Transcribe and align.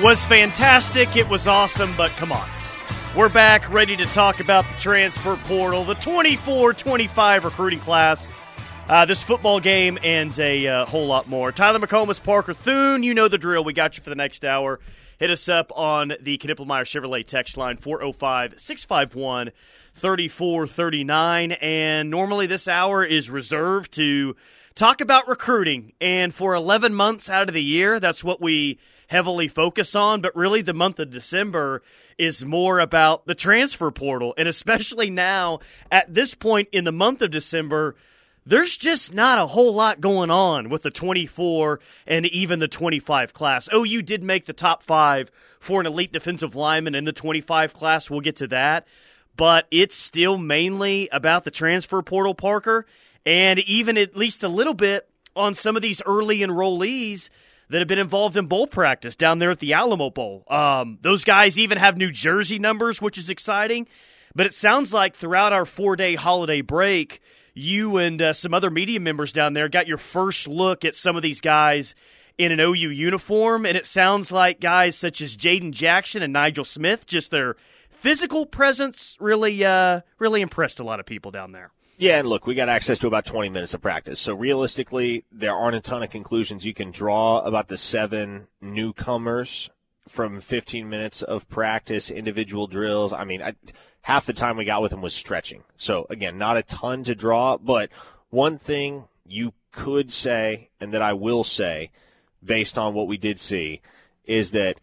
was 0.00 0.24
fantastic. 0.26 1.16
It 1.16 1.28
was 1.28 1.48
awesome, 1.48 1.92
but 1.96 2.10
come 2.10 2.30
on. 2.30 2.48
We're 3.16 3.28
back 3.28 3.68
ready 3.68 3.96
to 3.96 4.06
talk 4.06 4.38
about 4.38 4.64
the 4.70 4.76
transfer 4.76 5.34
portal, 5.34 5.82
the 5.82 5.94
24 5.94 6.72
25 6.74 7.44
recruiting 7.44 7.80
class, 7.80 8.30
uh, 8.88 9.06
this 9.06 9.24
football 9.24 9.58
game, 9.58 9.98
and 10.04 10.38
a 10.38 10.68
uh, 10.68 10.86
whole 10.86 11.08
lot 11.08 11.26
more. 11.26 11.50
Tyler 11.50 11.80
McComas, 11.80 12.22
Parker 12.22 12.54
Thune, 12.54 13.02
you 13.02 13.12
know 13.12 13.26
the 13.26 13.38
drill. 13.38 13.64
We 13.64 13.72
got 13.72 13.96
you 13.96 14.04
for 14.04 14.10
the 14.10 14.14
next 14.14 14.44
hour. 14.44 14.78
Hit 15.18 15.30
us 15.30 15.48
up 15.48 15.72
on 15.74 16.12
the 16.20 16.38
Knippelmeyer 16.38 16.84
Chevrolet 16.84 17.26
text 17.26 17.56
line 17.56 17.76
405 17.76 18.54
651 18.56 19.50
3439. 19.96 21.52
And 21.52 22.08
normally 22.08 22.46
this 22.46 22.68
hour 22.68 23.04
is 23.04 23.30
reserved 23.30 23.94
to 23.94 24.36
talk 24.76 25.00
about 25.00 25.26
recruiting. 25.26 25.92
And 26.00 26.32
for 26.32 26.54
11 26.54 26.94
months 26.94 27.28
out 27.28 27.48
of 27.48 27.54
the 27.54 27.64
year, 27.64 27.98
that's 27.98 28.22
what 28.22 28.40
we 28.40 28.78
heavily 29.08 29.48
focus 29.48 29.94
on, 29.94 30.20
but 30.20 30.36
really 30.36 30.62
the 30.62 30.74
month 30.74 30.98
of 31.00 31.10
December 31.10 31.82
is 32.16 32.44
more 32.44 32.78
about 32.78 33.26
the 33.26 33.34
transfer 33.34 33.90
portal. 33.90 34.34
And 34.38 34.46
especially 34.46 35.10
now, 35.10 35.60
at 35.90 36.12
this 36.12 36.34
point 36.34 36.68
in 36.72 36.84
the 36.84 36.92
month 36.92 37.22
of 37.22 37.30
December, 37.30 37.96
there's 38.44 38.76
just 38.76 39.12
not 39.12 39.38
a 39.38 39.46
whole 39.46 39.74
lot 39.74 40.00
going 40.00 40.30
on 40.30 40.68
with 40.68 40.82
the 40.82 40.90
24 40.90 41.80
and 42.06 42.26
even 42.26 42.60
the 42.60 42.68
25 42.68 43.32
class. 43.32 43.68
OU 43.74 44.02
did 44.02 44.22
make 44.22 44.44
the 44.44 44.52
top 44.52 44.82
five 44.82 45.30
for 45.58 45.80
an 45.80 45.86
elite 45.86 46.12
defensive 46.12 46.54
lineman 46.54 46.94
in 46.94 47.04
the 47.04 47.12
25 47.12 47.72
class. 47.72 48.10
We'll 48.10 48.20
get 48.20 48.36
to 48.36 48.46
that. 48.48 48.86
But 49.36 49.66
it's 49.70 49.96
still 49.96 50.36
mainly 50.36 51.08
about 51.12 51.44
the 51.44 51.50
transfer 51.50 52.02
portal, 52.02 52.34
Parker, 52.34 52.86
and 53.24 53.58
even 53.60 53.96
at 53.96 54.16
least 54.16 54.42
a 54.42 54.48
little 54.48 54.74
bit 54.74 55.08
on 55.34 55.54
some 55.54 55.76
of 55.76 55.82
these 55.82 56.02
early 56.04 56.40
enrollees 56.40 57.30
that 57.70 57.80
have 57.80 57.88
been 57.88 57.98
involved 57.98 58.36
in 58.36 58.46
bowl 58.46 58.66
practice 58.66 59.14
down 59.14 59.38
there 59.38 59.50
at 59.50 59.58
the 59.58 59.74
Alamo 59.74 60.10
Bowl. 60.10 60.44
Um, 60.48 60.98
those 61.02 61.24
guys 61.24 61.58
even 61.58 61.78
have 61.78 61.96
New 61.96 62.10
Jersey 62.10 62.58
numbers, 62.58 63.02
which 63.02 63.18
is 63.18 63.30
exciting. 63.30 63.86
But 64.34 64.46
it 64.46 64.54
sounds 64.54 64.92
like 64.92 65.14
throughout 65.14 65.52
our 65.52 65.64
four 65.66 65.96
day 65.96 66.14
holiday 66.14 66.60
break, 66.60 67.20
you 67.54 67.96
and 67.96 68.20
uh, 68.22 68.32
some 68.32 68.54
other 68.54 68.70
media 68.70 69.00
members 69.00 69.32
down 69.32 69.52
there 69.52 69.68
got 69.68 69.86
your 69.86 69.98
first 69.98 70.46
look 70.46 70.84
at 70.84 70.94
some 70.94 71.16
of 71.16 71.22
these 71.22 71.40
guys 71.40 71.94
in 72.36 72.52
an 72.52 72.60
OU 72.60 72.90
uniform. 72.90 73.66
And 73.66 73.76
it 73.76 73.86
sounds 73.86 74.30
like 74.30 74.60
guys 74.60 74.96
such 74.96 75.20
as 75.20 75.36
Jaden 75.36 75.72
Jackson 75.72 76.22
and 76.22 76.32
Nigel 76.32 76.64
Smith, 76.64 77.06
just 77.06 77.30
their 77.30 77.56
physical 77.90 78.46
presence 78.46 79.16
really, 79.18 79.64
uh, 79.64 80.02
really 80.18 80.40
impressed 80.40 80.78
a 80.78 80.84
lot 80.84 81.00
of 81.00 81.06
people 81.06 81.30
down 81.30 81.52
there. 81.52 81.72
Yeah, 82.00 82.20
and 82.20 82.28
look, 82.28 82.46
we 82.46 82.54
got 82.54 82.68
access 82.68 83.00
to 83.00 83.08
about 83.08 83.26
20 83.26 83.48
minutes 83.48 83.74
of 83.74 83.82
practice. 83.82 84.20
So 84.20 84.32
realistically, 84.32 85.24
there 85.32 85.52
aren't 85.52 85.74
a 85.74 85.80
ton 85.80 86.04
of 86.04 86.10
conclusions 86.10 86.64
you 86.64 86.72
can 86.72 86.92
draw 86.92 87.40
about 87.40 87.66
the 87.66 87.76
seven 87.76 88.46
newcomers 88.60 89.68
from 90.06 90.40
15 90.40 90.88
minutes 90.88 91.22
of 91.22 91.48
practice, 91.48 92.08
individual 92.08 92.68
drills. 92.68 93.12
I 93.12 93.24
mean, 93.24 93.42
I, 93.42 93.54
half 94.02 94.26
the 94.26 94.32
time 94.32 94.56
we 94.56 94.64
got 94.64 94.80
with 94.80 94.92
them 94.92 95.02
was 95.02 95.12
stretching. 95.12 95.64
So 95.76 96.06
again, 96.08 96.38
not 96.38 96.56
a 96.56 96.62
ton 96.62 97.02
to 97.02 97.16
draw, 97.16 97.56
but 97.58 97.90
one 98.30 98.58
thing 98.58 99.06
you 99.26 99.52
could 99.72 100.12
say, 100.12 100.70
and 100.80 100.94
that 100.94 101.02
I 101.02 101.14
will 101.14 101.42
say, 101.42 101.90
based 102.44 102.78
on 102.78 102.94
what 102.94 103.08
we 103.08 103.16
did 103.16 103.40
see, 103.40 103.80
is 104.24 104.52
that 104.52 104.78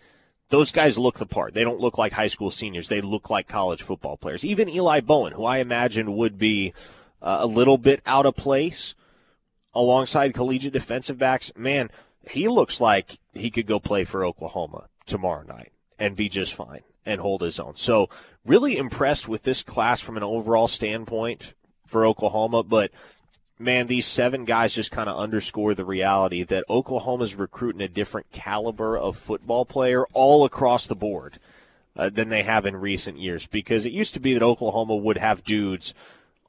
those 0.49 0.73
guys 0.73 0.97
look 0.97 1.17
the 1.17 1.25
part. 1.25 1.53
They 1.53 1.63
don't 1.63 1.79
look 1.79 1.97
like 1.97 2.11
high 2.11 2.27
school 2.27 2.51
seniors. 2.51 2.89
They 2.89 2.99
look 2.99 3.29
like 3.29 3.47
college 3.47 3.81
football 3.81 4.17
players. 4.17 4.43
Even 4.43 4.67
Eli 4.67 4.99
Bowen, 4.99 5.31
who 5.31 5.45
I 5.45 5.59
imagine 5.59 6.17
would 6.17 6.37
be 6.37 6.73
uh, 7.25 7.39
a 7.41 7.47
little 7.47 7.77
bit 7.77 8.01
out 8.05 8.25
of 8.25 8.35
place 8.35 8.93
alongside 9.73 10.33
collegiate 10.33 10.71
defensive 10.71 11.17
backs. 11.17 11.51
Man, 11.57 11.89
he 12.29 12.47
looks 12.47 12.79
like 12.79 13.17
he 13.33 13.49
could 13.49 13.65
go 13.65 13.79
play 13.79 14.05
for 14.05 14.23
Oklahoma 14.23 14.87
tomorrow 15.05 15.43
night 15.43 15.73
and 15.99 16.15
be 16.15 16.29
just 16.29 16.53
fine 16.53 16.81
and 17.05 17.19
hold 17.19 17.41
his 17.41 17.59
own. 17.59 17.75
So, 17.75 18.09
really 18.45 18.77
impressed 18.77 19.27
with 19.27 19.43
this 19.43 19.63
class 19.63 19.99
from 19.99 20.17
an 20.17 20.23
overall 20.23 20.67
standpoint 20.67 21.53
for 21.85 22.05
Oklahoma, 22.05 22.63
but 22.63 22.91
man, 23.59 23.87
these 23.87 24.05
seven 24.05 24.45
guys 24.45 24.75
just 24.75 24.91
kind 24.91 25.09
of 25.09 25.17
underscore 25.17 25.73
the 25.73 25.85
reality 25.85 26.43
that 26.43 26.65
Oklahoma's 26.69 27.35
recruiting 27.35 27.81
a 27.81 27.87
different 27.87 28.31
caliber 28.31 28.97
of 28.97 29.17
football 29.17 29.65
player 29.65 30.05
all 30.13 30.45
across 30.45 30.87
the 30.87 30.95
board 30.95 31.39
uh, 31.95 32.09
than 32.09 32.29
they 32.29 32.43
have 32.43 32.65
in 32.65 32.75
recent 32.75 33.17
years. 33.17 33.47
Because 33.47 33.85
it 33.85 33.93
used 33.93 34.13
to 34.13 34.19
be 34.19 34.33
that 34.33 34.43
Oklahoma 34.43 34.95
would 34.95 35.17
have 35.17 35.43
dudes 35.43 35.93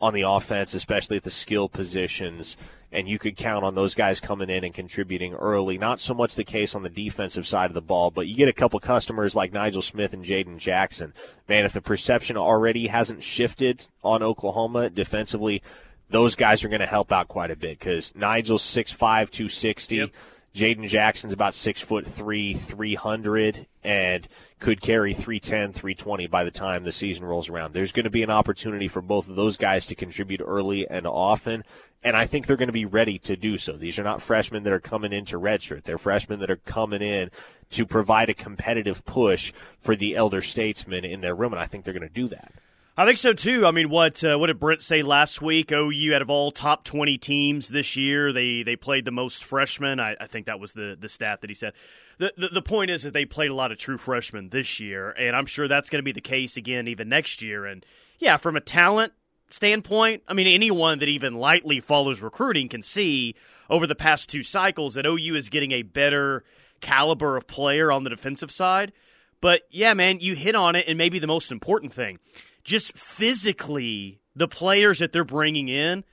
on 0.00 0.12
the 0.12 0.22
offense, 0.22 0.74
especially 0.74 1.16
at 1.16 1.22
the 1.22 1.30
skill 1.30 1.68
positions, 1.68 2.56
and 2.92 3.08
you 3.08 3.18
could 3.18 3.36
count 3.36 3.64
on 3.64 3.74
those 3.74 3.94
guys 3.94 4.20
coming 4.20 4.50
in 4.50 4.64
and 4.64 4.74
contributing 4.74 5.34
early. 5.34 5.78
Not 5.78 6.00
so 6.00 6.14
much 6.14 6.34
the 6.34 6.44
case 6.44 6.74
on 6.74 6.82
the 6.82 6.88
defensive 6.88 7.46
side 7.46 7.70
of 7.70 7.74
the 7.74 7.82
ball, 7.82 8.10
but 8.10 8.26
you 8.26 8.36
get 8.36 8.48
a 8.48 8.52
couple 8.52 8.78
customers 8.80 9.34
like 9.34 9.52
Nigel 9.52 9.82
Smith 9.82 10.12
and 10.12 10.24
Jaden 10.24 10.58
Jackson. 10.58 11.12
Man, 11.48 11.64
if 11.64 11.72
the 11.72 11.80
perception 11.80 12.36
already 12.36 12.86
hasn't 12.88 13.22
shifted 13.22 13.86
on 14.04 14.22
Oklahoma 14.22 14.90
defensively, 14.90 15.62
those 16.08 16.34
guys 16.34 16.62
are 16.62 16.68
going 16.68 16.80
to 16.80 16.86
help 16.86 17.10
out 17.10 17.28
quite 17.28 17.50
a 17.50 17.56
bit 17.56 17.78
because 17.78 18.14
Nigel's 18.14 18.62
6'5", 18.62 19.30
260. 19.30 19.96
Yep. 19.96 20.10
Jaden 20.56 20.88
Jackson's 20.88 21.34
about 21.34 21.52
six 21.52 21.82
foot 21.82 22.06
three, 22.06 22.54
300, 22.54 23.66
and 23.84 24.26
could 24.58 24.80
carry 24.80 25.12
310, 25.12 25.74
320 25.74 26.26
by 26.28 26.44
the 26.44 26.50
time 26.50 26.82
the 26.82 26.92
season 26.92 27.26
rolls 27.26 27.50
around. 27.50 27.74
There's 27.74 27.92
going 27.92 28.04
to 28.04 28.10
be 28.10 28.22
an 28.22 28.30
opportunity 28.30 28.88
for 28.88 29.02
both 29.02 29.28
of 29.28 29.36
those 29.36 29.58
guys 29.58 29.86
to 29.88 29.94
contribute 29.94 30.40
early 30.42 30.88
and 30.88 31.06
often, 31.06 31.62
and 32.02 32.16
I 32.16 32.24
think 32.24 32.46
they're 32.46 32.56
going 32.56 32.68
to 32.68 32.72
be 32.72 32.86
ready 32.86 33.18
to 33.18 33.36
do 33.36 33.58
so. 33.58 33.72
These 33.72 33.98
are 33.98 34.02
not 34.02 34.22
freshmen 34.22 34.62
that 34.62 34.72
are 34.72 34.80
coming 34.80 35.12
into 35.12 35.38
redshirt. 35.38 35.82
They're 35.82 35.98
freshmen 35.98 36.40
that 36.40 36.50
are 36.50 36.56
coming 36.56 37.02
in 37.02 37.30
to 37.72 37.84
provide 37.84 38.30
a 38.30 38.34
competitive 38.34 39.04
push 39.04 39.52
for 39.78 39.94
the 39.94 40.16
elder 40.16 40.40
statesmen 40.40 41.04
in 41.04 41.20
their 41.20 41.34
room, 41.34 41.52
and 41.52 41.60
I 41.60 41.66
think 41.66 41.84
they're 41.84 41.92
going 41.92 42.08
to 42.08 42.08
do 42.08 42.28
that. 42.28 42.54
I 42.98 43.04
think 43.04 43.18
so 43.18 43.34
too. 43.34 43.66
I 43.66 43.72
mean, 43.72 43.90
what 43.90 44.24
uh, 44.24 44.38
what 44.38 44.46
did 44.46 44.58
Brent 44.58 44.80
say 44.80 45.02
last 45.02 45.42
week? 45.42 45.70
OU 45.70 46.14
out 46.14 46.22
of 46.22 46.30
all 46.30 46.50
top 46.50 46.82
twenty 46.82 47.18
teams 47.18 47.68
this 47.68 47.94
year, 47.94 48.32
they 48.32 48.62
they 48.62 48.74
played 48.74 49.04
the 49.04 49.10
most 49.10 49.44
freshmen. 49.44 50.00
I, 50.00 50.16
I 50.18 50.26
think 50.26 50.46
that 50.46 50.58
was 50.58 50.72
the 50.72 50.96
the 50.98 51.10
stat 51.10 51.42
that 51.42 51.50
he 51.50 51.54
said. 51.54 51.74
The, 52.16 52.32
the, 52.38 52.48
the 52.48 52.62
point 52.62 52.90
is 52.90 53.02
that 53.02 53.12
they 53.12 53.26
played 53.26 53.50
a 53.50 53.54
lot 53.54 53.70
of 53.70 53.76
true 53.76 53.98
freshmen 53.98 54.48
this 54.48 54.80
year, 54.80 55.10
and 55.10 55.36
I'm 55.36 55.44
sure 55.44 55.68
that's 55.68 55.90
going 55.90 55.98
to 55.98 56.04
be 56.04 56.12
the 56.12 56.22
case 56.22 56.56
again 56.56 56.88
even 56.88 57.10
next 57.10 57.42
year. 57.42 57.66
And 57.66 57.84
yeah, 58.18 58.38
from 58.38 58.56
a 58.56 58.62
talent 58.62 59.12
standpoint, 59.50 60.22
I 60.26 60.32
mean, 60.32 60.46
anyone 60.46 60.98
that 61.00 61.08
even 61.10 61.34
lightly 61.34 61.80
follows 61.80 62.22
recruiting 62.22 62.70
can 62.70 62.80
see 62.80 63.34
over 63.68 63.86
the 63.86 63.94
past 63.94 64.30
two 64.30 64.42
cycles 64.42 64.94
that 64.94 65.04
OU 65.04 65.34
is 65.34 65.50
getting 65.50 65.72
a 65.72 65.82
better 65.82 66.44
caliber 66.80 67.36
of 67.36 67.46
player 67.46 67.92
on 67.92 68.04
the 68.04 68.10
defensive 68.10 68.50
side. 68.50 68.94
But 69.42 69.62
yeah, 69.70 69.92
man, 69.92 70.20
you 70.20 70.34
hit 70.34 70.54
on 70.54 70.76
it, 70.76 70.86
and 70.88 70.96
maybe 70.96 71.18
the 71.18 71.26
most 71.26 71.52
important 71.52 71.92
thing 71.92 72.18
just 72.66 72.92
physically, 72.98 74.20
the 74.34 74.48
players 74.48 74.98
that 74.98 75.12
they're 75.12 75.24
bringing 75.24 75.68
in, 75.68 76.04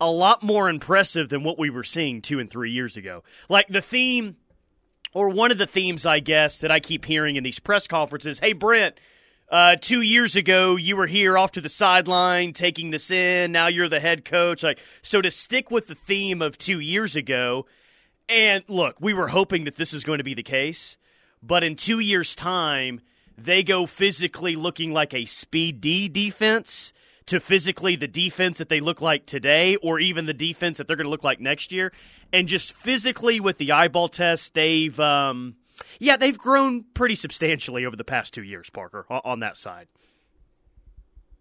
a 0.00 0.10
lot 0.10 0.42
more 0.42 0.68
impressive 0.68 1.28
than 1.28 1.44
what 1.44 1.58
we 1.58 1.70
were 1.70 1.84
seeing 1.84 2.22
two 2.22 2.40
and 2.40 2.50
three 2.50 2.72
years 2.72 2.96
ago. 2.96 3.22
Like 3.48 3.68
the 3.68 3.82
theme, 3.82 4.36
or 5.12 5.28
one 5.28 5.52
of 5.52 5.58
the 5.58 5.66
themes, 5.66 6.06
I 6.06 6.20
guess, 6.20 6.60
that 6.60 6.70
I 6.70 6.80
keep 6.80 7.04
hearing 7.04 7.36
in 7.36 7.44
these 7.44 7.58
press 7.58 7.86
conferences 7.86 8.40
hey, 8.40 8.54
Brent, 8.54 8.98
uh, 9.50 9.76
two 9.76 10.00
years 10.00 10.34
ago, 10.34 10.76
you 10.76 10.96
were 10.96 11.06
here 11.06 11.36
off 11.36 11.52
to 11.52 11.60
the 11.60 11.68
sideline 11.68 12.54
taking 12.54 12.90
this 12.90 13.10
in. 13.10 13.52
Now 13.52 13.66
you're 13.66 13.88
the 13.88 14.00
head 14.00 14.24
coach. 14.24 14.62
Like, 14.62 14.80
so 15.02 15.20
to 15.20 15.30
stick 15.30 15.70
with 15.70 15.88
the 15.88 15.94
theme 15.94 16.40
of 16.40 16.56
two 16.56 16.80
years 16.80 17.16
ago, 17.16 17.66
and 18.30 18.64
look, 18.66 18.96
we 18.98 19.12
were 19.12 19.28
hoping 19.28 19.64
that 19.64 19.76
this 19.76 19.92
was 19.92 20.04
going 20.04 20.18
to 20.18 20.24
be 20.24 20.34
the 20.34 20.42
case, 20.42 20.96
but 21.42 21.62
in 21.64 21.76
two 21.76 21.98
years' 21.98 22.34
time, 22.34 23.00
they 23.38 23.62
go 23.62 23.86
physically 23.86 24.56
looking 24.56 24.92
like 24.92 25.14
a 25.14 25.24
speed 25.24 25.80
D 25.80 26.08
defense 26.08 26.92
to 27.26 27.40
physically 27.40 27.94
the 27.94 28.08
defense 28.08 28.58
that 28.58 28.68
they 28.68 28.80
look 28.80 29.00
like 29.00 29.26
today 29.26 29.76
or 29.76 30.00
even 30.00 30.26
the 30.26 30.34
defense 30.34 30.78
that 30.78 30.88
they're 30.88 30.96
going 30.96 31.04
to 31.04 31.10
look 31.10 31.24
like 31.24 31.40
next 31.40 31.70
year. 31.70 31.92
And 32.32 32.48
just 32.48 32.72
physically 32.72 33.38
with 33.38 33.58
the 33.58 33.72
eyeball 33.72 34.08
test 34.08 34.54
they've 34.54 34.98
um, 34.98 35.56
yeah 35.98 36.16
they've 36.16 36.36
grown 36.36 36.84
pretty 36.94 37.14
substantially 37.14 37.86
over 37.86 37.96
the 37.96 38.04
past 38.04 38.34
two 38.34 38.42
years 38.42 38.70
parker 38.70 39.06
on 39.08 39.40
that 39.40 39.56
side. 39.56 39.88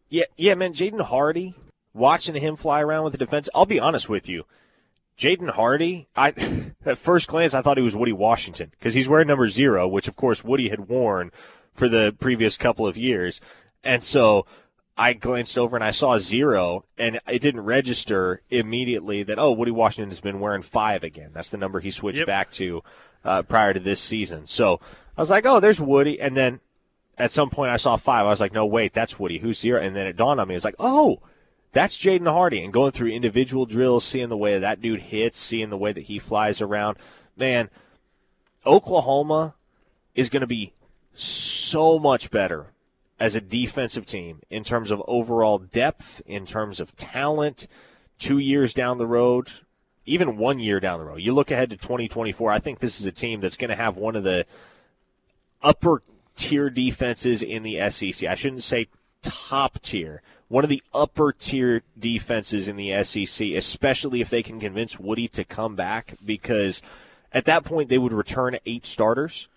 Yeah 0.10 0.26
yeah 0.38 0.54
man 0.56 0.74
jaden 0.74 1.02
hardy 1.02 1.56
watching 1.94 2.36
him 2.36 2.56
fly 2.56 2.82
around 2.82 3.04
with 3.04 3.12
the 3.12 3.18
defense 3.18 3.50
i'll 3.54 3.66
be 3.66 3.80
honest 3.80 4.08
with 4.08 4.30
you 4.30 4.46
Jaden 5.18 5.50
Hardy, 5.50 6.08
I 6.16 6.34
at 6.86 6.98
first 6.98 7.28
glance 7.28 7.54
I 7.54 7.62
thought 7.62 7.78
he 7.78 7.84
was 7.84 7.96
Woody 7.96 8.14
Washington 8.14 8.72
because 8.72 8.94
he's 8.94 9.10
wearing 9.10 9.28
number 9.28 9.48
zero, 9.48 9.88
which 9.88 10.08
of 10.08 10.16
course 10.16 10.44
Woody 10.44 10.70
had 10.70 10.88
worn 10.88 11.32
for 11.74 11.90
the 11.90 12.16
previous 12.20 12.58
couple 12.58 12.86
of 12.86 12.98
years. 12.98 13.42
And 13.84 14.04
so 14.04 14.46
I 14.98 15.14
glanced 15.14 15.58
over 15.58 15.78
and 15.78 15.84
I 15.84 15.92
saw 15.92 16.18
zero, 16.18 16.86
and 16.98 17.20
it 17.28 17.40
didn't 17.40 17.62
register 17.62 18.42
immediately 18.50 19.22
that, 19.24 19.38
oh, 19.38 19.52
Woody 19.52 19.72
Washington 19.72 20.10
has 20.10 20.20
been 20.20 20.40
wearing 20.40 20.64
five 20.64 21.04
again. 21.04 21.32
That's 21.34 21.52
the 21.52 21.58
number 21.58 21.80
he 21.80 21.92
switched 21.92 22.20
yep. 22.20 22.28
back 22.28 22.52
to 22.54 22.84
uh, 23.24 23.44
prior 23.44 23.74
to 23.74 23.80
this 23.80 24.02
season. 24.02 24.48
So 24.48 24.80
I 25.16 25.22
was 25.22 25.30
like, 25.30 25.46
oh, 25.46 25.60
there's 25.60 25.80
Woody. 25.80 26.20
And 26.20 26.36
then 26.36 26.62
at 27.18 27.32
some 27.32 27.50
point 27.50 27.72
I 27.72 27.78
saw 27.78 27.96
five. 27.96 28.26
I 28.26 28.30
was 28.30 28.42
like, 28.42 28.54
no, 28.54 28.66
wait, 28.66 28.94
that's 28.94 29.20
Woody. 29.20 29.38
Who's 29.38 29.60
zero? 29.60 29.82
And 29.82 29.96
then 29.96 30.08
it 30.08 30.16
dawned 30.16 30.40
on 30.40 30.48
me. 30.48 30.56
It's 30.56 30.66
like, 30.66 30.76
oh, 30.80 31.22
that's 31.72 31.98
Jaden 31.98 32.32
Hardy. 32.32 32.64
And 32.64 32.74
going 32.74 32.92
through 32.92 33.12
individual 33.12 33.66
drills, 33.66 34.04
seeing 34.04 34.30
the 34.30 34.38
way 34.38 34.58
that 34.58 34.82
dude 34.82 35.02
hits, 35.02 35.38
seeing 35.38 35.70
the 35.70 35.78
way 35.78 35.92
that 35.92 36.06
he 36.06 36.20
flies 36.20 36.62
around. 36.62 36.98
Man, 37.36 37.70
Oklahoma 38.66 39.56
is 40.16 40.30
going 40.30 40.42
to 40.42 40.48
be 40.48 40.74
so 41.14 42.00
much 42.00 42.32
better 42.32 42.68
as 43.20 43.36
a 43.36 43.42
defensive 43.42 44.06
team 44.06 44.42
in 44.50 44.64
terms 44.64 44.92
of 44.92 45.02
overall 45.08 45.58
depth, 45.58 46.22
in 46.26 46.46
terms 46.46 46.80
of 46.80 46.96
talent, 46.96 47.68
two 48.20 48.38
years 48.38 48.74
down 48.74 48.98
the 48.98 49.08
road, 49.08 49.52
even 50.06 50.38
one 50.38 50.60
year 50.60 50.80
down 50.80 51.00
the 51.00 51.06
road. 51.06 51.22
You 51.22 51.34
look 51.34 51.52
ahead 51.52 51.70
to 51.72 51.78
2024, 51.78 52.52
I 52.52 52.60
think 52.60 52.80
this 52.80 53.00
is 53.00 53.06
a 53.06 53.12
team 53.12 53.42
that's 53.42 53.58
going 53.58 53.70
to 53.70 53.76
have 53.76 53.98
one 53.98 54.16
of 54.16 54.24
the 54.24 54.46
upper 55.62 56.04
tier 56.36 56.70
defenses 56.70 57.42
in 57.42 57.64
the 57.64 57.90
SEC. 57.90 58.30
I 58.30 58.36
shouldn't 58.36 58.64
say 58.64 58.88
top 59.22 59.82
tier, 59.82 60.22
one 60.48 60.64
of 60.64 60.70
the 60.70 60.84
upper 60.94 61.34
tier 61.34 61.84
defenses 61.98 62.68
in 62.68 62.76
the 62.78 63.04
SEC, 63.04 63.50
especially 63.50 64.22
if 64.22 64.30
they 64.30 64.44
can 64.44 64.60
convince 64.60 65.00
Woody 65.00 65.28
to 65.30 65.44
come 65.44 65.76
back, 65.76 66.16
because 66.26 66.82
at 67.34 67.46
that 67.46 67.66
point 67.66 67.90
they 67.90 67.98
would 67.98 68.14
return 68.14 68.58
eight 68.66 68.86
starters. 68.86 69.48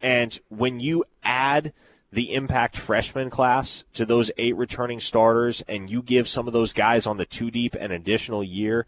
And 0.00 0.38
when 0.48 0.80
you 0.80 1.04
add 1.22 1.72
the 2.12 2.34
impact 2.34 2.76
freshman 2.76 3.30
class 3.30 3.84
to 3.92 4.04
those 4.04 4.30
eight 4.36 4.56
returning 4.56 4.98
starters 4.98 5.62
and 5.68 5.88
you 5.88 6.02
give 6.02 6.26
some 6.26 6.46
of 6.46 6.52
those 6.52 6.72
guys 6.72 7.06
on 7.06 7.18
the 7.18 7.26
two 7.26 7.50
deep 7.50 7.74
an 7.74 7.92
additional 7.92 8.42
year 8.42 8.86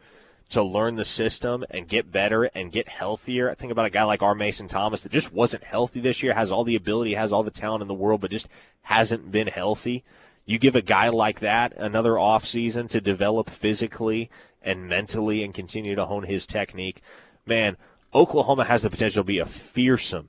to 0.49 0.63
learn 0.63 0.97
the 0.97 1.05
system 1.05 1.65
and 1.71 1.89
get 1.89 2.11
better 2.11 2.45
and 2.45 2.73
get 2.73 2.89
healthier. 2.89 3.51
I 3.51 3.55
think 3.55 3.73
about 3.73 3.87
a 3.87 3.91
guy 3.91 4.03
like 4.05 4.23
R. 4.23 4.35
Mason 4.35 4.69
Thomas 4.69 5.03
that 5.03 5.13
just 5.13 5.33
wasn't 5.33 5.65
healthy 5.65 6.01
this 6.01 6.23
year, 6.23 6.35
has 6.35 6.51
all 6.51 6.65
the 6.65 6.77
ability, 6.77 7.15
has 7.15 7.33
all 7.33 7.43
the 7.43 7.51
talent 7.51 7.83
in 7.83 7.89
the 7.89 7.95
world, 7.95 8.21
but 8.21 8.31
just 8.31 8.49
hasn't 8.83 9.31
been 9.31 9.47
healthy. 9.47 10.05
You 10.45 10.59
give 10.59 10.77
a 10.77 10.83
guy 10.83 11.09
like 11.09 11.41
that 11.41 11.73
another 11.77 12.13
offseason 12.13 12.89
to 12.91 13.01
develop 13.01 13.49
physically 13.49 14.31
and 14.61 14.89
mentally 14.89 15.43
and 15.43 15.55
continue 15.55 15.95
to 15.95 16.07
hone 16.07 16.25
his 16.25 16.47
technique. 16.47 17.03
Man, 17.47 17.77
Oklahoma 18.15 18.65
has 18.65 18.83
the 18.83 18.91
potential 18.91 19.23
to 19.23 19.27
be 19.27 19.39
a 19.39 19.47
fearsome 19.47 20.29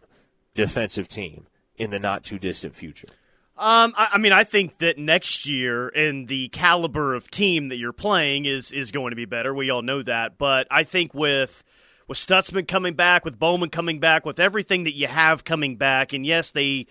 defensive 0.56 1.07
team 1.07 1.48
in 1.75 1.89
the 1.89 2.00
not 2.00 2.24
too 2.24 2.39
distant 2.39 2.75
future. 2.75 3.10
Um, 3.56 3.94
I, 3.95 4.10
I, 4.13 4.18
mean, 4.18 4.31
I 4.31 4.44
think 4.44 4.80
that 4.80 4.98
next 4.98 5.48
year 5.48 5.88
and 5.89 6.27
the 6.27 6.50
caliber 6.50 7.13
of 7.13 7.30
team 7.30 7.69
that 7.69 7.77
you're 7.77 7.94
playing 7.94 8.45
is 8.45 8.71
is 8.71 8.92
going 8.92 9.12
to 9.12 9.16
be 9.16 9.25
better. 9.25 9.54
We 9.54 9.69
all 9.69 9.83
know 9.83 10.01
that, 10.04 10.39
but 10.39 10.68
I 10.71 10.83
think 10.83 11.13
with 11.13 11.63
with 12.07 12.18
Stutsman 12.18 12.68
coming 12.68 12.95
back, 12.95 13.24
with 13.24 13.39
Bowman 13.39 13.69
coming 13.69 14.00
back, 14.00 14.25
with 14.25 14.39
everything 14.39 14.83
that 14.83 14.95
you 14.95 15.07
have 15.07 15.44
coming 15.44 15.75
back, 15.77 16.13
and 16.13 16.25
yes, 16.25 16.51
they, 16.51 16.88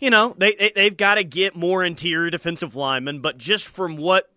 you 0.00 0.10
know, 0.10 0.34
they, 0.36 0.52
they 0.52 0.72
they've 0.74 0.96
got 0.96 1.16
to 1.16 1.24
get 1.24 1.54
more 1.54 1.84
interior 1.84 2.30
defensive 2.30 2.74
linemen, 2.74 3.20
but 3.20 3.38
just 3.38 3.68
from 3.68 3.96
what 3.96 4.30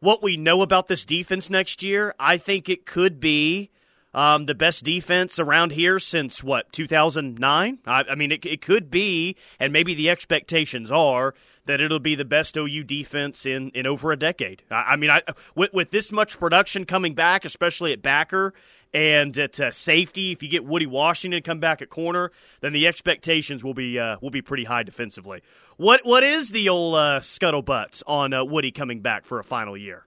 what 0.00 0.22
we 0.22 0.36
know 0.36 0.62
about 0.62 0.88
this 0.88 1.04
defense 1.04 1.50
next 1.50 1.82
year, 1.82 2.14
I 2.18 2.36
think 2.36 2.68
it 2.68 2.86
could 2.86 3.18
be 3.18 3.70
um, 4.16 4.46
the 4.46 4.54
best 4.54 4.84
defense 4.84 5.38
around 5.38 5.72
here 5.72 5.98
since 5.98 6.42
what 6.42 6.72
2009. 6.72 7.78
I, 7.86 8.04
I 8.10 8.14
mean, 8.14 8.32
it, 8.32 8.44
it 8.46 8.62
could 8.62 8.90
be, 8.90 9.36
and 9.60 9.72
maybe 9.72 9.94
the 9.94 10.10
expectations 10.10 10.90
are 10.90 11.34
that 11.66 11.80
it'll 11.80 11.98
be 11.98 12.14
the 12.14 12.24
best 12.24 12.56
OU 12.56 12.84
defense 12.84 13.44
in, 13.44 13.70
in 13.70 13.86
over 13.86 14.12
a 14.12 14.16
decade. 14.16 14.62
I, 14.70 14.92
I 14.92 14.96
mean, 14.96 15.10
I, 15.10 15.22
with, 15.54 15.72
with 15.74 15.90
this 15.90 16.12
much 16.12 16.38
production 16.38 16.86
coming 16.86 17.14
back, 17.14 17.44
especially 17.44 17.92
at 17.92 18.02
backer 18.02 18.54
and 18.94 19.36
at 19.38 19.60
uh, 19.60 19.70
safety, 19.70 20.32
if 20.32 20.42
you 20.42 20.48
get 20.48 20.64
Woody 20.64 20.86
Washington 20.86 21.42
come 21.42 21.60
back 21.60 21.82
at 21.82 21.90
corner, 21.90 22.30
then 22.60 22.72
the 22.72 22.86
expectations 22.86 23.62
will 23.62 23.74
be 23.74 23.98
uh, 23.98 24.16
will 24.20 24.30
be 24.30 24.42
pretty 24.42 24.64
high 24.64 24.82
defensively. 24.82 25.42
What 25.76 26.00
what 26.04 26.22
is 26.22 26.50
the 26.50 26.68
old 26.68 26.94
uh, 26.94 27.20
scuttlebutt 27.20 28.02
on 28.06 28.32
uh, 28.32 28.44
Woody 28.44 28.70
coming 28.72 29.00
back 29.00 29.24
for 29.24 29.38
a 29.38 29.44
final 29.44 29.76
year? 29.76 30.06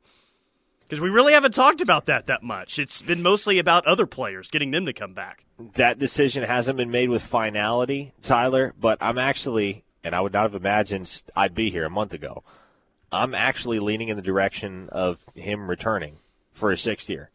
Because 0.82 1.02
we 1.02 1.10
really 1.10 1.34
haven't 1.34 1.54
talked 1.54 1.82
about 1.82 2.08
that 2.08 2.26
that 2.26 2.42
much. 2.42 2.80
It's 2.80 3.04
been 3.04 3.22
mostly 3.22 3.60
about 3.60 3.86
other 3.86 4.08
players, 4.08 4.50
getting 4.50 4.72
them 4.72 4.88
to 4.88 4.94
come 4.94 5.14
back. 5.14 5.46
That 5.76 6.00
decision 6.00 6.44
hasn't 6.44 6.78
been 6.78 6.90
made 6.90 7.10
with 7.10 7.22
finality, 7.22 8.14
Tyler, 8.24 8.74
but 8.80 8.98
I'm 9.00 9.20
actually, 9.20 9.84
and 10.04 10.16
I 10.16 10.22
would 10.22 10.34
not 10.34 10.44
have 10.44 10.56
imagined 10.56 11.22
I'd 11.36 11.54
be 11.54 11.70
here 11.70 11.86
a 11.86 11.92
month 11.92 12.14
ago, 12.14 12.44
I'm 13.12 13.36
actually 13.36 13.80
leaning 13.80 14.10
in 14.10 14.16
the 14.16 14.24
direction 14.24 14.90
of 14.90 15.24
him 15.36 15.70
returning 15.70 16.18
for 16.52 16.72
a 16.72 16.78
sixth 16.78 17.08
year. 17.08 17.30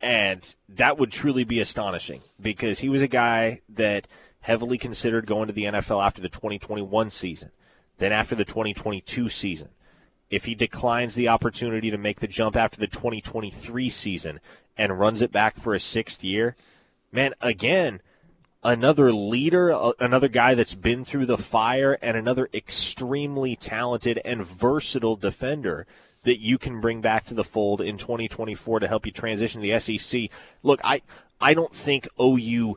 And 0.00 0.54
that 0.68 0.98
would 0.98 1.10
truly 1.12 1.44
be 1.44 1.60
astonishing 1.60 2.22
because 2.40 2.78
he 2.78 2.88
was 2.88 3.02
a 3.02 3.08
guy 3.08 3.60
that 3.68 4.06
heavily 4.40 4.78
considered 4.78 5.26
going 5.26 5.46
to 5.46 5.52
the 5.52 5.64
NFL 5.64 6.04
after 6.04 6.22
the 6.22 6.28
2021 6.28 7.10
season, 7.10 7.50
then 7.98 8.12
after 8.12 8.34
the 8.34 8.44
2022 8.44 9.28
season. 9.28 9.68
If 10.30 10.44
he 10.44 10.54
declines 10.54 11.16
the 11.16 11.28
opportunity 11.28 11.90
to 11.90 11.98
make 11.98 12.20
the 12.20 12.28
jump 12.28 12.56
after 12.56 12.78
the 12.78 12.86
2023 12.86 13.88
season 13.88 14.40
and 14.76 14.98
runs 14.98 15.22
it 15.22 15.32
back 15.32 15.56
for 15.56 15.74
a 15.74 15.80
sixth 15.80 16.24
year, 16.24 16.56
man, 17.12 17.34
again, 17.40 18.00
another 18.62 19.12
leader, 19.12 19.72
uh, 19.72 19.92
another 19.98 20.28
guy 20.28 20.54
that's 20.54 20.74
been 20.74 21.04
through 21.04 21.26
the 21.26 21.36
fire, 21.36 21.98
and 22.00 22.16
another 22.16 22.48
extremely 22.54 23.56
talented 23.56 24.20
and 24.24 24.44
versatile 24.44 25.16
defender 25.16 25.86
that 26.22 26.40
you 26.40 26.58
can 26.58 26.80
bring 26.80 27.00
back 27.00 27.24
to 27.26 27.34
the 27.34 27.44
fold 27.44 27.80
in 27.80 27.96
2024 27.96 28.80
to 28.80 28.88
help 28.88 29.06
you 29.06 29.12
transition 29.12 29.60
to 29.60 29.66
the 29.66 29.78
SEC. 29.78 30.30
Look, 30.62 30.80
I 30.84 31.02
I 31.40 31.54
don't 31.54 31.74
think 31.74 32.08
OU 32.20 32.76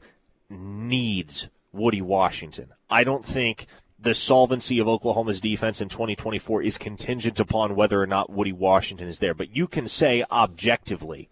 needs 0.49 1.49
Woody 1.71 2.01
Washington. 2.01 2.69
I 2.89 3.03
don't 3.03 3.25
think 3.25 3.67
the 3.99 4.13
solvency 4.13 4.79
of 4.79 4.87
Oklahoma's 4.87 5.41
defense 5.41 5.81
in 5.81 5.89
2024 5.89 6.61
is 6.61 6.77
contingent 6.77 7.39
upon 7.39 7.75
whether 7.75 8.01
or 8.01 8.07
not 8.07 8.29
Woody 8.29 8.51
Washington 8.51 9.07
is 9.07 9.19
there. 9.19 9.33
But 9.33 9.55
you 9.55 9.67
can 9.67 9.87
say 9.87 10.23
objectively 10.31 11.29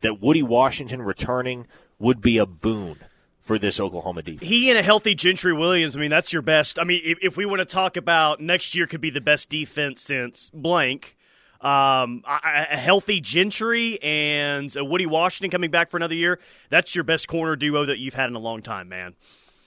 that 0.00 0.20
Woody 0.20 0.42
Washington 0.42 1.02
returning 1.02 1.66
would 1.98 2.20
be 2.20 2.38
a 2.38 2.46
boon 2.46 2.96
for 3.40 3.58
this 3.58 3.78
Oklahoma 3.78 4.22
defense. 4.22 4.48
He 4.48 4.70
and 4.70 4.78
a 4.78 4.82
healthy 4.82 5.14
Gentry 5.14 5.52
Williams, 5.52 5.94
I 5.94 6.00
mean, 6.00 6.10
that's 6.10 6.32
your 6.32 6.42
best. 6.42 6.78
I 6.78 6.84
mean, 6.84 7.00
if, 7.04 7.18
if 7.22 7.36
we 7.36 7.46
want 7.46 7.60
to 7.60 7.64
talk 7.64 7.96
about 7.96 8.40
next 8.40 8.74
year 8.74 8.86
could 8.86 9.00
be 9.00 9.10
the 9.10 9.20
best 9.20 9.50
defense 9.50 10.00
since 10.00 10.50
blank, 10.52 11.16
um, 11.60 12.22
a, 12.26 12.76
healthy 12.76 13.20
Gentry 13.20 14.00
and 14.02 14.74
a 14.76 14.84
Woody 14.84 15.06
Washington 15.06 15.50
coming 15.50 15.70
back 15.70 15.90
for 15.90 15.96
another 15.96 16.14
year, 16.14 16.38
that's 16.70 16.94
your 16.94 17.04
best 17.04 17.28
corner 17.28 17.56
duo 17.56 17.86
that 17.86 17.98
you've 17.98 18.14
had 18.14 18.28
in 18.28 18.36
a 18.36 18.40
long 18.40 18.62
time, 18.62 18.88
man. 18.88 19.14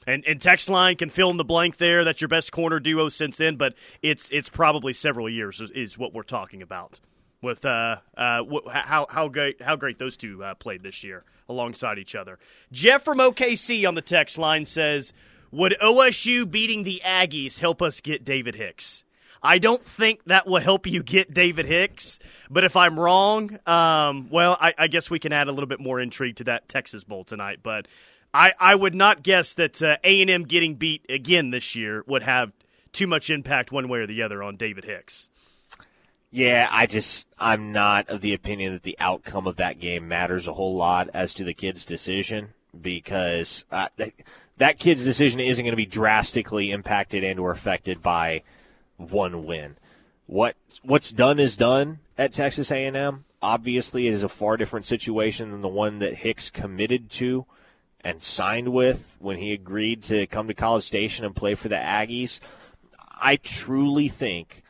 And, 0.07 0.25
and 0.25 0.41
text 0.41 0.69
line 0.69 0.95
can 0.95 1.09
fill 1.09 1.29
in 1.29 1.37
the 1.37 1.43
blank 1.43 1.77
there. 1.77 2.03
That's 2.03 2.21
your 2.21 2.29
best 2.29 2.51
corner 2.51 2.79
duo 2.79 3.09
since 3.09 3.37
then, 3.37 3.57
but 3.57 3.75
it's 4.01 4.29
it's 4.31 4.49
probably 4.49 4.93
several 4.93 5.29
years 5.29 5.61
is, 5.61 5.69
is 5.71 5.97
what 5.97 6.13
we're 6.13 6.23
talking 6.23 6.61
about 6.61 6.99
with 7.41 7.65
uh, 7.65 7.97
uh, 8.17 8.43
how 8.69 9.07
how 9.09 9.27
great 9.27 9.61
how 9.61 9.75
great 9.75 9.99
those 9.99 10.17
two 10.17 10.43
uh, 10.43 10.55
played 10.55 10.83
this 10.83 11.03
year 11.03 11.23
alongside 11.47 11.97
each 11.99 12.15
other. 12.15 12.39
Jeff 12.71 13.03
from 13.03 13.19
OKC 13.19 13.87
on 13.87 13.95
the 13.95 14.01
text 14.01 14.37
line 14.37 14.65
says, 14.65 15.13
"Would 15.51 15.75
OSU 15.81 16.49
beating 16.49 16.83
the 16.83 17.01
Aggies 17.05 17.59
help 17.59 17.81
us 17.81 18.01
get 18.01 18.25
David 18.25 18.55
Hicks?" 18.55 19.03
I 19.41 19.57
don't 19.57 19.83
think 19.85 20.23
that 20.25 20.47
will 20.47 20.59
help 20.59 20.85
you 20.85 21.01
get 21.01 21.33
David 21.33 21.65
Hicks, 21.65 22.19
but 22.49 22.63
if 22.63 22.75
I'm 22.75 22.99
wrong, 22.99 23.57
um, 23.65 24.29
well, 24.29 24.57
I, 24.59 24.73
I, 24.77 24.87
guess 24.87 25.09
we 25.09 25.19
can 25.19 25.31
add 25.31 25.47
a 25.47 25.51
little 25.51 25.67
bit 25.67 25.79
more 25.79 25.99
intrigue 25.99 26.35
to 26.37 26.43
that 26.45 26.67
Texas 26.67 27.05
Bowl 27.05 27.23
tonight. 27.23 27.59
But 27.63 27.87
I, 28.33 28.51
I 28.59 28.75
would 28.75 28.95
not 28.95 29.23
guess 29.23 29.53
that 29.53 29.81
uh, 29.81 29.97
A&M 30.03 30.43
getting 30.43 30.75
beat 30.75 31.05
again 31.07 31.51
this 31.51 31.73
year 31.73 32.03
would 32.05 32.23
have 32.23 32.51
too 32.91 33.07
much 33.07 33.29
impact 33.29 33.71
one 33.71 33.87
way 33.87 33.99
or 33.99 34.07
the 34.07 34.21
other 34.23 34.43
on 34.43 34.57
David 34.57 34.83
Hicks. 34.83 35.29
Yeah, 36.31 36.67
I 36.69 36.85
just 36.85 37.27
I'm 37.39 37.71
not 37.71 38.09
of 38.09 38.21
the 38.21 38.33
opinion 38.33 38.73
that 38.73 38.83
the 38.83 38.97
outcome 38.99 39.47
of 39.47 39.55
that 39.55 39.79
game 39.79 40.07
matters 40.07 40.47
a 40.47 40.53
whole 40.53 40.75
lot 40.75 41.09
as 41.13 41.33
to 41.35 41.43
the 41.43 41.55
kid's 41.55 41.85
decision 41.85 42.49
because 42.79 43.65
uh, 43.71 43.87
that, 43.95 44.11
that 44.57 44.79
kid's 44.79 45.03
decision 45.03 45.39
isn't 45.39 45.63
going 45.63 45.71
to 45.71 45.77
be 45.77 45.87
drastically 45.87 46.71
impacted 46.71 47.23
and 47.23 47.39
or 47.39 47.49
affected 47.49 48.03
by 48.03 48.43
one 48.99 49.45
win. 49.45 49.77
What 50.25 50.55
what's 50.83 51.11
done 51.11 51.39
is 51.39 51.57
done 51.57 51.99
at 52.17 52.33
Texas 52.33 52.71
A&M. 52.71 53.25
Obviously, 53.41 54.07
it 54.07 54.13
is 54.13 54.23
a 54.23 54.29
far 54.29 54.57
different 54.57 54.85
situation 54.85 55.51
than 55.51 55.61
the 55.61 55.67
one 55.67 55.99
that 55.99 56.15
Hicks 56.15 56.49
committed 56.49 57.09
to 57.11 57.45
and 58.01 58.21
signed 58.21 58.69
with 58.69 59.15
when 59.19 59.37
he 59.37 59.53
agreed 59.53 60.03
to 60.03 60.27
come 60.27 60.47
to 60.47 60.53
College 60.53 60.83
Station 60.83 61.25
and 61.25 61.35
play 61.35 61.55
for 61.55 61.69
the 61.69 61.75
Aggies. 61.75 62.39
I 63.21 63.37
truly 63.37 64.07
think 64.07 64.63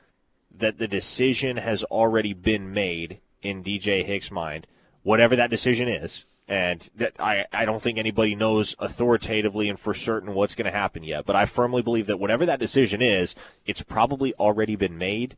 that 0.56 0.78
the 0.78 0.88
decision 0.88 1.58
has 1.58 1.84
already 1.86 2.34
been 2.34 2.74
made 2.74 3.20
in 3.42 3.64
DJ 3.64 4.04
Hicks' 4.04 4.32
mind, 4.32 4.68
whatever 5.04 5.36
that 5.36 5.50
decision 5.50 5.88
is. 5.88 6.26
And 6.50 6.90
that 6.96 7.14
I, 7.20 7.46
I 7.54 7.66
don't 7.66 7.80
think 7.80 8.00
anybody 8.00 8.34
knows 8.34 8.76
authoritatively 8.80 9.70
and 9.70 9.80
for 9.80 9.94
certain 9.94 10.34
what's 10.34 10.56
going 10.56 10.66
to 10.66 10.72
happen 10.72 11.04
yet. 11.04 11.26
But 11.26 11.36
I 11.36 11.46
firmly 11.46 11.84
believe 11.84 12.08
that 12.08 12.18
whatever 12.18 12.44
that 12.48 12.60
decision 12.60 13.04
is, 13.04 13.36
it's 13.68 13.84
probably 13.84 14.34
already 14.34 14.76
been 14.76 14.98
made 14.98 15.38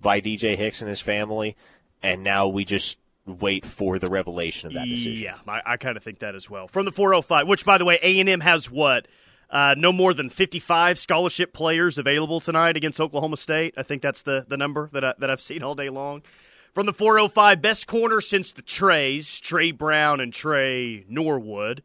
by 0.00 0.20
DJ 0.20 0.56
Hicks 0.56 0.80
and 0.80 0.88
his 0.88 1.00
family. 1.00 1.56
And 2.00 2.22
now 2.22 2.46
we 2.46 2.64
just 2.64 2.98
wait 3.26 3.64
for 3.64 3.98
the 3.98 4.06
revelation 4.06 4.68
of 4.68 4.74
that 4.74 4.86
decision. 4.86 5.24
Yeah, 5.24 5.38
I, 5.48 5.62
I 5.66 5.76
kind 5.78 5.96
of 5.96 6.04
think 6.04 6.20
that 6.20 6.36
as 6.36 6.48
well. 6.48 6.68
From 6.68 6.84
the 6.84 6.92
405, 6.92 7.48
which 7.48 7.64
by 7.64 7.78
the 7.78 7.84
way, 7.84 7.98
A 8.00 8.20
and 8.20 8.28
M 8.28 8.40
has 8.40 8.70
what? 8.70 9.08
Uh, 9.50 9.74
no 9.76 9.92
more 9.92 10.14
than 10.14 10.30
55 10.30 10.98
scholarship 10.98 11.52
players 11.52 11.98
available 11.98 12.40
tonight 12.40 12.76
against 12.76 13.00
Oklahoma 13.00 13.36
State. 13.36 13.74
I 13.76 13.82
think 13.82 14.00
that's 14.00 14.22
the, 14.22 14.46
the 14.48 14.56
number 14.56 14.88
that, 14.92 15.04
I, 15.04 15.14
that 15.18 15.28
I've 15.28 15.42
seen 15.42 15.62
all 15.62 15.74
day 15.74 15.90
long. 15.90 16.22
From 16.72 16.86
the 16.86 16.94
405, 16.94 17.60
best 17.60 17.86
corner 17.86 18.22
since 18.22 18.50
the 18.50 18.62
Trays, 18.62 19.40
Trey 19.40 19.72
Brown 19.72 20.20
and 20.20 20.32
Tre 20.32 21.04
Norwood. 21.06 21.82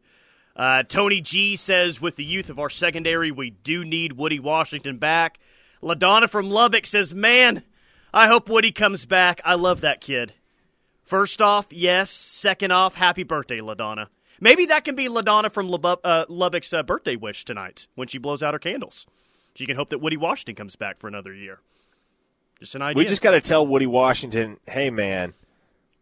Uh, 0.56 0.82
Tony 0.82 1.20
G 1.20 1.56
says, 1.56 2.00
with 2.00 2.16
the 2.16 2.24
youth 2.24 2.48
of 2.48 2.58
our 2.58 2.70
secondary, 2.70 3.30
we 3.30 3.50
do 3.50 3.84
need 3.84 4.14
Woody 4.14 4.40
Washington 4.40 4.96
back. 4.96 5.38
LaDonna 5.82 6.28
from 6.28 6.48
Lubbock 6.48 6.86
says, 6.86 7.12
man, 7.12 7.64
I 8.14 8.28
hope 8.28 8.48
Woody 8.48 8.72
comes 8.72 9.04
back. 9.04 9.42
I 9.44 9.56
love 9.56 9.82
that 9.82 10.00
kid. 10.00 10.32
First 11.04 11.42
off, 11.42 11.66
yes. 11.70 12.10
Second 12.10 12.72
off, 12.72 12.94
happy 12.94 13.24
birthday, 13.24 13.60
LaDonna. 13.60 14.06
Maybe 14.40 14.64
that 14.66 14.84
can 14.84 14.94
be 14.94 15.08
LaDonna 15.08 15.52
from 15.52 15.70
uh, 15.84 16.24
Lubbock's 16.30 16.72
uh, 16.72 16.82
birthday 16.82 17.14
wish 17.14 17.44
tonight 17.44 17.88
when 17.94 18.08
she 18.08 18.16
blows 18.16 18.42
out 18.42 18.54
her 18.54 18.58
candles. 18.58 19.06
She 19.54 19.66
can 19.66 19.76
hope 19.76 19.90
that 19.90 20.00
Woody 20.00 20.16
Washington 20.16 20.54
comes 20.54 20.76
back 20.76 20.98
for 20.98 21.08
another 21.08 21.34
year. 21.34 21.60
Just 22.60 22.74
an 22.74 22.82
idea. 22.82 22.98
We 22.98 23.06
just 23.06 23.22
got 23.22 23.32
to 23.32 23.40
tell 23.40 23.66
Woody 23.66 23.86
Washington, 23.86 24.58
hey, 24.66 24.90
man, 24.90 25.34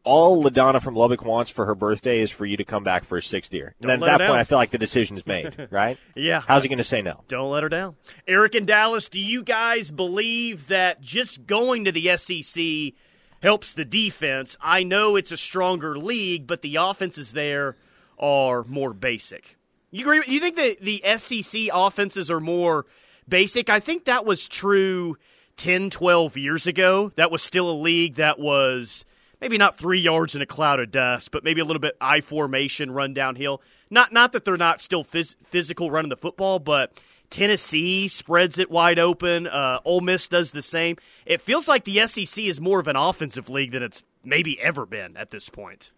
all 0.05 0.43
LaDonna 0.43 0.81
from 0.81 0.95
Lubbock 0.95 1.25
wants 1.25 1.51
for 1.51 1.67
her 1.67 1.75
birthday 1.75 2.21
is 2.21 2.31
for 2.31 2.47
you 2.47 2.57
to 2.57 2.65
come 2.65 2.85
back 2.85 3.05
for 3.05 3.19
a 3.19 3.23
sixth 3.23 3.53
year. 3.53 3.75
And 3.81 3.91
then 3.91 4.03
at 4.03 4.19
that 4.19 4.29
point, 4.29 4.41
I 4.41 4.45
feel 4.45 4.57
like 4.57 4.71
the 4.71 4.79
decision 4.79 5.17
is 5.17 5.27
made, 5.27 5.69
right? 5.71 5.99
yeah. 6.15 6.43
How's 6.47 6.63
he 6.63 6.69
going 6.69 6.79
to 6.79 6.85
say 6.85 7.03
no? 7.03 7.25
Don't 7.29 7.51
let 7.51 7.63
her 7.63 7.69
down. 7.69 7.97
Eric 8.27 8.55
in 8.55 8.65
Dallas, 8.65 9.09
do 9.09 9.21
you 9.21 9.43
guys 9.43 9.91
believe 9.91 10.69
that 10.69 11.01
just 11.01 11.47
going 11.47 11.85
to 11.85 11.93
the 11.93 12.17
SEC 12.17 12.95
helps 13.43 13.75
the 13.75 13.85
defense? 13.85 14.57
I 14.61 14.85
know 14.85 15.17
it's 15.17 15.33
a 15.33 15.37
stronger 15.37 15.99
league, 15.99 16.47
but 16.47 16.63
the 16.63 16.77
offenses 16.77 17.33
there 17.33 17.77
are 18.19 18.65
more 18.65 18.95
basic. 18.95 19.57
You 19.91 20.03
agree? 20.03 20.23
You 20.27 20.41
think 20.41 20.57
that 20.57 20.81
the 20.81 21.03
SEC 21.19 21.69
offenses 21.73 22.31
are 22.31 22.41
more 22.41 22.87
basic? 23.29 23.69
I 23.69 23.81
think 23.81 24.05
that 24.05 24.25
was 24.25 24.47
true 24.47 25.17
10, 25.57 25.91
12 25.91 26.37
years 26.37 26.67
ago. 26.67 27.13
That 27.17 27.31
was 27.31 27.43
still 27.43 27.71
a 27.71 27.73
league 27.73 28.17
that 28.17 28.39
was– 28.39 29.05
maybe 29.41 29.59
not 29.59 29.79
three 29.79 30.01
yards 30.01 30.35
in 30.35 30.43
a 30.43 30.47
cloud 30.47 30.81
of 30.81 30.91
dust, 30.91 31.31
but 31.31 31.45
maybe 31.45 31.61
a 31.61 31.65
little 31.65 31.81
bit 31.81 31.97
I 32.01 32.21
formation 32.21 32.91
run 32.91 33.15
downhill. 33.15 33.61
Not 33.91 34.13
not 34.13 34.33
that 34.33 34.45
they're 34.45 34.57
not 34.57 34.81
still 34.81 35.05
phys- 35.05 35.37
physical 35.45 35.91
running 35.91 36.09
the 36.09 36.17
football, 36.17 36.59
but 36.59 37.01
Tennessee 37.31 38.09
spreads 38.09 38.59
it 38.59 38.71
wide 38.71 38.99
open. 38.99 39.47
Uh, 39.47 39.81
Ole 39.85 40.01
Miss 40.01 40.29
does 40.29 40.53
the 40.53 40.63
same. 40.63 40.97
It 41.25 41.41
feels 41.41 41.69
like 41.69 41.85
the 41.85 42.07
SEC 42.07 42.45
is 42.45 42.61
more 42.61 42.81
of 42.81 42.87
an 42.87 42.97
offensive 42.97 43.49
league 43.49 43.73
than 43.73 43.83
it's 43.83 44.03
maybe 44.25 44.61
ever 44.61 44.87
been 44.87 45.17
at 45.17 45.31
this 45.31 45.49
point. 45.49 45.93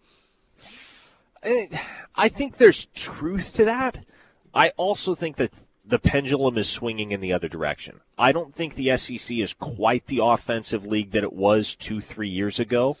I 1.43 2.27
think 2.27 2.57
there's 2.57 2.87
truth 2.87 3.53
to 3.53 3.65
that. 3.65 4.05
I 4.53 4.71
also 4.77 5.15
think 5.15 5.37
that 5.37 5.51
the 5.89 5.99
pendulum 5.99 6.57
is 6.57 6.69
swinging 6.69 7.11
in 7.11 7.19
the 7.19 7.33
other 7.33 7.47
direction. 7.47 8.01
I 8.17 8.31
don't 8.31 8.53
think 8.53 8.75
the 8.75 8.95
SEC 8.95 9.37
is 9.37 9.53
quite 9.53 10.05
the 10.05 10.19
offensive 10.23 10.85
league 10.85 11.11
that 11.11 11.23
it 11.23 11.33
was 11.33 11.75
two, 11.75 11.99
three 11.99 12.29
years 12.29 12.59
ago. 12.59 12.95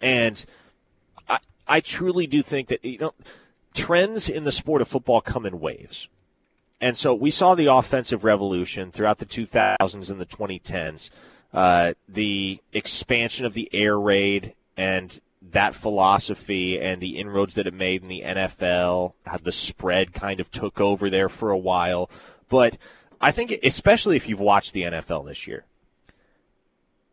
And 0.00 0.44
I, 1.28 1.38
I 1.68 1.80
truly 1.80 2.26
do 2.26 2.42
think 2.42 2.68
that, 2.68 2.84
you 2.84 2.98
know, 2.98 3.14
trends 3.72 4.28
in 4.28 4.44
the 4.44 4.52
sport 4.52 4.82
of 4.82 4.88
football 4.88 5.20
come 5.20 5.46
in 5.46 5.60
waves. 5.60 6.08
And 6.80 6.96
so 6.96 7.14
we 7.14 7.30
saw 7.30 7.54
the 7.54 7.66
offensive 7.66 8.24
revolution 8.24 8.90
throughout 8.90 9.18
the 9.18 9.26
2000s 9.26 10.10
and 10.10 10.20
the 10.20 10.26
2010s, 10.26 11.10
uh, 11.52 11.94
the 12.08 12.60
expansion 12.72 13.46
of 13.46 13.54
the 13.54 13.70
air 13.72 13.98
raid 13.98 14.54
and 14.76 15.20
that 15.52 15.74
philosophy 15.74 16.80
and 16.80 17.00
the 17.00 17.18
inroads 17.18 17.54
that 17.54 17.66
it 17.66 17.74
made 17.74 18.02
in 18.02 18.08
the 18.08 18.22
NFL, 18.24 19.12
how 19.26 19.36
the 19.36 19.52
spread 19.52 20.12
kind 20.12 20.40
of 20.40 20.50
took 20.50 20.80
over 20.80 21.10
there 21.10 21.28
for 21.28 21.50
a 21.50 21.58
while. 21.58 22.10
But 22.48 22.78
I 23.20 23.30
think, 23.30 23.58
especially 23.62 24.16
if 24.16 24.28
you've 24.28 24.40
watched 24.40 24.72
the 24.72 24.82
NFL 24.82 25.26
this 25.26 25.46
year, 25.46 25.64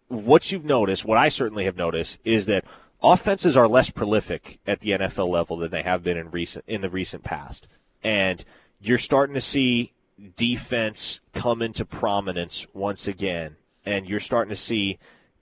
what 0.07 0.51
you've 0.51 0.65
noticed, 0.65 1.05
what 1.05 1.17
I 1.17 1.29
certainly 1.29 1.65
have 1.65 1.77
noticed, 1.77 2.19
is 2.23 2.45
that 2.47 2.65
offenses 3.01 3.55
are 3.55 3.67
less 3.67 3.89
prolific 3.89 4.59
at 4.67 4.81
the 4.81 4.91
NFL 4.91 5.29
level 5.29 5.57
than 5.57 5.71
they 5.71 5.83
have 5.83 6.03
been 6.03 6.17
in 6.17 6.31
recent 6.31 6.65
in 6.67 6.81
the 6.81 6.89
recent 6.89 7.23
past, 7.23 7.67
and 8.03 8.43
you're 8.79 8.97
starting 8.97 9.35
to 9.35 9.41
see 9.41 9.93
defense 10.35 11.21
come 11.33 11.61
into 11.61 11.85
prominence 11.85 12.67
once 12.73 13.07
again, 13.07 13.55
and 13.85 14.07
you're 14.07 14.19
starting 14.19 14.49
to 14.49 14.55
see 14.55 14.99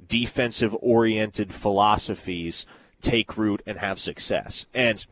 defensive 0.07 0.75
oriented 0.81 1.53
philosophies 1.53 2.65
take 3.01 3.37
root 3.37 3.61
and 3.65 3.77
have 3.79 3.99
success. 3.99 4.65
And 4.73 5.05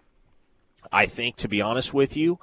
I 0.91 1.05
think, 1.05 1.35
to 1.37 1.47
be 1.47 1.61
honest 1.61 1.93
with 1.93 2.15
you, 2.15 2.39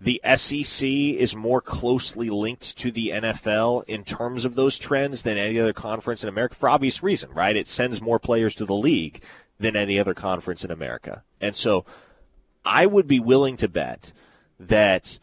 the 0.00 0.20
SEC 0.34 0.86
is 0.86 1.34
more 1.34 1.60
closely 1.60 2.28
linked 2.28 2.76
to 2.78 2.90
the 2.90 3.08
NFL 3.08 3.84
in 3.86 4.04
terms 4.04 4.44
of 4.44 4.54
those 4.54 4.78
trends 4.78 5.22
than 5.22 5.38
any 5.38 5.58
other 5.58 5.72
conference 5.72 6.22
in 6.22 6.28
America 6.28 6.54
for 6.54 6.68
obvious 6.68 7.02
reason, 7.02 7.32
right? 7.32 7.56
It 7.56 7.66
sends 7.66 8.02
more 8.02 8.18
players 8.18 8.54
to 8.56 8.66
the 8.66 8.74
league 8.74 9.22
than 9.58 9.76
any 9.76 9.98
other 9.98 10.14
conference 10.14 10.64
in 10.64 10.70
America. 10.70 11.22
And 11.40 11.54
so 11.54 11.84
I 12.64 12.86
would 12.86 13.06
be 13.06 13.20
willing 13.20 13.56
to 13.58 13.68
bet 13.68 14.12
that 14.58 15.18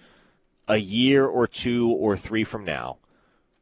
a 0.68 0.78
year 0.78 1.26
or 1.26 1.48
two 1.48 1.90
or 1.90 2.16
three 2.16 2.44
from 2.44 2.64
now, 2.64 2.98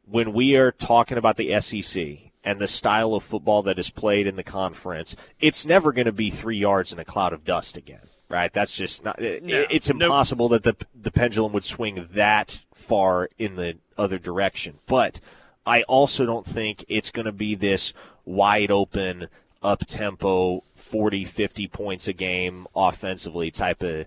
when 0.05 0.31
we 0.31 0.55
are 0.55 0.71
talking 0.71 1.17
about 1.17 1.37
the 1.37 1.59
SEC 1.59 2.28
and 2.43 2.59
the 2.59 2.67
style 2.67 3.13
of 3.13 3.23
football 3.23 3.61
that 3.63 3.79
is 3.79 3.89
played 3.89 4.27
in 4.27 4.35
the 4.35 4.43
conference, 4.43 5.15
it's 5.39 5.65
never 5.65 5.91
going 5.91 6.05
to 6.05 6.11
be 6.11 6.29
three 6.29 6.57
yards 6.57 6.93
in 6.93 6.99
a 6.99 7.05
cloud 7.05 7.33
of 7.33 7.43
dust 7.43 7.77
again 7.77 8.01
right? 8.29 8.53
That's 8.53 8.75
just 8.75 9.03
not. 9.03 9.19
No, 9.19 9.65
it's 9.69 9.89
impossible 9.89 10.49
nope. 10.49 10.61
that 10.61 10.79
the 10.79 10.85
the 10.95 11.11
pendulum 11.11 11.51
would 11.53 11.63
swing 11.63 12.07
that 12.13 12.61
far 12.73 13.29
in 13.37 13.55
the 13.55 13.77
other 13.97 14.19
direction. 14.19 14.77
But 14.87 15.19
I 15.65 15.83
also 15.83 16.25
don't 16.25 16.45
think 16.45 16.85
it's 16.87 17.11
going 17.11 17.25
to 17.25 17.31
be 17.31 17.55
this 17.55 17.93
wide 18.25 18.71
open, 18.71 19.27
up 19.61 19.85
tempo, 19.85 20.63
40, 20.75 21.25
50 21.25 21.67
points 21.67 22.07
a 22.07 22.13
game 22.13 22.67
offensively 22.75 23.51
type 23.51 23.81
of 23.83 24.05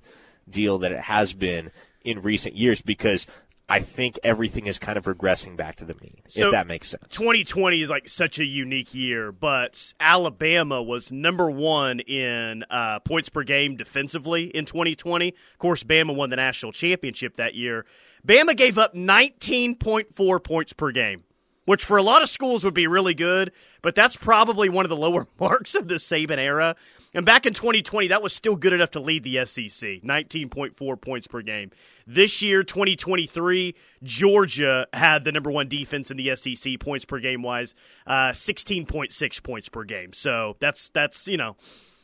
deal 0.49 0.79
that 0.79 0.93
it 0.93 1.03
has 1.03 1.33
been 1.33 1.71
in 2.05 2.23
recent 2.23 2.57
years 2.57 2.81
because 2.81 3.27
I 3.73 3.81
think 3.81 4.19
everything 4.23 4.67
is 4.67 4.79
kind 4.79 4.99
of 4.99 5.07
regressing 5.07 5.57
back 5.57 5.77
to 5.77 5.87
the 5.87 5.95
mean, 5.95 6.21
so 6.29 6.47
if 6.47 6.53
that 6.53 6.67
makes 6.67 6.91
sense. 6.91 7.11
2020 7.17 7.81
is 7.81 7.89
like 7.89 8.07
such 8.07 8.39
a 8.39 8.45
unique 8.45 8.93
year, 8.93 9.33
but 9.33 9.95
Alabama 9.99 10.83
was 10.83 11.11
number 11.11 11.51
one 11.51 12.01
in 12.01 12.65
uh, 12.69 12.99
points 12.99 13.31
per 13.31 13.45
game 13.45 13.79
defensively 13.79 14.45
in 14.45 14.67
2020. 14.67 15.29
Of 15.29 15.59
course, 15.59 15.85
Bama 15.85 16.15
won 16.15 16.29
the 16.29 16.37
national 16.37 16.73
championship 16.73 17.37
that 17.37 17.55
year. 17.55 17.87
Bama 18.27 18.55
gave 18.55 18.77
up 18.77 18.95
19.4 18.95 20.45
points 20.45 20.75
per 20.75 20.93
game, 20.93 21.25
which 21.65 21.83
for 21.83 21.97
a 21.97 22.03
lot 22.03 22.21
of 22.21 22.29
schools 22.29 22.65
would 22.67 22.75
be 22.75 22.87
really 22.87 23.15
good, 23.15 23.53
but 23.81 23.95
that's 23.95 24.17
probably 24.17 24.69
one 24.69 24.85
of 24.85 24.91
the 24.91 24.97
lower 24.97 25.27
marks 25.41 25.75
of 25.75 25.89
the 25.89 25.95
Saban 25.95 26.37
era. 26.37 26.77
And 27.15 27.27
back 27.27 27.45
in 27.45 27.53
2020, 27.53 28.09
that 28.09 28.23
was 28.23 28.33
still 28.33 28.57
good 28.57 28.73
enough 28.73 28.91
to 28.93 29.01
lead 29.01 29.23
the 29.23 29.45
SEC, 29.45 30.03
19.4 30.03 31.01
points 31.01 31.27
per 31.27 31.43
game. 31.43 31.71
This 32.07 32.41
year, 32.41 32.63
2023, 32.63 33.75
Georgia 34.03 34.87
had 34.93 35.25
the 35.25 35.33
number 35.33 35.51
one 35.51 35.69
defense 35.69 36.11
in 36.11 36.17
the 36.17 36.35
SEC 36.35 36.81
points 36.81 37.05
per 37.05 37.19
game 37.21 37.43
wise, 37.43 37.75
uh, 38.07 38.31
16.6 38.31 39.43
points 39.43 39.69
per 39.69 39.85
game. 39.85 40.13
So 40.13 40.57
that's 40.59 40.89
that's 40.89 41.29
you 41.29 41.37
know 41.37 41.57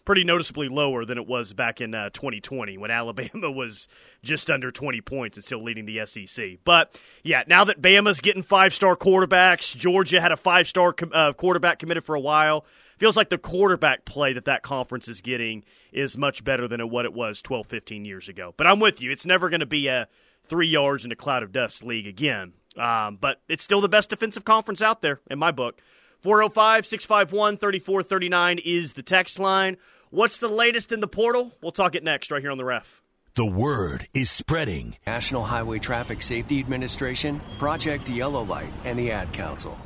pretty 0.09 0.25
noticeably 0.25 0.71
lower 0.71 1.05
than 1.05 1.19
it 1.19 1.27
was 1.27 1.53
back 1.53 1.83
in 1.83 1.95
uh, 1.95 2.09
2020 2.15 2.79
when 2.79 2.91
Alabama 2.91 3.51
was 3.51 3.89
just 4.23 4.51
under 4.51 4.73
20 4.73 5.03
points 5.03 5.37
and 5.37 5.45
still 5.45 5.63
leading 5.63 5.85
the 5.85 6.01
SEC. 6.07 6.61
But 6.65 6.99
yeah, 7.23 7.43
now 7.47 7.65
that 7.65 7.83
Bama's 7.83 8.23
getting 8.23 8.43
five 8.43 8.73
star 8.73 8.97
quarterbacks, 8.97 9.77
Georgia 9.77 10.19
had 10.19 10.33
a 10.33 10.37
five 10.39 10.67
star 10.67 10.95
uh, 11.13 11.35
quarterback 11.35 11.79
committed 11.79 12.05
for 12.05 12.15
a 12.15 12.21
while 12.21 12.65
feels 12.97 13.19
like 13.19 13.29
the 13.29 13.37
quarterback 13.37 14.07
play 14.07 14.33
that 14.33 14.47
that 14.47 14.63
conference 14.63 15.09
is 15.09 15.21
getting 15.21 15.63
is 15.93 16.17
much 16.17 16.43
better 16.43 16.67
than 16.67 16.81
what 16.89 17.05
it 17.05 17.13
was 17.13 17.43
12, 17.43 17.67
15 17.67 18.07
years 18.07 18.31
ago. 18.31 18.55
But 18.57 18.67
I'm 18.67 18.81
with 18.81 19.03
you. 19.03 19.11
It's 19.11 19.27
never 19.27 19.51
going 19.51 19.61
to 19.61 19.67
be 19.67 19.89
a 19.89 20.09
three 20.49 20.69
yards 20.69 21.05
in 21.05 21.13
a 21.13 21.17
cloud 21.17 21.43
of 21.43 21.53
dust 21.53 21.85
league 21.85 22.07
again. 22.07 22.55
Um, 22.79 23.19
but 23.21 23.43
it's 23.47 23.63
still 23.63 23.83
the 23.83 23.91
best 23.91 24.09
defensive 24.09 24.47
conference 24.47 24.81
out 24.81 25.03
there 25.03 25.21
in 25.31 25.39
my 25.39 25.51
book. 25.51 25.83
405 26.21 26.87
651 26.87 27.59
3439 27.59 28.59
is 28.65 28.95
the 28.95 29.03
text 29.03 29.39
line. 29.39 29.77
What's 30.11 30.39
the 30.39 30.49
latest 30.49 30.91
in 30.91 31.01
the 31.01 31.09
portal? 31.09 31.53
We'll 31.61 31.71
talk 31.71 31.95
it 31.95 32.03
next 32.03 32.31
right 32.31 32.41
here 32.41 32.51
on 32.51 32.57
the 32.57 32.65
ref. 32.65 33.03
The 33.35 33.45
word 33.45 34.09
is 34.15 34.31
spreading. 34.31 34.97
National 35.07 35.45
Highway 35.45 35.81
Traffic 35.81 36.23
Safety 36.23 36.61
Administration, 36.61 37.43
Project 37.59 38.09
Yellow 38.09 38.43
Light, 38.43 38.73
and 38.87 38.99
the 38.99 39.13
Ad 39.13 39.31
Council. 39.35 39.79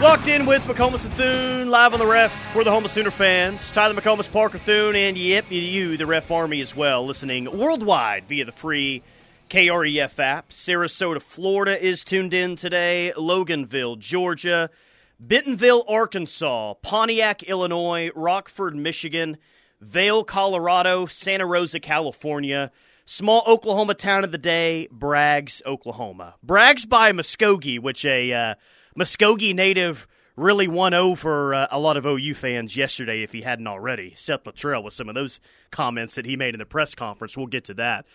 Locked 0.00 0.28
in 0.28 0.46
with 0.46 0.62
McComas 0.62 1.04
and 1.04 1.14
Thune, 1.14 1.68
live 1.68 1.92
on 1.92 1.98
the 1.98 2.06
ref. 2.06 2.54
We're 2.54 2.62
the 2.62 2.70
Home 2.70 2.84
of 2.84 2.92
Sooner 2.92 3.10
fans. 3.10 3.72
Tyler 3.72 3.94
McComas, 4.00 4.30
Parker 4.30 4.58
Thune, 4.58 4.94
and 4.94 5.18
yep, 5.18 5.50
you, 5.50 5.96
the 5.96 6.06
ref 6.06 6.30
army 6.30 6.60
as 6.60 6.76
well, 6.76 7.04
listening 7.04 7.58
worldwide 7.58 8.28
via 8.28 8.44
the 8.44 8.52
free 8.52 9.02
KREF 9.52 10.18
app. 10.18 10.48
Sarasota, 10.48 11.20
Florida 11.20 11.78
is 11.78 12.04
tuned 12.04 12.32
in 12.32 12.56
today. 12.56 13.12
Loganville, 13.18 13.98
Georgia. 13.98 14.70
Bentonville, 15.20 15.84
Arkansas. 15.86 16.72
Pontiac, 16.80 17.42
Illinois. 17.42 18.10
Rockford, 18.16 18.74
Michigan. 18.74 19.36
Vail, 19.78 20.24
Colorado. 20.24 21.04
Santa 21.04 21.44
Rosa, 21.44 21.80
California. 21.80 22.72
Small 23.04 23.42
Oklahoma 23.46 23.92
town 23.92 24.24
of 24.24 24.32
the 24.32 24.38
day, 24.38 24.88
Braggs, 24.90 25.60
Oklahoma. 25.66 26.36
Braggs 26.46 26.88
by 26.88 27.12
Muskogee, 27.12 27.78
which 27.78 28.06
a. 28.06 28.32
Uh, 28.32 28.54
Muskogee 28.98 29.54
native 29.54 30.08
really 30.34 30.66
won 30.66 30.94
over 30.94 31.54
uh, 31.54 31.66
a 31.70 31.78
lot 31.78 31.98
of 31.98 32.06
OU 32.06 32.32
fans 32.32 32.74
yesterday 32.74 33.22
if 33.22 33.32
he 33.32 33.42
hadn't 33.42 33.66
already. 33.66 34.14
Seth 34.16 34.44
Littrell 34.44 34.82
with 34.82 34.94
some 34.94 35.10
of 35.10 35.14
those 35.14 35.40
comments 35.70 36.14
that 36.14 36.24
he 36.24 36.36
made 36.36 36.54
in 36.54 36.58
the 36.58 36.64
press 36.64 36.94
conference. 36.94 37.36
We'll 37.36 37.48
get 37.48 37.64
to 37.64 37.74
that. 37.74 38.06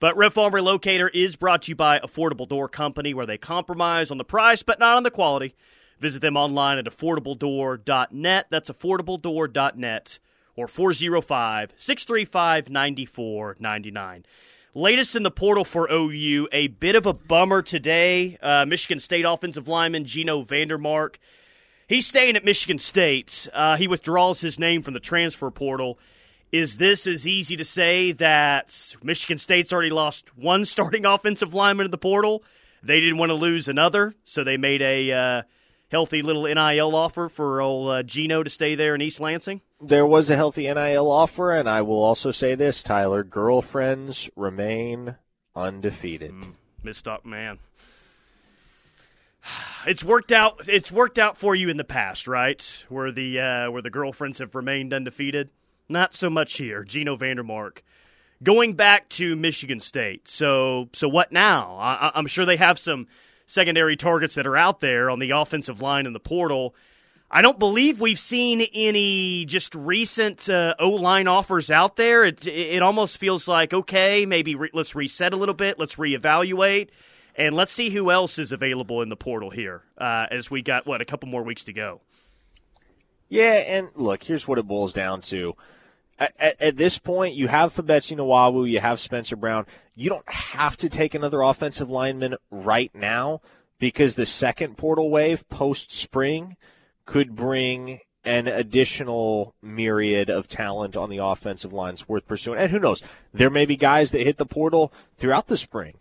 But 0.00 0.16
Red 0.16 0.32
Farm 0.32 0.52
Relocator 0.52 1.08
is 1.12 1.36
brought 1.36 1.62
to 1.62 1.70
you 1.70 1.76
by 1.76 1.98
Affordable 1.98 2.48
Door 2.48 2.68
Company, 2.70 3.14
where 3.14 3.26
they 3.26 3.38
compromise 3.38 4.10
on 4.10 4.18
the 4.18 4.24
price 4.24 4.62
but 4.62 4.78
not 4.78 4.96
on 4.96 5.02
the 5.02 5.10
quality. 5.10 5.54
Visit 6.00 6.20
them 6.20 6.36
online 6.36 6.78
at 6.78 6.84
affordabledoor.net. 6.84 8.46
That's 8.50 8.70
affordabledoor.net 8.70 10.18
or 10.56 10.68
405 10.68 11.72
635 11.76 12.68
9499. 12.68 14.26
Latest 14.76 15.14
in 15.14 15.22
the 15.22 15.30
portal 15.30 15.64
for 15.64 15.88
OU, 15.90 16.48
a 16.50 16.66
bit 16.66 16.96
of 16.96 17.06
a 17.06 17.12
bummer 17.12 17.62
today. 17.62 18.36
Uh, 18.42 18.66
Michigan 18.66 18.98
State 18.98 19.24
offensive 19.24 19.68
lineman 19.68 20.04
Geno 20.04 20.42
VanDeMark. 20.42 21.16
He's 21.86 22.06
staying 22.06 22.34
at 22.34 22.44
Michigan 22.44 22.78
State. 22.78 23.48
Uh, 23.52 23.76
he 23.76 23.86
withdraws 23.86 24.40
his 24.40 24.58
name 24.58 24.82
from 24.82 24.94
the 24.94 25.00
transfer 25.00 25.50
portal. 25.50 25.98
Is 26.54 26.76
this 26.76 27.08
as 27.08 27.26
easy 27.26 27.56
to 27.56 27.64
say 27.64 28.12
that 28.12 28.94
Michigan 29.02 29.38
State's 29.38 29.72
already 29.72 29.90
lost 29.90 30.38
one 30.38 30.64
starting 30.64 31.04
offensive 31.04 31.52
lineman 31.52 31.86
in 31.86 31.90
the 31.90 31.98
portal? 31.98 32.44
They 32.80 33.00
didn't 33.00 33.18
want 33.18 33.30
to 33.30 33.34
lose 33.34 33.66
another, 33.66 34.14
so 34.22 34.44
they 34.44 34.56
made 34.56 34.80
a 34.80 35.10
uh, 35.10 35.42
healthy 35.90 36.22
little 36.22 36.44
NIL 36.44 36.94
offer 36.94 37.28
for 37.28 37.60
old 37.60 37.90
uh, 37.90 38.02
Geno 38.04 38.44
to 38.44 38.50
stay 38.50 38.76
there 38.76 38.94
in 38.94 39.02
East 39.02 39.18
Lansing? 39.18 39.62
There 39.80 40.06
was 40.06 40.30
a 40.30 40.36
healthy 40.36 40.72
NIL 40.72 41.10
offer, 41.10 41.50
and 41.50 41.68
I 41.68 41.82
will 41.82 42.00
also 42.00 42.30
say 42.30 42.54
this, 42.54 42.84
Tyler: 42.84 43.24
girlfriends 43.24 44.30
remain 44.36 45.16
undefeated. 45.56 46.30
Mm, 46.30 46.52
missed 46.84 47.08
up, 47.08 47.26
man. 47.26 47.58
It's 49.86 50.04
worked 50.04 50.32
out. 50.32 50.66
It's 50.66 50.90
worked 50.90 51.18
out 51.18 51.36
for 51.36 51.54
you 51.54 51.68
in 51.68 51.76
the 51.76 51.84
past, 51.84 52.26
right? 52.26 52.84
Where 52.88 53.12
the 53.12 53.40
uh, 53.40 53.70
where 53.70 53.82
the 53.82 53.90
girlfriends 53.90 54.38
have 54.38 54.54
remained 54.54 54.94
undefeated. 54.94 55.50
Not 55.88 56.14
so 56.14 56.30
much 56.30 56.56
here. 56.56 56.84
Geno 56.84 57.16
VanDeMark 57.16 57.78
going 58.44 58.74
back 58.74 59.08
to 59.08 59.34
Michigan 59.34 59.80
State. 59.80 60.28
So 60.28 60.88
so 60.92 61.08
what 61.08 61.32
now? 61.32 61.76
I, 61.80 62.12
I'm 62.14 62.26
sure 62.26 62.44
they 62.44 62.56
have 62.56 62.78
some 62.78 63.08
secondary 63.46 63.96
targets 63.96 64.36
that 64.36 64.46
are 64.46 64.56
out 64.56 64.80
there 64.80 65.10
on 65.10 65.18
the 65.18 65.30
offensive 65.30 65.82
line 65.82 66.06
in 66.06 66.12
the 66.12 66.20
portal. 66.20 66.74
I 67.30 67.42
don't 67.42 67.58
believe 67.58 68.00
we've 68.00 68.18
seen 68.18 68.60
any 68.74 69.44
just 69.46 69.74
recent 69.74 70.48
uh, 70.48 70.74
O 70.78 70.90
line 70.90 71.26
offers 71.26 71.70
out 71.70 71.96
there. 71.96 72.24
It, 72.24 72.46
it 72.46 72.82
almost 72.82 73.18
feels 73.18 73.48
like 73.48 73.72
okay, 73.72 74.26
maybe 74.26 74.54
re- 74.54 74.70
let's 74.72 74.94
reset 74.94 75.32
a 75.32 75.36
little 75.36 75.54
bit, 75.54 75.78
let's 75.78 75.96
reevaluate, 75.96 76.90
and 77.34 77.56
let's 77.56 77.72
see 77.72 77.90
who 77.90 78.10
else 78.10 78.38
is 78.38 78.52
available 78.52 79.02
in 79.02 79.08
the 79.08 79.16
portal 79.16 79.50
here 79.50 79.82
uh, 79.98 80.26
as 80.30 80.50
we 80.50 80.62
got 80.62 80.86
what 80.86 81.00
a 81.00 81.04
couple 81.04 81.28
more 81.28 81.42
weeks 81.42 81.64
to 81.64 81.72
go. 81.72 82.00
Yeah, 83.28 83.54
and 83.54 83.88
look, 83.94 84.24
here's 84.24 84.46
what 84.46 84.58
it 84.58 84.66
boils 84.66 84.92
down 84.92 85.20
to. 85.22 85.54
At, 86.18 86.60
at, 86.60 86.76
this 86.76 86.98
point, 86.98 87.34
you 87.34 87.48
have 87.48 87.74
Febechi 87.74 88.16
Nwaiwu, 88.16 88.70
you 88.70 88.78
have 88.78 89.00
Spencer 89.00 89.34
Brown. 89.34 89.66
You 89.96 90.10
don't 90.10 90.30
have 90.30 90.76
to 90.78 90.88
take 90.88 91.14
another 91.14 91.40
offensive 91.40 91.90
lineman 91.90 92.36
right 92.50 92.92
now 92.94 93.40
because 93.78 94.14
the 94.14 94.26
second 94.26 94.76
portal 94.76 95.10
wave 95.10 95.48
post 95.48 95.90
spring 95.90 96.56
could 97.04 97.34
bring 97.34 98.00
an 98.24 98.46
additional 98.46 99.54
myriad 99.60 100.30
of 100.30 100.48
talent 100.48 100.96
on 100.96 101.10
the 101.10 101.18
offensive 101.18 101.72
lines 101.72 102.08
worth 102.08 102.26
pursuing. 102.26 102.58
And 102.58 102.70
who 102.70 102.78
knows? 102.78 103.02
There 103.32 103.50
may 103.50 103.66
be 103.66 103.76
guys 103.76 104.12
that 104.12 104.22
hit 104.22 104.38
the 104.38 104.46
portal 104.46 104.92
throughout 105.16 105.48
the 105.48 105.56
spring 105.56 105.98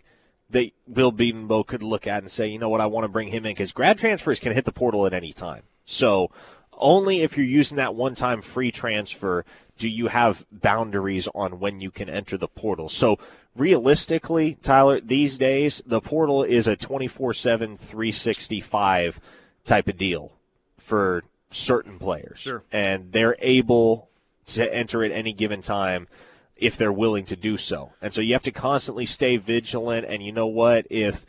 that 0.49 0.71
Bill 0.91 1.11
Bedenbaugh 1.11 1.67
could 1.67 1.83
look 1.83 2.07
at 2.07 2.21
and 2.21 2.31
say, 2.31 2.47
you 2.47 2.59
know 2.59 2.69
what, 2.69 2.81
I 2.81 2.85
want 2.85 3.03
to 3.03 3.09
bring 3.09 3.29
him 3.29 3.45
in 3.45 3.51
because 3.51 3.71
grad 3.71 3.97
transfers 3.97 4.39
can 4.39 4.53
hit 4.53 4.65
the 4.65 4.71
portal 4.71 5.05
at 5.05 5.13
any 5.13 5.33
time. 5.33 5.63
So 5.85 6.31
only 6.77 7.21
if 7.21 7.37
you're 7.37 7.45
using 7.45 7.77
that 7.77 7.95
one 7.95 8.15
time 8.15 8.41
free 8.41 8.71
transfer 8.71 9.45
do 9.77 9.89
you 9.89 10.07
have 10.07 10.45
boundaries 10.51 11.27
on 11.33 11.59
when 11.59 11.81
you 11.81 11.91
can 11.91 12.09
enter 12.09 12.37
the 12.37 12.47
portal. 12.47 12.89
So 12.89 13.17
realistically, 13.55 14.55
Tyler, 14.61 14.99
these 14.99 15.37
days, 15.37 15.81
the 15.85 16.01
portal 16.01 16.43
is 16.43 16.67
a 16.67 16.75
24 16.75 17.33
7, 17.33 17.77
365 17.77 19.19
type 19.63 19.87
of 19.87 19.97
deal 19.97 20.33
for 20.77 21.23
certain 21.49 21.99
players. 21.99 22.39
Sure. 22.39 22.63
And 22.71 23.11
they're 23.11 23.35
able 23.39 24.09
to 24.47 24.73
enter 24.73 25.03
at 25.03 25.11
any 25.11 25.33
given 25.33 25.61
time 25.61 26.07
if 26.55 26.77
they're 26.77 26.93
willing 26.93 27.25
to 27.25 27.35
do 27.35 27.57
so. 27.57 27.93
And 28.01 28.13
so 28.13 28.21
you 28.21 28.33
have 28.33 28.43
to 28.43 28.51
constantly 28.51 29.05
stay 29.05 29.37
vigilant. 29.37 30.05
And 30.07 30.23
you 30.23 30.31
know 30.31 30.47
what? 30.47 30.85
If 30.89 31.25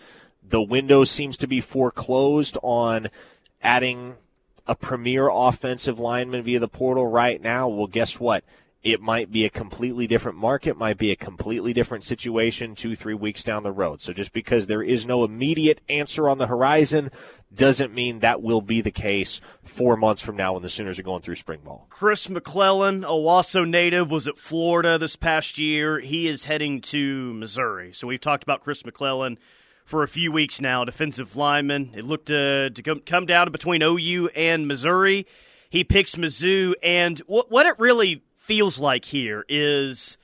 the 0.47 0.63
window 0.63 1.05
seems 1.05 1.37
to 1.39 1.47
be 1.47 1.61
foreclosed 1.61 2.59
on 2.63 3.09
adding 3.63 4.15
a 4.67 4.75
premier 4.75 5.29
offensive 5.31 5.99
lineman 5.99 6.43
via 6.43 6.59
the 6.59 6.69
portal 6.69 7.07
right 7.07 7.41
now, 7.41 7.69
well, 7.69 7.87
guess 7.87 8.19
what? 8.19 8.45
It 8.83 9.01
might 9.01 9.33
be 9.33 9.47
a 9.47 9.51
completely 9.51 10.07
different 10.07 10.37
market, 10.37 10.77
might 10.77 10.99
be 10.99 11.11
a 11.11 11.17
completely 11.17 11.73
different 11.73 12.05
situation 12.05 12.75
two, 12.75 12.95
three 12.95 13.15
weeks 13.15 13.43
down 13.43 13.63
the 13.63 13.73
road. 13.73 14.03
So 14.03 14.13
just 14.13 14.35
because 14.35 14.67
there 14.67 14.83
is 14.83 15.07
no 15.07 15.25
immediate 15.25 15.81
answer 15.89 16.29
on 16.29 16.37
the 16.37 16.49
horizon 16.49 17.11
doesn't 17.55 17.95
mean 17.95 18.19
that 18.19 18.43
will 18.43 18.61
be 18.61 18.83
the 18.83 18.91
case 18.91 19.41
four 19.63 19.97
months 19.97 20.21
from 20.21 20.37
now 20.37 20.53
when 20.53 20.63
the 20.63 20.69
Sooners 20.69 20.99
are 20.99 21.03
going 21.03 21.23
through 21.23 21.37
spring 21.37 21.61
ball. 21.65 21.87
Chris 21.89 22.29
McClellan, 22.29 23.05
Owasso 23.05 23.67
native, 23.67 24.11
was 24.11 24.29
at 24.29 24.37
Florida 24.37 24.99
this 24.99 25.17
past 25.17 25.57
year. 25.59 26.01
He 26.01 26.27
is 26.27 26.45
heading 26.45 26.83
to 26.83 27.33
Missouri. 27.33 27.93
So 27.95 28.07
we've 28.07 28.21
talked 28.21 28.43
about 28.43 28.65
Chris 28.65 28.85
McClellan 28.85 29.39
for 29.85 30.03
a 30.03 30.09
few 30.09 30.33
weeks 30.33 30.61
now. 30.61 30.85
Defensive 30.85 31.37
lineman. 31.37 31.93
It 31.95 32.05
looked 32.05 32.31
uh, 32.31 32.71
to, 32.71 32.83
to 32.83 33.01
come 33.01 33.27
down 33.27 33.51
between 33.53 33.83
OU 33.83 34.31
and 34.35 34.67
Missouri. 34.67 35.27
He 35.71 35.85
picks 35.85 36.15
Mizzou, 36.15 36.75
and 36.83 37.19
what, 37.21 37.51
what 37.51 37.67
it 37.67 37.79
really 37.79 38.23
feels 38.37 38.79
like 38.79 39.05
here 39.05 39.45
is 39.49 40.17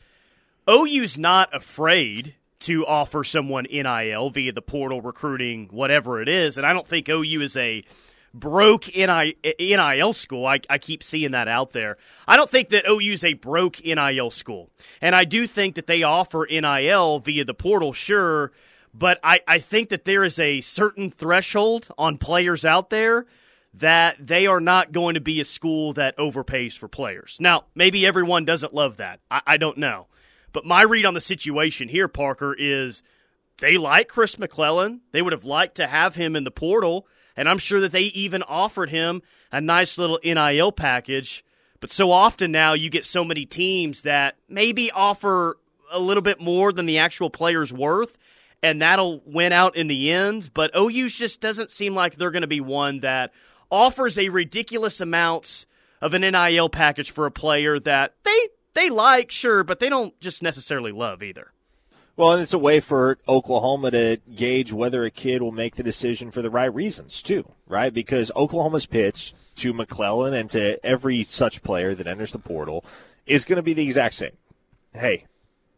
OU's 0.69 1.19
not 1.19 1.55
afraid 1.55 2.35
to 2.61 2.87
offer 2.87 3.25
someone 3.25 3.67
NIL 3.71 4.31
via 4.31 4.53
the 4.53 4.63
portal 4.63 5.01
recruiting, 5.01 5.69
whatever 5.73 6.21
it 6.21 6.29
is. 6.29 6.59
And 6.59 6.67
I 6.67 6.73
don't 6.73 6.87
think 6.87 7.09
OU 7.09 7.41
is 7.41 7.57
a 7.57 7.83
broke 8.33 8.95
NIL 8.95 10.13
school. 10.13 10.47
I, 10.47 10.61
I 10.69 10.79
keep 10.79 11.03
seeing 11.03 11.33
that 11.33 11.49
out 11.49 11.73
there. 11.73 11.97
I 12.29 12.37
don't 12.37 12.51
think 12.51 12.69
that 12.69 12.85
OU 12.89 13.13
is 13.13 13.25
a 13.25 13.33
broke 13.33 13.83
NIL 13.85 14.31
school. 14.31 14.71
And 15.01 15.17
I 15.17 15.25
do 15.25 15.47
think 15.47 15.75
that 15.75 15.87
they 15.87 16.03
offer 16.03 16.47
NIL 16.49 17.19
via 17.19 17.45
the 17.45 17.55
portal, 17.55 17.93
sure 17.93 18.53
but 18.93 19.21
I, 19.23 19.41
I 19.47 19.59
think 19.59 19.91
that 19.91 20.05
there 20.05 20.25
is 20.25 20.39
a 20.39 20.61
certain 20.61 21.11
threshold 21.11 21.89
on 21.97 22.19
players 22.19 22.65
out 22.65 22.91
there 22.91 23.27
that 23.75 24.17
they 24.19 24.47
are 24.47 24.61
not 24.61 24.93
going 24.93 25.15
to 25.15 25.21
be 25.21 25.41
a 25.41 25.45
school 25.45 25.93
that 25.93 26.17
overpays 26.19 26.77
for 26.77 26.89
players. 26.89 27.37
Now, 27.41 27.67
maybe 27.75 28.05
everyone 28.05 28.45
doesn't 28.45 28.75
love 28.75 28.97
that. 28.97 29.21
I, 29.31 29.43
I 29.47 29.57
don't 29.57 29.79
know. 29.79 30.07
But 30.53 30.65
my 30.65 30.83
read 30.83 31.07
on 31.07 31.15
the 31.15 31.21
situation 31.21 31.89
here, 31.89 32.09
Parker, 32.09 32.55
is 32.59 33.03
they 33.59 33.77
like 33.77 34.09
Chris 34.09 34.39
McClellan. 34.39 35.03
They 35.13 35.23
would 35.23 35.33
have 35.33 35.45
liked 35.45 35.77
to 35.77 35.87
have 35.87 36.17
him 36.17 36.35
in 36.35 36.43
the 36.43 36.51
portal. 36.51 37.07
And 37.37 37.49
I'm 37.49 37.59
sure 37.59 37.81
that 37.81 37.93
they 37.93 38.03
even 38.03 38.43
offered 38.43 38.91
him 38.91 39.23
a 39.53 39.61
nice 39.61 39.99
little 39.99 40.19
NIL 40.25 40.73
package. 40.73 41.45
But 41.79 41.93
so 41.93 42.11
often 42.11 42.51
now 42.51 42.75
you 42.75 42.91
get 42.91 43.05
so 43.05 43.25
many 43.25 43.47
teams 43.47 44.03
that 44.03 44.37
maybe 44.49 44.91
offer 44.91 45.59
a 45.93 46.01
little 46.01 46.23
bit 46.23 46.41
more 46.41 46.73
than 46.73 46.87
the 46.87 46.99
actual 46.99 47.31
player's 47.31 47.73
worth 47.73 48.19
and 48.63 48.83
that'll 48.83 49.23
win 49.25 49.53
out 49.53 49.77
in 49.77 49.87
the 49.87 50.11
end. 50.11 50.51
But 50.55 50.71
OU 50.77 51.09
just 51.09 51.41
doesn't 51.41 51.71
seem 51.71 51.95
like 51.95 52.17
they're 52.17 52.31
going 52.31 52.43
to 52.43 52.49
be 52.49 52.61
one 52.61 53.01
that 53.01 53.33
offers 53.71 54.19
a 54.19 54.29
ridiculous 54.29 55.01
amount 55.01 55.67
of 56.01 56.15
an 56.15 56.23
NIL 56.23 56.69
package 56.69 57.11
for 57.11 57.27
a 57.27 57.31
player 57.31 57.79
that 57.81 58.15
they 58.25 58.49
they 58.75 58.91
like, 58.91 59.31
sure, 59.31 59.65
but 59.65 59.81
they 59.81 59.89
don't 59.89 60.19
just 60.21 60.43
necessarily 60.43 60.93
love 60.93 61.23
either. 61.23 61.53
Well, 62.17 62.33
and 62.33 62.43
it's 62.43 62.53
a 62.53 62.59
way 62.59 62.81
for 62.81 63.19
Oklahoma 63.27 63.93
to 63.93 64.19
gauge 64.35 64.73
whether 64.73 65.05
a 65.05 65.11
kid 65.11 65.41
will 65.41 65.53
make 65.53 65.77
the 65.77 65.83
decision 65.83 66.31
for 66.31 66.43
the 66.43 66.51
right 66.51 66.73
reasons, 66.73 67.23
too, 67.23 67.51
right? 67.67 67.93
Because 67.95 68.31
Oklahoma's 68.37 68.85
pitch 68.85 69.33
to 69.57 69.73
McClellan 69.73 70.35
and 70.35 70.51
to 70.51 70.85
every 70.85 71.23
such 71.23 71.63
player 71.63 71.95
that 71.95 72.07
enters 72.07 72.33
the 72.33 72.39
portal 72.39 72.85
is 73.27 73.45
going 73.45 73.57
to 73.57 73.63
be 73.63 73.73
the 73.73 73.85
exact 73.85 74.15
same. 74.15 74.37
Hey, 74.93 75.25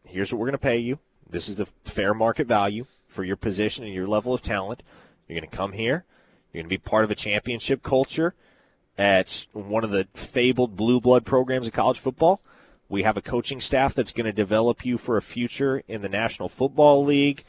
here's 0.05 0.33
what 0.33 0.39
we're 0.39 0.47
going 0.47 0.53
to 0.53 0.57
pay 0.57 0.79
you. 0.79 0.99
This 1.33 1.49
is 1.49 1.55
the 1.55 1.65
fair 1.83 2.13
market 2.13 2.45
value 2.45 2.85
for 3.07 3.23
your 3.23 3.35
position 3.35 3.83
and 3.83 3.93
your 3.93 4.07
level 4.07 4.35
of 4.35 4.41
talent. 4.41 4.83
You're 5.27 5.39
going 5.39 5.49
to 5.49 5.57
come 5.57 5.71
here. 5.71 6.05
You're 6.51 6.61
going 6.61 6.69
to 6.69 6.69
be 6.69 6.77
part 6.77 7.03
of 7.03 7.09
a 7.09 7.15
championship 7.15 7.81
culture 7.81 8.35
at 8.99 9.47
one 9.51 9.83
of 9.83 9.89
the 9.89 10.07
fabled 10.13 10.77
blue 10.77 11.01
blood 11.01 11.25
programs 11.25 11.65
of 11.65 11.73
college 11.73 11.97
football. 11.97 12.39
We 12.87 13.01
have 13.01 13.17
a 13.17 13.21
coaching 13.21 13.59
staff 13.59 13.95
that's 13.95 14.13
going 14.13 14.27
to 14.27 14.31
develop 14.31 14.85
you 14.85 14.99
for 14.99 15.17
a 15.17 15.23
future 15.23 15.81
in 15.87 16.03
the 16.03 16.09
National 16.09 16.49
Football 16.49 17.03
League, 17.03 17.43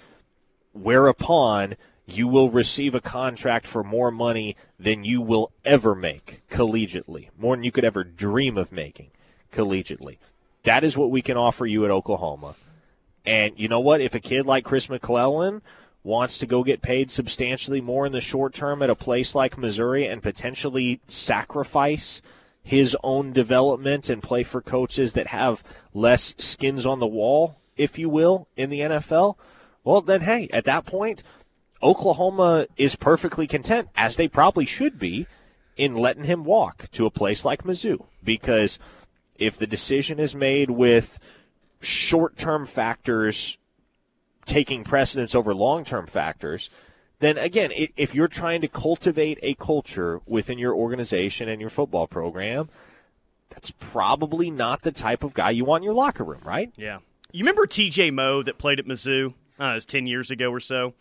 whereupon 0.72 1.76
you 2.06 2.26
will 2.26 2.50
receive 2.50 2.94
a 2.94 3.02
contract 3.02 3.66
for 3.66 3.84
more 3.84 4.10
money 4.10 4.56
than 4.80 5.04
you 5.04 5.20
will 5.20 5.52
ever 5.62 5.94
make 5.94 6.40
collegiately, 6.50 7.28
more 7.36 7.54
than 7.54 7.64
you 7.64 7.72
could 7.72 7.84
ever 7.84 8.02
dream 8.02 8.56
of 8.56 8.72
making 8.72 9.10
collegiately. 9.52 10.16
That 10.62 10.84
is 10.84 10.96
what 10.96 11.10
we 11.10 11.20
can 11.20 11.36
offer 11.36 11.66
you 11.66 11.84
at 11.84 11.90
Oklahoma. 11.90 12.54
And 13.24 13.58
you 13.58 13.68
know 13.68 13.80
what? 13.80 14.00
If 14.00 14.14
a 14.14 14.20
kid 14.20 14.46
like 14.46 14.64
Chris 14.64 14.90
McClellan 14.90 15.62
wants 16.02 16.36
to 16.38 16.46
go 16.46 16.62
get 16.62 16.82
paid 16.82 17.10
substantially 17.10 17.80
more 17.80 18.04
in 18.04 18.12
the 18.12 18.20
short 18.20 18.52
term 18.52 18.82
at 18.82 18.90
a 18.90 18.94
place 18.94 19.34
like 19.34 19.56
Missouri 19.56 20.06
and 20.06 20.22
potentially 20.22 21.00
sacrifice 21.06 22.20
his 22.62 22.96
own 23.02 23.32
development 23.32 24.10
and 24.10 24.22
play 24.22 24.42
for 24.42 24.60
coaches 24.60 25.12
that 25.14 25.28
have 25.28 25.62
less 25.92 26.34
skins 26.38 26.86
on 26.86 26.98
the 26.98 27.06
wall, 27.06 27.58
if 27.76 27.98
you 27.98 28.08
will, 28.08 28.48
in 28.56 28.70
the 28.70 28.80
NFL, 28.80 29.36
well, 29.84 30.00
then, 30.00 30.22
hey, 30.22 30.48
at 30.50 30.64
that 30.64 30.86
point, 30.86 31.22
Oklahoma 31.82 32.66
is 32.78 32.96
perfectly 32.96 33.46
content, 33.46 33.88
as 33.94 34.16
they 34.16 34.26
probably 34.26 34.64
should 34.64 34.98
be, 34.98 35.26
in 35.76 35.94
letting 35.94 36.24
him 36.24 36.44
walk 36.44 36.90
to 36.92 37.04
a 37.04 37.10
place 37.10 37.44
like 37.44 37.64
Mizzou. 37.64 38.06
Because 38.22 38.78
if 39.36 39.58
the 39.58 39.66
decision 39.66 40.18
is 40.18 40.34
made 40.34 40.70
with 40.70 41.18
short 41.84 42.36
term 42.36 42.66
factors 42.66 43.58
taking 44.44 44.84
precedence 44.84 45.34
over 45.34 45.54
long 45.54 45.84
term 45.84 46.06
factors, 46.06 46.70
then 47.20 47.38
again, 47.38 47.70
if 47.74 48.14
you're 48.14 48.28
trying 48.28 48.60
to 48.60 48.68
cultivate 48.68 49.38
a 49.42 49.54
culture 49.54 50.20
within 50.26 50.58
your 50.58 50.74
organization 50.74 51.48
and 51.48 51.60
your 51.60 51.70
football 51.70 52.06
program, 52.06 52.68
that's 53.50 53.70
probably 53.70 54.50
not 54.50 54.82
the 54.82 54.92
type 54.92 55.22
of 55.22 55.32
guy 55.32 55.50
you 55.50 55.64
want 55.64 55.82
in 55.82 55.84
your 55.84 55.94
locker 55.94 56.24
room, 56.24 56.40
right? 56.44 56.72
Yeah. 56.76 56.98
You 57.32 57.40
remember 57.40 57.66
TJ 57.66 58.12
Moe 58.12 58.42
that 58.42 58.58
played 58.58 58.78
at 58.78 58.86
Mizzou? 58.86 59.34
Uh, 59.58 59.64
it 59.64 59.74
was 59.74 59.84
10 59.84 60.06
years 60.06 60.30
ago 60.30 60.50
or 60.50 60.60
so. 60.60 60.94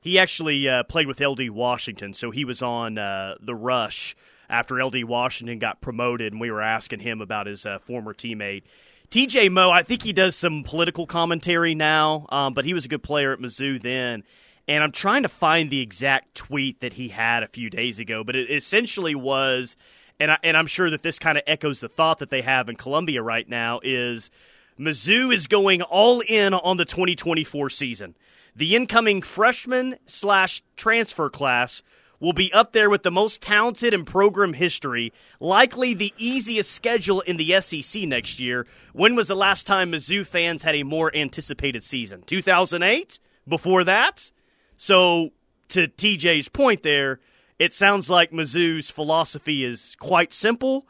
He 0.00 0.18
actually 0.18 0.68
uh, 0.68 0.84
played 0.84 1.08
with 1.08 1.20
LD 1.20 1.50
Washington, 1.50 2.14
so 2.14 2.30
he 2.30 2.44
was 2.44 2.62
on 2.62 2.96
uh, 2.96 3.34
the 3.40 3.54
rush 3.54 4.16
after 4.48 4.82
LD 4.82 5.04
Washington 5.04 5.58
got 5.58 5.80
promoted, 5.80 6.32
and 6.32 6.40
we 6.40 6.50
were 6.50 6.62
asking 6.62 7.00
him 7.00 7.20
about 7.20 7.46
his 7.46 7.66
uh, 7.66 7.78
former 7.80 8.14
teammate. 8.14 8.62
TJ 9.10 9.50
Moe, 9.50 9.70
I 9.70 9.82
think 9.82 10.02
he 10.02 10.12
does 10.12 10.36
some 10.36 10.64
political 10.64 11.06
commentary 11.06 11.74
now, 11.74 12.26
um, 12.30 12.54
but 12.54 12.64
he 12.64 12.74
was 12.74 12.84
a 12.84 12.88
good 12.88 13.02
player 13.02 13.32
at 13.32 13.38
Mizzou 13.38 13.80
then. 13.80 14.24
And 14.68 14.82
I'm 14.82 14.92
trying 14.92 15.22
to 15.22 15.28
find 15.28 15.70
the 15.70 15.80
exact 15.80 16.34
tweet 16.34 16.80
that 16.80 16.94
he 16.94 17.08
had 17.08 17.42
a 17.42 17.48
few 17.48 17.70
days 17.70 18.00
ago, 18.00 18.24
but 18.24 18.34
it 18.34 18.50
essentially 18.50 19.14
was, 19.14 19.76
and, 20.18 20.32
I, 20.32 20.38
and 20.42 20.56
I'm 20.56 20.66
sure 20.66 20.90
that 20.90 21.02
this 21.02 21.20
kind 21.20 21.38
of 21.38 21.44
echoes 21.46 21.80
the 21.80 21.88
thought 21.88 22.18
that 22.18 22.30
they 22.30 22.42
have 22.42 22.68
in 22.68 22.74
Columbia 22.74 23.22
right 23.22 23.48
now 23.48 23.80
is 23.84 24.30
Mizzou 24.78 25.32
is 25.32 25.46
going 25.46 25.82
all 25.82 26.20
in 26.20 26.52
on 26.52 26.76
the 26.76 26.84
2024 26.84 27.70
season. 27.70 28.16
The 28.56 28.74
incoming 28.74 29.22
freshman 29.22 29.96
slash 30.06 30.62
transfer 30.76 31.30
class 31.30 31.82
will 32.20 32.32
be 32.32 32.52
up 32.52 32.72
there 32.72 32.90
with 32.90 33.02
the 33.02 33.10
most 33.10 33.42
talented 33.42 33.92
in 33.92 34.04
program 34.04 34.52
history, 34.52 35.12
likely 35.40 35.94
the 35.94 36.14
easiest 36.16 36.70
schedule 36.70 37.20
in 37.22 37.36
the 37.36 37.60
SEC 37.60 38.02
next 38.02 38.40
year. 38.40 38.66
When 38.92 39.14
was 39.14 39.28
the 39.28 39.34
last 39.34 39.66
time 39.66 39.92
Mizzou 39.92 40.26
fans 40.26 40.62
had 40.62 40.74
a 40.74 40.82
more 40.82 41.14
anticipated 41.14 41.84
season? 41.84 42.22
2008? 42.22 43.18
Before 43.48 43.84
that? 43.84 44.30
So, 44.76 45.30
to 45.68 45.88
TJ's 45.88 46.48
point 46.48 46.82
there, 46.82 47.20
it 47.58 47.72
sounds 47.74 48.10
like 48.10 48.30
Mizzou's 48.32 48.90
philosophy 48.90 49.64
is 49.64 49.96
quite 49.98 50.32
simple. 50.32 50.86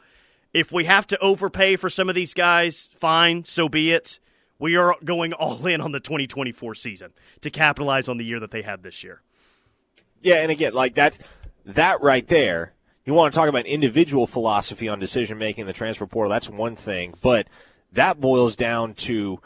If 0.53 0.71
we 0.71 0.85
have 0.85 1.07
to 1.07 1.19
overpay 1.19 1.75
for 1.75 1.89
some 1.89 2.09
of 2.09 2.15
these 2.15 2.33
guys, 2.33 2.89
fine, 2.95 3.45
so 3.45 3.69
be 3.69 3.91
it 3.91 4.19
we 4.59 4.75
are 4.75 4.95
going 5.03 5.33
all 5.33 5.65
in 5.65 5.81
on 5.81 5.91
the 5.91 5.99
2024 5.99 6.75
season 6.75 7.11
to 7.41 7.49
capitalize 7.49 8.07
on 8.07 8.17
the 8.17 8.25
year 8.25 8.39
that 8.39 8.51
they 8.51 8.61
had 8.61 8.83
this 8.83 9.03
year. 9.03 9.21
Yeah, 10.21 10.35
and 10.35 10.51
again, 10.51 10.73
like 10.73 10.95
that, 10.95 11.17
that 11.65 12.01
right 12.01 12.27
there, 12.27 12.73
you 13.05 13.13
want 13.13 13.33
to 13.33 13.37
talk 13.37 13.49
about 13.49 13.65
individual 13.65 14.27
philosophy 14.27 14.89
on 14.89 14.99
decision 14.99 15.37
making 15.37 15.61
in 15.61 15.67
the 15.67 15.73
transfer 15.73 16.05
portal. 16.05 16.29
That's 16.29 16.49
one 16.49 16.75
thing, 16.75 17.13
but 17.21 17.47
that 17.93 18.19
boils 18.19 18.55
down 18.55 18.93
to 18.95 19.39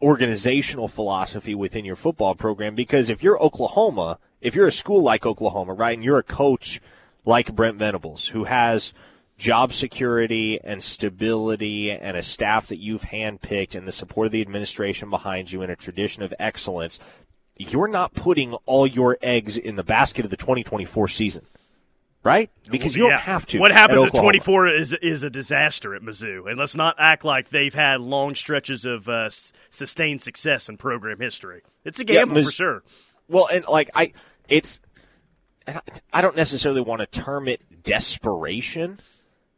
organizational 0.00 0.88
philosophy 0.88 1.54
within 1.54 1.84
your 1.84 1.96
football 1.96 2.34
program. 2.34 2.74
Because 2.74 3.10
if 3.10 3.22
you're 3.22 3.42
Oklahoma, 3.42 4.18
if 4.40 4.54
you're 4.54 4.66
a 4.66 4.72
school 4.72 5.02
like 5.02 5.26
Oklahoma, 5.26 5.74
right, 5.74 5.96
and 5.96 6.04
you're 6.04 6.18
a 6.18 6.22
coach 6.22 6.80
like 7.24 7.54
Brent 7.54 7.78
Venables, 7.78 8.28
who 8.28 8.44
has 8.44 8.92
job 9.36 9.72
security 9.72 10.58
and 10.62 10.82
stability 10.82 11.90
and 11.90 12.16
a 12.16 12.22
staff 12.22 12.68
that 12.68 12.78
you've 12.78 13.02
handpicked 13.02 13.74
and 13.74 13.86
the 13.86 13.92
support 13.92 14.26
of 14.26 14.32
the 14.32 14.40
administration 14.40 15.10
behind 15.10 15.52
you 15.52 15.62
and 15.62 15.70
a 15.70 15.76
tradition 15.76 16.22
of 16.22 16.32
excellence, 16.38 16.98
you're 17.56 17.88
not 17.88 18.14
putting 18.14 18.54
all 18.66 18.86
your 18.86 19.18
eggs 19.22 19.56
in 19.56 19.76
the 19.76 19.84
basket 19.84 20.24
of 20.24 20.30
the 20.30 20.36
2024 20.36 21.08
season. 21.08 21.46
Right? 22.22 22.50
Because 22.68 22.96
you 22.96 23.08
don't 23.08 23.20
have 23.20 23.46
to. 23.46 23.60
What 23.60 23.70
happens 23.70 24.04
at, 24.04 24.14
at 24.16 24.20
24 24.20 24.66
is 24.66 24.92
is 24.94 25.22
a 25.22 25.30
disaster 25.30 25.94
at 25.94 26.02
Mizzou. 26.02 26.50
And 26.50 26.58
let's 26.58 26.74
not 26.74 26.96
act 26.98 27.24
like 27.24 27.50
they've 27.50 27.72
had 27.72 28.00
long 28.00 28.34
stretches 28.34 28.84
of 28.84 29.08
uh, 29.08 29.30
sustained 29.70 30.22
success 30.22 30.68
in 30.68 30.76
program 30.76 31.20
history. 31.20 31.62
It's 31.84 32.00
a 32.00 32.04
gamble 32.04 32.38
yeah, 32.38 32.42
for 32.42 32.50
sure. 32.50 32.82
Well, 33.28 33.46
and 33.52 33.64
like 33.66 33.90
I 33.94 34.12
it's 34.48 34.80
I 36.12 36.20
don't 36.20 36.34
necessarily 36.34 36.80
want 36.80 37.00
to 37.00 37.06
term 37.06 37.46
it 37.46 37.60
desperation 37.84 38.98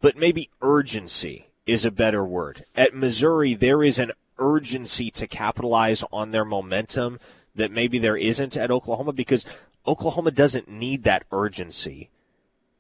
but 0.00 0.16
maybe 0.16 0.50
urgency 0.62 1.48
is 1.66 1.84
a 1.84 1.90
better 1.90 2.24
word. 2.24 2.64
At 2.74 2.94
Missouri, 2.94 3.54
there 3.54 3.82
is 3.82 3.98
an 3.98 4.12
urgency 4.38 5.11
to 5.12 5.26
capitalize 5.26 6.04
on 6.12 6.30
their 6.30 6.44
momentum 6.44 7.18
that 7.58 7.70
maybe 7.70 7.98
there 7.98 8.16
isn't 8.16 8.56
at 8.56 8.70
Oklahoma 8.70 9.12
because 9.12 9.44
Oklahoma 9.86 10.30
doesn't 10.30 10.68
need 10.68 11.04
that 11.04 11.24
urgency 11.30 12.10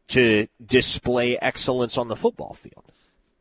to 0.08 0.48
display 0.64 1.38
excellence 1.38 1.98
on 1.98 2.08
the 2.08 2.16
football 2.16 2.54
field. 2.54 2.84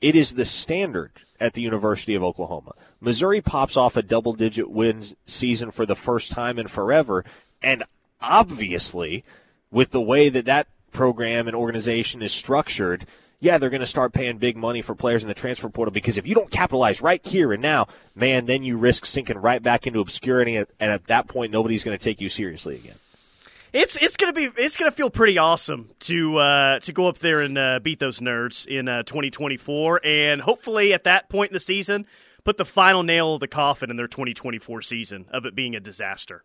It 0.02 0.15
is 0.15 0.34
the 0.34 0.45
standard 0.45 1.12
at 1.39 1.54
the 1.54 1.62
University 1.62 2.13
of 2.13 2.23
Oklahoma. 2.23 2.73
Missouri 3.00 3.41
pops 3.41 3.78
off 3.78 3.95
a 3.95 4.04
double 4.04 4.34
digit 4.34 4.69
wins 4.69 5.15
season 5.26 5.71
for 5.71 5.86
the 5.86 5.95
first 5.95 6.32
time 6.32 6.60
in 6.60 6.67
forever. 6.67 7.23
And 7.62 7.84
obviously, 8.21 9.23
with 9.71 9.91
the 9.91 10.02
way 10.02 10.30
that 10.30 10.45
that 10.45 10.67
program 10.91 11.47
and 11.47 11.56
organization 11.56 12.21
is 12.21 12.32
structured, 12.32 13.06
yeah, 13.39 13.58
they're 13.58 13.69
going 13.69 13.82
to 13.82 13.86
start 13.86 14.13
paying 14.13 14.38
big 14.38 14.58
money 14.58 14.82
for 14.82 14.95
players 14.95 15.23
in 15.23 15.28
the 15.28 15.36
transfer 15.36 15.69
portal 15.69 15.91
because 15.91 16.17
if 16.17 16.26
you 16.26 16.34
don't 16.34 16.50
capitalize 16.50 17.02
right 17.02 17.26
here 17.26 17.54
and 17.54 17.62
now, 17.62 17.88
man, 18.15 18.45
then 18.45 18.63
you 18.63 18.78
risk 18.78 19.06
sinking 19.06 19.38
right 19.38 19.62
back 19.62 19.86
into 19.86 20.00
obscurity, 20.00 20.56
and 20.56 20.67
at 20.80 21.06
that 21.08 21.28
point, 21.28 21.52
nobody's 21.52 21.84
going 21.84 21.97
to 21.97 22.04
take 22.04 22.19
you 22.19 22.30
seriously 22.30 22.76
again. 22.76 22.95
It's 23.73 23.97
it's 23.97 24.15
gonna 24.15 24.34
be 24.34 24.50
it's 24.58 24.78
gonna 24.78 24.91
feel 24.91 25.10
pretty 25.10 25.38
awesome 25.38 25.89
to 26.00 26.38
uh, 26.38 26.80
to 26.80 26.93
go 26.93 27.08
up 27.08 27.19
there 27.19 27.41
and 27.41 27.58
uh, 27.58 27.80
beat 27.80 28.00
those 28.00 28.21
nerds 28.21 28.65
in 28.65 28.88
uh, 28.88 29.04
2024, 29.04 30.02
and 30.06 30.41
hopefully 30.41 30.93
at 30.93 31.04
that 31.04 31.28
point 31.30 31.52
in 31.52 31.54
the 31.54 31.60
season, 31.60 32.06
put 32.45 32.56
the 32.56 32.65
final 32.65 33.04
nail 33.04 33.34
of 33.34 33.41
the 33.41 33.47
coffin 33.47 33.91
in 33.91 33.97
their 33.97 34.08
2024 34.08 34.82
season 34.82 35.26
of 35.32 35.45
it 35.45 35.54
being 35.54 35.76
a 35.76 35.82
disaster. 35.82 36.43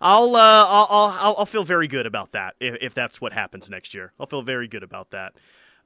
I'll 0.00 0.34
uh, 0.34 0.66
I'll, 0.66 0.86
I'll, 0.90 1.34
I'll 1.38 1.46
feel 1.46 1.64
very 1.64 1.86
good 1.86 2.06
about 2.06 2.32
that 2.32 2.54
if, 2.60 2.76
if 2.80 2.94
that's 2.94 3.20
what 3.20 3.34
happens 3.34 3.68
next 3.68 3.92
year. 3.92 4.12
I'll 4.18 4.26
feel 4.26 4.42
very 4.42 4.66
good 4.66 4.82
about 4.82 5.10
that. 5.10 5.34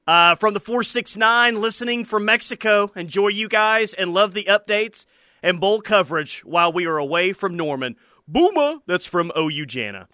Uh, 0.09 0.33
from 0.33 0.55
the 0.55 0.59
469, 0.59 1.61
listening 1.61 2.03
from 2.03 2.25
Mexico. 2.25 2.91
Enjoy 2.95 3.27
you 3.27 3.47
guys 3.47 3.93
and 3.93 4.11
love 4.11 4.33
the 4.33 4.45
updates 4.45 5.05
and 5.43 5.59
bowl 5.59 5.81
coverage 5.81 6.39
while 6.43 6.73
we 6.73 6.87
are 6.87 6.97
away 6.97 7.31
from 7.31 7.55
Norman. 7.55 7.95
Booma! 8.27 8.81
That's 8.87 9.05
from 9.05 9.31
OU 9.37 9.67
Jana. 9.67 10.07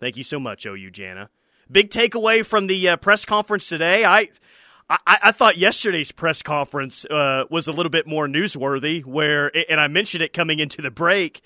Thank 0.00 0.16
you 0.16 0.24
so 0.24 0.40
much, 0.40 0.66
OU 0.66 0.90
Jana. 0.90 1.30
Big 1.70 1.90
takeaway 1.90 2.44
from 2.44 2.66
the 2.66 2.88
uh, 2.88 2.96
press 2.96 3.24
conference 3.24 3.68
today. 3.68 4.04
I, 4.04 4.30
I, 4.90 4.98
I 5.06 5.30
thought 5.30 5.56
yesterday's 5.56 6.10
press 6.10 6.42
conference 6.42 7.04
uh, 7.04 7.44
was 7.48 7.68
a 7.68 7.72
little 7.72 7.90
bit 7.90 8.08
more 8.08 8.26
newsworthy. 8.26 9.04
Where, 9.04 9.52
and 9.70 9.80
I 9.80 9.86
mentioned 9.86 10.24
it 10.24 10.32
coming 10.32 10.58
into 10.58 10.82
the 10.82 10.90
break. 10.90 11.40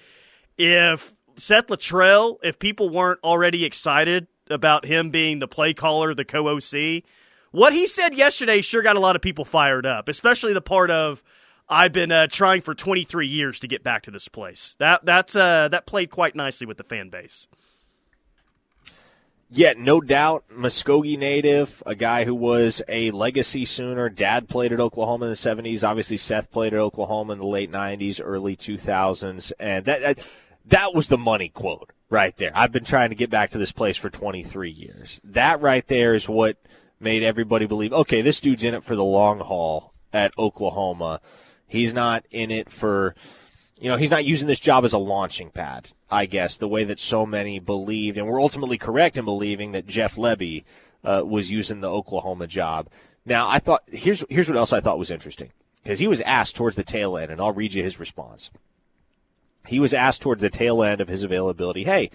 If 0.56 1.12
Seth 1.36 1.66
Littrell, 1.66 2.38
if 2.42 2.58
people 2.58 2.88
weren't 2.88 3.20
already 3.22 3.66
excited 3.66 4.26
about 4.48 4.86
him 4.86 5.10
being 5.10 5.38
the 5.38 5.48
play 5.48 5.74
caller, 5.74 6.14
the 6.14 6.24
co 6.24 6.48
OC, 6.48 7.04
what 7.50 7.72
he 7.72 7.86
said 7.86 8.14
yesterday 8.14 8.60
sure 8.60 8.82
got 8.82 8.96
a 8.96 9.00
lot 9.00 9.16
of 9.16 9.22
people 9.22 9.44
fired 9.44 9.86
up, 9.86 10.08
especially 10.08 10.52
the 10.52 10.60
part 10.60 10.90
of 10.90 11.22
I've 11.68 11.92
been 11.92 12.10
uh, 12.10 12.26
trying 12.26 12.62
for 12.62 12.74
23 12.74 13.28
years 13.28 13.60
to 13.60 13.68
get 13.68 13.84
back 13.84 14.02
to 14.02 14.10
this 14.10 14.28
place. 14.28 14.74
That 14.78 15.04
that's 15.04 15.36
uh, 15.36 15.68
that 15.68 15.86
played 15.86 16.10
quite 16.10 16.34
nicely 16.34 16.66
with 16.66 16.78
the 16.78 16.84
fan 16.84 17.10
base. 17.10 17.46
Yeah, 19.52 19.74
no 19.76 20.00
doubt, 20.00 20.44
Muskogee 20.52 21.18
native, 21.18 21.82
a 21.84 21.96
guy 21.96 22.24
who 22.24 22.36
was 22.36 22.82
a 22.88 23.10
legacy 23.10 23.64
Sooner. 23.64 24.08
Dad 24.08 24.48
played 24.48 24.72
at 24.72 24.78
Oklahoma 24.78 25.24
in 25.24 25.30
the 25.32 25.36
70s. 25.36 25.82
Obviously, 25.82 26.18
Seth 26.18 26.52
played 26.52 26.72
at 26.72 26.78
Oklahoma 26.78 27.32
in 27.32 27.40
the 27.40 27.46
late 27.46 27.72
90s, 27.72 28.20
early 28.22 28.54
2000s, 28.54 29.52
and 29.58 29.84
that 29.86 30.02
that, 30.02 30.26
that 30.66 30.94
was 30.94 31.08
the 31.08 31.18
money 31.18 31.48
quote 31.48 31.90
right 32.10 32.36
there. 32.36 32.52
I've 32.54 32.70
been 32.70 32.84
trying 32.84 33.08
to 33.08 33.16
get 33.16 33.28
back 33.28 33.50
to 33.50 33.58
this 33.58 33.72
place 33.72 33.96
for 33.96 34.08
23 34.08 34.70
years. 34.70 35.20
That 35.24 35.60
right 35.60 35.86
there 35.86 36.14
is 36.14 36.28
what– 36.28 36.56
made 37.00 37.22
everybody 37.22 37.66
believe, 37.66 37.92
okay, 37.92 38.20
this 38.20 38.40
dude's 38.40 38.62
in 38.62 38.74
it 38.74 38.84
for 38.84 38.94
the 38.94 39.04
long 39.04 39.40
haul 39.40 39.94
at 40.12 40.36
Oklahoma. 40.38 41.20
He's 41.66 41.94
not 41.94 42.26
in 42.30 42.50
it 42.50 42.70
for, 42.70 43.14
you 43.80 43.88
know, 43.88 43.96
he's 43.96 44.10
not 44.10 44.24
using 44.24 44.48
this 44.48 44.60
job 44.60 44.84
as 44.84 44.92
a 44.92 44.98
launching 44.98 45.50
pad, 45.50 45.88
I 46.10 46.26
guess, 46.26 46.56
the 46.56 46.68
way 46.68 46.84
that 46.84 46.98
so 46.98 47.24
many 47.24 47.58
believed, 47.58 48.18
and 48.18 48.26
were 48.26 48.40
ultimately 48.40 48.76
correct 48.76 49.16
in 49.16 49.24
believing 49.24 49.72
that 49.72 49.86
Jeff 49.86 50.16
Lebby 50.16 50.64
uh, 51.04 51.22
was 51.24 51.50
using 51.50 51.80
the 51.80 51.90
Oklahoma 51.90 52.46
job. 52.46 52.88
Now, 53.24 53.48
I 53.48 53.58
thought, 53.58 53.82
here's, 53.90 54.24
here's 54.28 54.48
what 54.48 54.58
else 54.58 54.72
I 54.72 54.80
thought 54.80 54.98
was 54.98 55.10
interesting, 55.10 55.52
because 55.82 56.00
he 56.00 56.08
was 56.08 56.20
asked 56.22 56.56
towards 56.56 56.76
the 56.76 56.82
tail 56.82 57.16
end, 57.16 57.30
and 57.30 57.40
I'll 57.40 57.52
read 57.52 57.72
you 57.72 57.82
his 57.82 57.98
response. 57.98 58.50
he 59.66 59.78
was 59.78 59.94
asked 59.94 60.22
towards 60.22 60.42
the 60.42 60.50
tail 60.50 60.82
end 60.82 61.00
of 61.00 61.08
his 61.08 61.22
availability, 61.22 61.84
"Hey, 61.84 62.10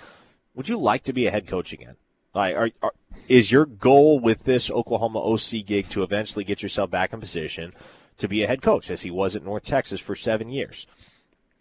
would 0.54 0.68
you 0.68 0.78
like 0.78 1.04
to 1.04 1.14
be 1.14 1.28
a 1.28 1.32
head 1.32 1.48
coach 1.48 1.74
again? 1.74 1.96
Like, 2.36 2.56
are, 2.56 2.70
are, 2.84 2.92
is 3.28 3.52
your 3.52 3.66
goal 3.66 4.20
with 4.20 4.44
this 4.44 4.70
Oklahoma 4.70 5.20
OC 5.20 5.66
gig 5.66 5.90
to 5.90 6.04
eventually 6.04 6.44
get 6.44 6.62
yourself 6.62 6.92
back 6.92 7.14
in 7.14 7.20
position 7.20 7.74
to 8.18 8.28
be 8.28 8.44
a 8.44 8.48
head 8.48 8.62
coach, 8.62 8.92
as 8.92 9.02
he 9.02 9.10
was 9.10 9.36
at 9.36 9.44
North 9.44 9.64
Texas 9.64 10.00
for 10.00 10.16
seven 10.16 10.50
years?" 10.50 10.86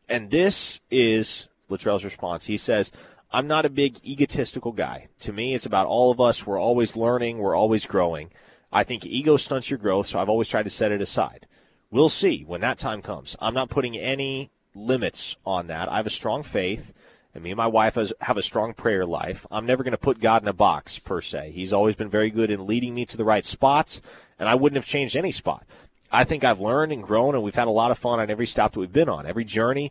And 0.09 0.31
this 0.31 0.81
is 0.91 1.49
Littrell's 1.71 2.05
response. 2.05 2.47
He 2.47 2.59
says, 2.59 2.93
I'm 3.33 3.47
not 3.47 3.67
a 3.67 3.71
big 3.71 3.99
egotistical 4.05 4.73
guy. 4.73 5.09
To 5.21 5.33
me, 5.33 5.55
it's 5.55 5.67
about 5.67 5.87
all 5.87 6.11
of 6.11 6.21
us. 6.21 6.47
We're 6.47 6.61
always 6.61 6.95
learning. 6.95 7.39
We're 7.39 7.57
always 7.57 7.87
growing. 7.87 8.31
I 8.73 8.85
think 8.85 9.07
ego 9.07 9.37
stunts 9.37 9.71
your 9.71 9.79
growth, 9.79 10.07
so 10.07 10.19
I've 10.19 10.29
always 10.29 10.49
tried 10.49 10.65
to 10.65 10.71
set 10.71 10.93
it 10.93 11.01
aside. 11.01 11.47
We'll 11.91 12.09
see 12.09 12.45
when 12.47 12.61
that 12.61 12.79
time 12.79 13.03
comes. 13.03 13.37
I'm 13.41 13.55
not 13.55 13.71
putting 13.71 13.97
any 13.97 14.51
limits 14.75 15.37
on 15.47 15.69
that. 15.69 15.91
I 15.91 15.97
have 15.97 16.07
a 16.07 16.11
strong 16.11 16.43
faith, 16.43 16.93
and 17.35 17.43
me 17.43 17.51
and 17.51 17.57
my 17.57 17.67
wife 17.67 17.99
have 18.21 18.37
a 18.37 18.43
strong 18.43 18.75
prayer 18.75 19.05
life. 19.05 19.45
I'm 19.51 19.67
never 19.67 19.83
going 19.83 19.93
to 19.93 19.99
put 19.99 20.21
God 20.21 20.43
in 20.43 20.49
a 20.49 20.53
box, 20.53 21.01
per 21.01 21.21
se. 21.21 21.51
He's 21.51 21.73
always 21.73 21.97
been 21.97 22.09
very 22.09 22.31
good 22.31 22.51
in 22.51 22.67
leading 22.67 22.95
me 22.95 23.05
to 23.07 23.17
the 23.17 23.25
right 23.25 23.45
spots, 23.45 24.01
and 24.39 24.49
I 24.49 24.55
wouldn't 24.55 24.77
have 24.77 24.87
changed 24.87 25.17
any 25.17 25.33
spot. 25.33 25.67
I 26.13 26.23
think 26.23 26.45
I've 26.45 26.61
learned 26.61 26.93
and 26.93 27.03
grown, 27.03 27.35
and 27.35 27.43
we've 27.43 27.57
had 27.57 27.67
a 27.67 27.73
lot 27.73 27.91
of 27.91 27.99
fun 27.99 28.21
on 28.21 28.31
every 28.31 28.47
stop 28.47 28.73
that 28.73 28.81
we've 28.81 28.93
been 28.93 29.09
on. 29.09 29.27
Every 29.27 29.45
journey, 29.45 29.91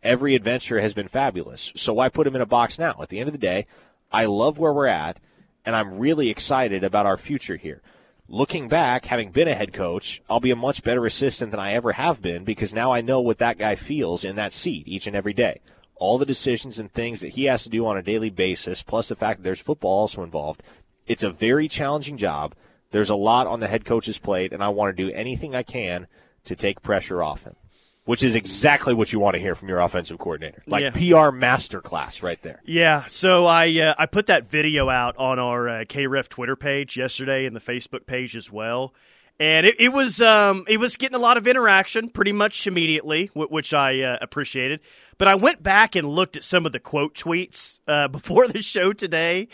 every 0.00 0.36
adventure 0.36 0.80
has 0.80 0.94
been 0.94 1.08
fabulous. 1.08 1.72
So 1.74 1.92
why 1.92 2.08
put 2.08 2.26
him 2.26 2.36
in 2.36 2.42
a 2.42 2.46
box 2.46 2.78
now? 2.78 2.96
At 3.02 3.08
the 3.08 3.18
end 3.18 3.28
of 3.28 3.32
the 3.32 3.38
day, 3.38 3.66
I 4.12 4.26
love 4.26 4.56
where 4.56 4.72
we're 4.72 4.86
at, 4.86 5.18
and 5.64 5.74
I'm 5.74 5.98
really 5.98 6.30
excited 6.30 6.84
about 6.84 7.06
our 7.06 7.16
future 7.16 7.56
here. 7.56 7.82
Looking 8.28 8.68
back, 8.68 9.06
having 9.06 9.32
been 9.32 9.48
a 9.48 9.54
head 9.54 9.72
coach, 9.72 10.22
I'll 10.30 10.40
be 10.40 10.52
a 10.52 10.56
much 10.56 10.84
better 10.84 11.04
assistant 11.04 11.50
than 11.50 11.60
I 11.60 11.72
ever 11.72 11.92
have 11.92 12.22
been 12.22 12.44
because 12.44 12.74
now 12.74 12.92
I 12.92 13.00
know 13.00 13.20
what 13.20 13.38
that 13.38 13.58
guy 13.58 13.74
feels 13.74 14.24
in 14.24 14.36
that 14.36 14.52
seat 14.52 14.86
each 14.86 15.06
and 15.06 15.16
every 15.16 15.32
day. 15.32 15.60
All 15.96 16.18
the 16.18 16.26
decisions 16.26 16.78
and 16.78 16.92
things 16.92 17.20
that 17.20 17.30
he 17.30 17.44
has 17.44 17.64
to 17.64 17.70
do 17.70 17.86
on 17.86 17.96
a 17.96 18.02
daily 18.02 18.30
basis, 18.30 18.82
plus 18.82 19.08
the 19.08 19.16
fact 19.16 19.38
that 19.38 19.44
there's 19.44 19.60
football 19.60 20.00
also 20.00 20.22
involved. 20.22 20.62
It's 21.06 21.22
a 21.22 21.30
very 21.30 21.68
challenging 21.68 22.16
job. 22.16 22.54
There's 22.90 23.10
a 23.10 23.14
lot 23.14 23.46
on 23.46 23.60
the 23.60 23.68
head 23.68 23.84
coach's 23.84 24.18
plate, 24.18 24.52
and 24.52 24.62
I 24.62 24.68
want 24.68 24.96
to 24.96 25.04
do 25.04 25.12
anything 25.12 25.54
I 25.54 25.62
can 25.62 26.06
to 26.44 26.56
take 26.56 26.82
pressure 26.82 27.22
off 27.22 27.44
him. 27.44 27.56
Which 28.04 28.22
is 28.22 28.36
exactly 28.36 28.94
what 28.94 29.12
you 29.12 29.18
want 29.18 29.34
to 29.34 29.40
hear 29.40 29.56
from 29.56 29.68
your 29.68 29.80
offensive 29.80 30.16
coordinator, 30.18 30.62
like 30.68 30.84
yeah. 30.84 30.90
PR 30.90 31.34
masterclass 31.36 32.22
right 32.22 32.40
there. 32.40 32.62
Yeah. 32.64 33.06
So 33.08 33.46
I 33.46 33.66
uh, 33.80 33.94
I 33.98 34.06
put 34.06 34.26
that 34.26 34.48
video 34.48 34.88
out 34.88 35.16
on 35.18 35.40
our 35.40 35.68
uh, 35.68 35.72
KREF 35.86 36.28
Twitter 36.28 36.54
page 36.54 36.96
yesterday 36.96 37.46
and 37.46 37.56
the 37.56 37.60
Facebook 37.60 38.06
page 38.06 38.36
as 38.36 38.48
well, 38.48 38.94
and 39.38 39.66
it, 39.66 39.80
it 39.80 39.92
was 39.92 40.20
um, 40.20 40.64
it 40.68 40.78
was 40.78 40.96
getting 40.96 41.16
a 41.16 41.20
lot 41.20 41.36
of 41.36 41.46
interaction 41.46 42.08
pretty 42.08 42.32
much 42.32 42.66
immediately, 42.66 43.30
which 43.34 43.74
I 43.74 44.02
uh, 44.02 44.18
appreciated. 44.20 44.80
But 45.18 45.28
I 45.28 45.34
went 45.34 45.62
back 45.62 45.94
and 45.96 46.08
looked 46.08 46.36
at 46.36 46.44
some 46.44 46.66
of 46.66 46.72
the 46.72 46.80
quote 46.80 47.14
tweets 47.14 47.80
uh, 47.86 48.08
before 48.08 48.48
the 48.48 48.62
show 48.62 48.92
today, 48.92 49.48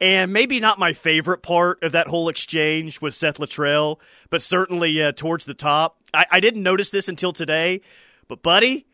and 0.00 0.32
maybe 0.32 0.60
not 0.60 0.78
my 0.78 0.92
favorite 0.92 1.42
part 1.42 1.82
of 1.82 1.92
that 1.92 2.06
whole 2.06 2.28
exchange 2.28 3.00
with 3.00 3.14
Seth 3.14 3.38
Littrell, 3.38 3.98
but 4.30 4.42
certainly 4.42 5.02
uh, 5.02 5.12
towards 5.12 5.44
the 5.44 5.54
top. 5.54 5.98
I-, 6.14 6.26
I 6.30 6.40
didn't 6.40 6.62
notice 6.62 6.90
this 6.90 7.08
until 7.08 7.32
today, 7.32 7.82
but 8.28 8.42
buddy, 8.42 8.86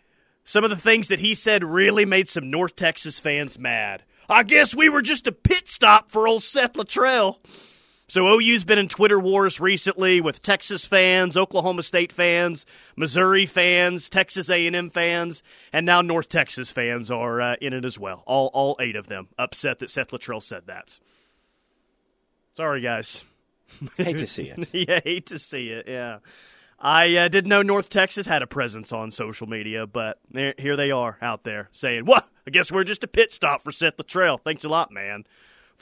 some 0.44 0.64
of 0.64 0.70
the 0.70 0.76
things 0.76 1.09
that 1.09 1.20
he 1.20 1.35
said 1.35 1.62
really 1.62 2.05
made 2.05 2.28
some 2.28 2.50
North 2.50 2.74
Texas 2.74 3.20
fans 3.20 3.59
mad. 3.59 4.02
I 4.28 4.42
guess 4.42 4.74
we 4.74 4.88
were 4.88 5.02
just 5.02 5.26
a 5.26 5.33
pit 5.33 5.68
stop 5.68 6.11
for 6.11 6.26
old 6.26 6.42
Seth 6.42 6.72
Littrell. 6.74 7.38
So 8.12 8.29
OU's 8.29 8.62
been 8.64 8.79
in 8.79 8.88
Twitter 8.88 9.18
wars 9.18 9.59
recently 9.59 10.20
with 10.20 10.42
Texas 10.42 10.85
fans, 10.85 11.35
Oklahoma 11.35 11.83
State 11.83 12.12
fans, 12.12 12.66
Missouri 12.94 13.46
fans, 13.46 14.11
Texas 14.11 14.51
A&M 14.51 14.90
fans, 14.90 15.42
and 15.72 15.87
now 15.87 16.03
North 16.03 16.29
Texas 16.29 16.70
fans 16.70 17.11
are 17.11 17.40
uh, 17.40 17.57
in 17.62 17.72
it 17.72 17.87
as 17.87 17.98
well. 17.98 18.22
All 18.27 18.51
all 18.53 18.77
eight 18.81 18.96
of 18.96 19.07
them 19.07 19.29
upset 19.38 19.79
that 19.79 19.88
Seth 19.88 20.09
Littrell 20.09 20.42
said 20.42 20.66
that. 20.66 20.98
Sorry, 22.53 22.83
guys. 22.83 23.25
hate 23.96 24.18
to 24.18 24.27
see 24.27 24.53
it. 24.55 24.68
yeah, 24.75 25.01
hate 25.03 25.29
to 25.29 25.38
see 25.38 25.70
it. 25.70 25.88
Yeah. 25.88 26.18
I 26.79 27.16
uh, 27.16 27.29
didn't 27.29 27.48
know 27.48 27.62
North 27.62 27.88
Texas 27.88 28.27
had 28.27 28.42
a 28.42 28.46
presence 28.46 28.92
on 28.92 29.11
social 29.11 29.46
media, 29.46 29.87
but 29.87 30.18
here 30.35 30.77
they 30.77 30.90
are 30.90 31.16
out 31.22 31.44
there 31.44 31.70
saying, 31.72 32.05
"What? 32.05 32.29
I 32.46 32.51
guess 32.51 32.70
we're 32.70 32.85
just 32.85 33.05
a 33.05 33.09
pit 33.09 33.33
stop 33.33 33.62
for 33.62 33.72
Seth 33.72 33.96
Littrell." 33.96 34.38
Thanks 34.38 34.64
a 34.64 34.68
lot, 34.68 34.92
man. 34.92 35.25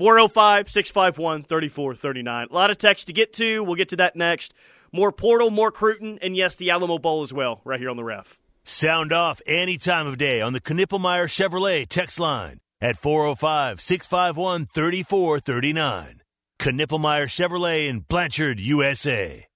405 0.01 0.71
651 0.71 1.43
3439. 1.43 2.49
A 2.51 2.55
lot 2.55 2.71
of 2.71 2.79
text 2.79 3.09
to 3.09 3.13
get 3.13 3.35
to. 3.35 3.63
We'll 3.63 3.75
get 3.75 3.91
to 3.91 3.97
that 3.97 4.17
next. 4.17 4.55
More 4.95 5.13
Portal, 5.13 5.51
more 5.51 5.71
Cruton, 5.71 6.19
and 6.23 6.35
yes, 6.35 6.55
the 6.55 6.71
Alamo 6.71 6.97
Bowl 6.97 7.21
as 7.21 7.35
well, 7.35 7.61
right 7.67 7.79
here 7.79 7.91
on 7.91 7.99
the 7.99 8.03
ref. 8.03 8.39
Sound 8.65 9.13
off 9.13 9.43
any 9.47 9.77
time 9.77 10.07
of 10.07 10.17
day 10.17 10.41
on 10.41 10.55
the 10.55 10.61
Knippelmeyer 10.63 11.27
Chevrolet 11.27 11.87
text 11.87 12.19
line 12.19 12.61
at 12.81 12.97
405 12.97 13.83
651 13.83 14.65
3439. 14.73 16.23
Knippelmeyer 16.59 17.27
Chevrolet 17.27 17.87
in 17.87 17.99
Blanchard, 18.01 18.59
USA. 18.59 19.50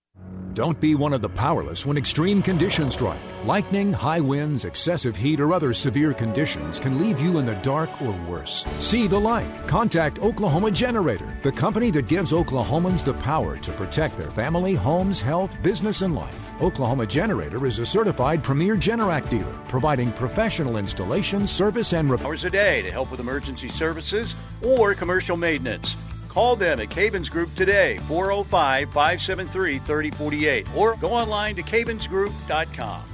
Don't 0.55 0.81
be 0.81 0.95
one 0.95 1.13
of 1.13 1.21
the 1.21 1.29
powerless 1.29 1.85
when 1.85 1.97
extreme 1.97 2.41
conditions 2.41 2.95
strike. 2.95 3.19
Lightning, 3.45 3.93
high 3.93 4.21
winds, 4.21 4.65
excessive 4.65 5.17
heat, 5.17 5.41
or 5.41 5.53
other 5.53 5.75
severe 5.75 6.15
conditions 6.15 6.79
can 6.79 7.01
leave 7.01 7.19
you 7.19 7.39
in 7.39 7.45
the 7.45 7.57
dark 7.57 7.91
or 8.01 8.13
worse. 8.29 8.65
See 8.79 9.09
the 9.09 9.19
light. 9.19 9.49
Contact 9.67 10.21
Oklahoma 10.21 10.71
Generator, 10.71 11.37
the 11.43 11.51
company 11.51 11.91
that 11.91 12.07
gives 12.07 12.31
Oklahomans 12.31 13.03
the 13.03 13.15
power 13.15 13.57
to 13.57 13.73
protect 13.73 14.17
their 14.17 14.31
family, 14.31 14.75
homes, 14.75 15.21
health, 15.21 15.61
business, 15.61 16.03
and 16.03 16.15
life. 16.15 16.63
Oklahoma 16.63 17.07
Generator 17.07 17.67
is 17.67 17.81
a 17.81 17.87
certified 17.87 18.41
premier 18.45 18.77
Generac 18.77 19.29
dealer, 19.29 19.59
providing 19.67 20.13
professional 20.13 20.77
installation, 20.77 21.49
service, 21.49 21.95
and 21.95 22.09
repairs 22.09 22.45
a 22.45 22.51
day 22.51 22.81
to 22.83 22.93
help 22.93 23.11
with 23.11 23.19
emergency 23.19 23.69
services 23.69 24.37
or 24.63 24.95
commercial 24.95 25.37
maintenance. 25.37 25.97
Call 26.35 26.57
them 26.57 26.81
at 26.81 26.91
Cabins 26.91 27.29
Group 27.29 27.55
today, 27.55 27.99
405 28.09 28.89
573 28.89 29.79
3048, 29.79 30.67
or 30.75 30.97
go 30.97 31.13
online 31.13 31.55
to 31.55 31.63
cabinsgroup.com. 31.63 33.14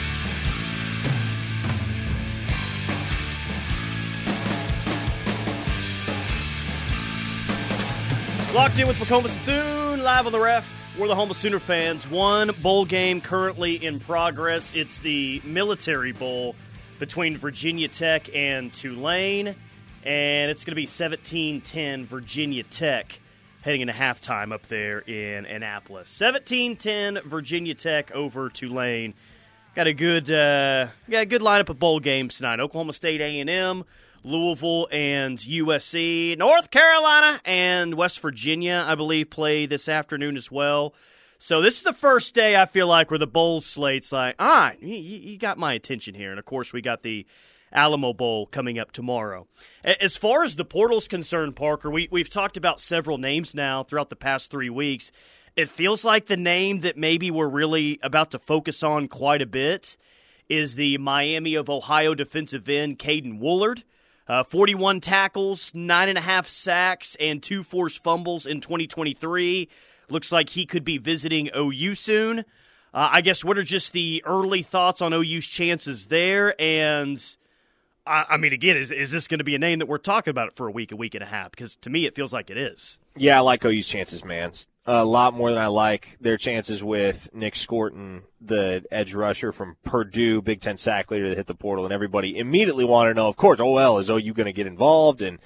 Locked 8.53 8.79
in 8.79 8.87
with 8.87 8.97
McComas 8.97 9.29
Thune, 9.45 10.03
live 10.03 10.25
on 10.25 10.33
the 10.33 10.39
ref. 10.39 10.95
We're 10.99 11.07
the 11.07 11.15
home 11.15 11.31
of 11.31 11.37
Sooner 11.37 11.57
fans. 11.57 12.05
One 12.05 12.51
bowl 12.61 12.83
game 12.83 13.21
currently 13.21 13.75
in 13.75 14.01
progress. 14.01 14.75
It's 14.75 14.99
the 14.99 15.41
Military 15.45 16.11
Bowl 16.11 16.57
between 16.99 17.37
Virginia 17.37 17.87
Tech 17.87 18.35
and 18.35 18.73
Tulane, 18.73 19.55
and 20.03 20.51
it's 20.51 20.65
going 20.65 20.73
to 20.73 20.75
be 20.75 20.85
17 20.85 21.61
10 21.61 22.05
Virginia 22.05 22.63
Tech 22.63 23.21
heading 23.61 23.79
into 23.79 23.93
halftime 23.93 24.51
up 24.51 24.67
there 24.67 24.99
in 24.99 25.45
Annapolis. 25.45 26.09
17 26.09 26.75
10 26.75 27.19
Virginia 27.23 27.73
Tech 27.73 28.11
over 28.11 28.49
Tulane. 28.49 29.13
Got 29.75 29.87
a 29.87 29.93
good, 29.93 30.29
uh, 30.29 30.87
got 31.09 31.21
a 31.21 31.25
good 31.25 31.41
lineup 31.41 31.69
of 31.69 31.79
bowl 31.79 32.01
games 32.01 32.35
tonight. 32.35 32.59
Oklahoma 32.59 32.91
State 32.91 33.21
A&M 33.21 33.85
Louisville 34.23 34.87
and 34.91 35.37
USC. 35.37 36.37
North 36.37 36.71
Carolina 36.71 37.39
and 37.45 37.95
West 37.95 38.19
Virginia, 38.19 38.85
I 38.87 38.95
believe, 38.95 39.29
play 39.29 39.65
this 39.65 39.89
afternoon 39.89 40.37
as 40.37 40.51
well. 40.51 40.93
So 41.37 41.59
this 41.59 41.77
is 41.77 41.83
the 41.83 41.93
first 41.93 42.35
day 42.35 42.55
I 42.55 42.65
feel 42.65 42.87
like 42.87 43.09
where 43.09 43.17
the 43.17 43.25
bowl 43.25 43.61
slate's 43.61 44.11
like, 44.11 44.35
all 44.37 44.47
right, 44.47 44.81
you, 44.81 44.95
you 44.95 45.37
got 45.37 45.57
my 45.57 45.73
attention 45.73 46.13
here. 46.13 46.29
And 46.29 46.37
of 46.37 46.45
course, 46.45 46.71
we 46.71 46.81
got 46.81 47.01
the 47.01 47.25
Alamo 47.73 48.13
Bowl 48.13 48.45
coming 48.45 48.77
up 48.77 48.91
tomorrow. 48.91 49.47
As 49.83 50.17
far 50.17 50.43
as 50.43 50.55
the 50.55 50.65
portal's 50.65 51.07
concerned, 51.07 51.55
Parker, 51.55 51.89
we, 51.89 52.07
we've 52.11 52.29
talked 52.29 52.57
about 52.57 52.79
several 52.79 53.17
names 53.17 53.55
now 53.55 53.83
throughout 53.83 54.09
the 54.09 54.15
past 54.15 54.51
three 54.51 54.69
weeks. 54.69 55.11
It 55.55 55.69
feels 55.69 56.05
like 56.05 56.27
the 56.27 56.37
name 56.37 56.81
that 56.81 56.97
maybe 56.97 57.31
we're 57.31 57.47
really 57.47 57.99
about 58.03 58.31
to 58.31 58.39
focus 58.39 58.83
on 58.83 59.07
quite 59.07 59.41
a 59.41 59.47
bit 59.47 59.97
is 60.47 60.75
the 60.75 60.97
Miami 60.97 61.55
of 61.55 61.69
Ohio 61.69 62.13
defensive 62.13 62.69
end, 62.69 62.99
Caden 62.99 63.39
Woolard. 63.39 63.83
Uh, 64.31 64.43
41 64.43 65.01
tackles, 65.01 65.73
nine 65.75 66.07
and 66.07 66.17
a 66.17 66.21
half 66.21 66.47
sacks, 66.47 67.17
and 67.19 67.43
two 67.43 67.63
forced 67.63 68.01
fumbles 68.01 68.45
in 68.45 68.61
2023. 68.61 69.67
Looks 70.07 70.31
like 70.31 70.47
he 70.47 70.65
could 70.65 70.85
be 70.85 70.97
visiting 70.97 71.49
OU 71.53 71.95
soon. 71.95 72.39
Uh, 72.93 73.09
I 73.11 73.19
guess 73.19 73.43
what 73.43 73.57
are 73.57 73.63
just 73.63 73.91
the 73.91 74.23
early 74.25 74.61
thoughts 74.61 75.01
on 75.01 75.11
OU's 75.11 75.45
chances 75.45 76.05
there? 76.05 76.55
And 76.61 77.21
I, 78.07 78.25
I 78.29 78.37
mean, 78.37 78.53
again, 78.53 78.77
is 78.77 78.89
is 78.89 79.11
this 79.11 79.27
going 79.27 79.39
to 79.39 79.43
be 79.43 79.53
a 79.53 79.59
name 79.59 79.79
that 79.79 79.89
we're 79.89 79.97
talking 79.97 80.31
about 80.31 80.55
for 80.55 80.65
a 80.65 80.71
week, 80.71 80.93
a 80.93 80.95
week 80.95 81.13
and 81.13 81.23
a 81.25 81.27
half? 81.27 81.51
Because 81.51 81.75
to 81.81 81.89
me, 81.89 82.05
it 82.05 82.15
feels 82.15 82.31
like 82.31 82.49
it 82.49 82.57
is. 82.57 82.99
Yeah, 83.17 83.35
I 83.35 83.41
like 83.41 83.65
OU's 83.65 83.89
chances, 83.89 84.23
man. 84.23 84.53
A 84.87 85.05
lot 85.05 85.35
more 85.35 85.51
than 85.51 85.59
I 85.59 85.67
like 85.67 86.17
their 86.19 86.37
chances 86.37 86.83
with 86.83 87.29
Nic 87.35 87.53
Scourton, 87.53 88.23
the 88.39 88.83
edge 88.89 89.13
rusher 89.13 89.51
from 89.51 89.77
Purdue, 89.83 90.41
Big 90.41 90.59
Ten 90.59 90.75
sack 90.75 91.11
leader 91.11 91.29
that 91.29 91.37
hit 91.37 91.45
the 91.45 91.53
portal, 91.53 91.85
and 91.85 91.93
everybody 91.93 92.35
immediately 92.35 92.83
wanted 92.83 93.09
to 93.09 93.15
know, 93.15 93.27
of 93.27 93.37
course, 93.37 93.59
oh 93.59 93.71
well, 93.73 93.99
is 93.99 94.09
OU 94.09 94.33
going 94.33 94.47
to 94.47 94.53
get 94.53 94.65
involved? 94.65 95.21
And 95.21 95.37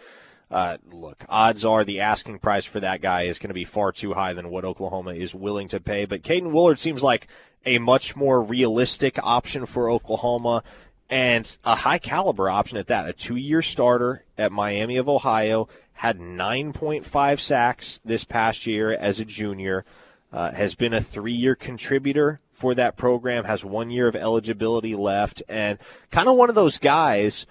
uh, 0.49 0.77
look, 0.89 1.25
odds 1.27 1.65
are 1.65 1.83
the 1.83 1.99
asking 1.99 2.39
price 2.39 2.63
for 2.63 2.79
that 2.79 3.01
guy 3.01 3.23
is 3.23 3.37
going 3.37 3.49
to 3.49 3.53
be 3.53 3.65
far 3.65 3.91
too 3.91 4.13
high 4.13 4.31
than 4.31 4.49
what 4.49 4.63
Oklahoma 4.63 5.11
is 5.11 5.35
willing 5.35 5.67
to 5.67 5.81
pay. 5.81 6.05
But 6.05 6.21
Caden 6.21 6.53
Willard 6.53 6.79
seems 6.79 7.03
like 7.03 7.27
a 7.65 7.79
much 7.79 8.15
more 8.15 8.41
realistic 8.41 9.19
option 9.21 9.65
for 9.65 9.89
Oklahoma 9.89 10.63
and 11.09 11.57
a 11.63 11.75
high 11.75 11.99
caliber 11.99 12.49
option 12.49 12.77
at 12.77 12.87
that. 12.87 13.07
A 13.07 13.13
two 13.13 13.35
year 13.35 13.61
starter 13.61 14.23
at 14.37 14.51
Miami 14.51 14.97
of 14.97 15.07
Ohio, 15.07 15.67
had 15.93 16.19
9.5 16.19 17.39
sacks 17.39 18.01
this 18.03 18.25
past 18.25 18.67
year 18.67 18.91
as 18.91 19.19
a 19.19 19.25
junior, 19.25 19.85
uh, 20.33 20.51
has 20.51 20.75
been 20.75 20.93
a 20.93 21.01
three 21.01 21.33
year 21.33 21.55
contributor 21.55 22.39
for 22.51 22.73
that 22.75 22.97
program, 22.97 23.45
has 23.45 23.63
one 23.63 23.89
year 23.89 24.07
of 24.07 24.15
eligibility 24.15 24.95
left, 24.95 25.43
and 25.47 25.77
kind 26.11 26.27
of 26.27 26.35
one 26.35 26.49
of 26.49 26.55
those 26.55 26.77
guys, 26.77 27.45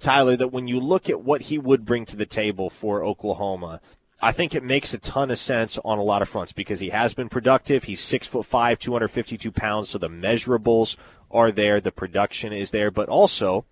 Tyler, 0.00 0.36
that 0.36 0.52
when 0.52 0.68
you 0.68 0.80
look 0.80 1.08
at 1.08 1.22
what 1.22 1.42
he 1.42 1.58
would 1.58 1.84
bring 1.84 2.04
to 2.04 2.16
the 2.16 2.26
table 2.26 2.68
for 2.70 3.04
Oklahoma, 3.04 3.80
I 4.20 4.32
think 4.32 4.52
it 4.52 4.64
makes 4.64 4.92
a 4.92 4.98
ton 4.98 5.30
of 5.30 5.38
sense 5.38 5.78
on 5.84 5.98
a 5.98 6.02
lot 6.02 6.22
of 6.22 6.28
fronts 6.28 6.52
because 6.52 6.80
he 6.80 6.90
has 6.90 7.14
been 7.14 7.28
productive. 7.28 7.84
He's 7.84 8.00
six 8.00 8.26
foot 8.26 8.46
five, 8.46 8.80
252 8.80 9.52
pounds, 9.52 9.90
so 9.90 9.98
the 9.98 10.08
measurables 10.08 10.96
are 11.30 11.52
there, 11.52 11.80
the 11.80 11.92
production 11.92 12.52
is 12.52 12.70
there, 12.70 12.90
but 12.90 13.08
also 13.08 13.64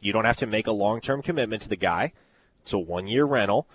you 0.00 0.12
don't 0.12 0.24
have 0.24 0.36
to 0.38 0.46
make 0.46 0.66
a 0.66 0.72
long 0.72 1.00
term 1.00 1.22
commitment 1.22 1.62
to 1.62 1.68
the 1.68 1.76
guy. 1.76 2.12
It's 2.62 2.72
a 2.72 2.78
one 2.78 3.06
year 3.06 3.24
rental. 3.24 3.66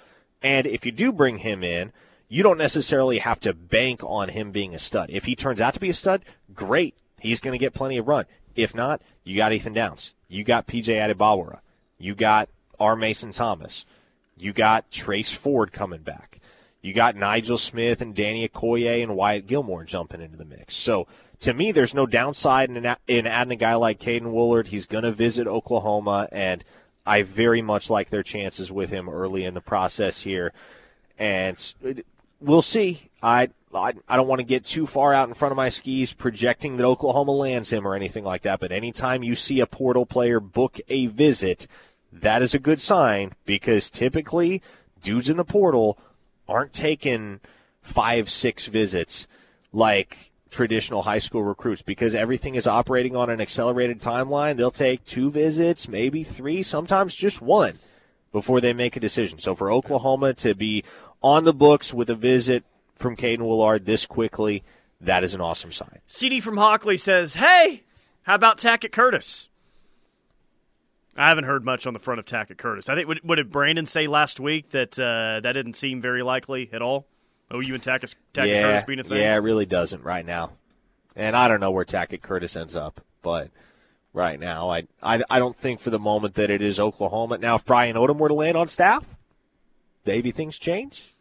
And 0.41 0.67
if 0.67 0.85
you 0.85 0.91
do 0.91 1.11
bring 1.11 1.39
him 1.39 1.63
in, 1.63 1.91
you 2.27 2.43
don't 2.43 2.57
necessarily 2.57 3.19
have 3.19 3.39
to 3.41 3.53
bank 3.53 4.03
on 4.03 4.29
him 4.29 4.51
being 4.51 4.73
a 4.73 4.79
stud. 4.79 5.09
If 5.09 5.25
he 5.25 5.35
turns 5.35 5.61
out 5.61 5.73
to 5.75 5.79
be 5.79 5.89
a 5.89 5.93
stud, 5.93 6.23
great. 6.53 6.95
He's 7.19 7.39
going 7.39 7.53
to 7.53 7.63
get 7.63 7.73
plenty 7.73 7.97
of 7.97 8.07
run. 8.07 8.25
If 8.55 8.75
not, 8.75 9.01
you 9.23 9.37
got 9.37 9.53
Ethan 9.53 9.73
Downs. 9.73 10.13
You 10.27 10.43
got 10.43 10.67
PJ 10.67 10.87
Adebawore. 10.87 11.59
You 11.97 12.15
got 12.15 12.49
R. 12.79 12.95
Mason 12.95 13.31
Thomas. 13.31 13.85
You 14.35 14.51
got 14.51 14.91
Trace 14.91 15.31
Ford 15.31 15.71
coming 15.71 16.01
back. 16.01 16.39
You 16.83 16.93
got 16.93 17.15
Nigel 17.15 17.57
Smith 17.57 18.01
and 18.01 18.13
Danny 18.13 18.47
Okoye 18.47 19.01
and 19.01 19.15
Wyatt 19.15 19.47
Gilmore 19.47 19.85
jumping 19.85 20.21
into 20.21 20.37
the 20.37 20.45
mix. 20.45 20.75
So 20.75 21.07
to 21.39 21.53
me, 21.53 21.71
there's 21.71 21.95
no 21.95 22.05
downside 22.05 22.69
in, 22.69 22.95
in 23.07 23.25
adding 23.25 23.53
a 23.53 23.55
guy 23.55 23.75
like 23.75 23.99
Caiden 23.99 24.33
Woullard. 24.33 24.67
He's 24.67 24.85
going 24.85 25.05
to 25.05 25.11
visit 25.11 25.47
Oklahoma, 25.47 26.27
and 26.31 26.63
I 27.05 27.23
very 27.23 27.61
much 27.61 27.89
like 27.89 28.09
their 28.09 28.21
chances 28.21 28.69
with 28.69 28.89
him 28.89 29.07
early 29.07 29.45
in 29.45 29.53
the 29.53 29.61
process 29.61 30.21
here. 30.21 30.51
And 31.17 31.73
we'll 32.41 32.61
see. 32.61 33.09
I 33.21 33.49
I, 33.73 33.93
I 34.07 34.17
don't 34.17 34.27
want 34.27 34.39
to 34.39 34.45
get 34.45 34.65
too 34.65 34.85
far 34.85 35.13
out 35.13 35.27
in 35.27 35.33
front 35.33 35.51
of 35.51 35.57
my 35.57 35.69
skis 35.69 36.13
projecting 36.13 36.77
that 36.77 36.85
Oklahoma 36.85 37.31
lands 37.31 37.71
him 37.71 37.87
or 37.87 37.95
anything 37.95 38.23
like 38.23 38.43
that. 38.43 38.59
But 38.59 38.71
anytime 38.71 39.23
you 39.23 39.35
see 39.35 39.59
a 39.61 39.65
portal 39.65 40.05
player 40.05 40.39
book 40.39 40.79
a 40.89 41.07
visit, 41.07 41.65
that 42.11 42.41
is 42.41 42.53
a 42.53 42.59
good 42.59 42.79
sign 42.79 43.33
because 43.45 43.89
typically 43.89 44.61
dudes 45.01 45.29
in 45.29 45.37
the 45.37 45.45
portal 45.45 45.97
aren't 46.47 46.73
taking 46.73 47.39
five, 47.81 48.29
six 48.29 48.67
visits 48.67 49.27
like 49.71 50.31
traditional 50.49 51.01
high 51.01 51.17
school 51.17 51.43
recruits 51.43 51.81
because 51.81 52.13
everything 52.15 52.55
is 52.55 52.67
operating 52.67 53.15
on 53.15 53.29
an 53.29 53.41
accelerated 53.41 53.99
timeline. 53.99 54.55
They'll 54.55 54.71
take 54.71 55.03
two 55.03 55.29
visits, 55.31 55.87
maybe 55.87 56.23
three, 56.23 56.63
sometimes 56.63 57.15
just 57.15 57.41
one 57.41 57.79
before 58.31 58.61
they 58.61 58.73
make 58.73 58.95
a 58.95 58.99
decision. 58.99 59.39
So 59.39 59.55
for 59.55 59.71
Oklahoma 59.71 60.33
to 60.35 60.53
be 60.53 60.83
on 61.21 61.43
the 61.43 61.53
books 61.53 61.93
with 61.93 62.09
a 62.09 62.15
visit 62.15 62.63
from 62.95 63.15
Caiden 63.15 63.39
Woullard 63.39 63.85
this 63.85 64.05
quickly, 64.05 64.63
that 65.01 65.23
is 65.23 65.33
an 65.33 65.41
awesome 65.41 65.71
sign. 65.71 65.99
CD 66.07 66.39
from 66.39 66.57
Hockley 66.57 66.97
says, 66.97 67.35
Hey, 67.35 67.83
how 68.23 68.35
about 68.35 68.57
Tackett 68.57 68.91
Curtis? 68.91 69.49
I 71.15 71.29
haven't 71.29 71.43
heard 71.43 71.63
much 71.63 71.85
on 71.85 71.93
the 71.93 71.99
front 71.99 72.19
of 72.19 72.25
Tackett 72.25 72.57
Curtis. 72.57 72.89
I 72.89 72.95
think 72.95 73.07
what, 73.07 73.23
what 73.23 73.35
did 73.35 73.51
Brandon 73.51 73.85
say 73.85 74.07
last 74.07 74.39
week 74.39 74.71
that 74.71 74.97
uh, 74.97 75.41
that 75.41 75.53
didn't 75.53 75.75
seem 75.75 76.01
very 76.01 76.23
likely 76.23 76.69
at 76.73 76.81
all? 76.81 77.05
Oh, 77.51 77.61
you 77.61 77.75
and 77.75 77.83
Tackett, 77.83 78.15
Tackett 78.33 78.47
yeah, 78.47 78.61
Curtis 78.63 78.83
being 78.85 78.99
a 78.99 79.03
thing? 79.03 79.17
Yeah, 79.17 79.35
it 79.35 79.39
really 79.39 79.67
doesn't 79.67 80.03
right 80.03 80.25
now. 80.25 80.51
And 81.15 81.35
I 81.35 81.47
don't 81.47 81.59
know 81.59 81.69
where 81.69 81.85
Tackett 81.85 82.23
Curtis 82.23 82.55
ends 82.55 82.75
up, 82.75 83.01
but 83.21 83.51
right 84.13 84.39
now, 84.39 84.71
I, 84.71 84.87
I, 85.03 85.21
I 85.29 85.37
don't 85.37 85.55
think 85.55 85.79
for 85.79 85.91
the 85.91 85.99
moment 85.99 86.33
that 86.35 86.49
it 86.49 86.63
is 86.63 86.79
Oklahoma. 86.79 87.37
Now, 87.37 87.55
if 87.55 87.65
Brian 87.65 87.95
Odom 87.95 88.17
were 88.17 88.29
to 88.29 88.33
land 88.33 88.57
on 88.57 88.67
staff, 88.67 89.17
maybe 90.05 90.31
things 90.31 90.57
change. 90.57 91.12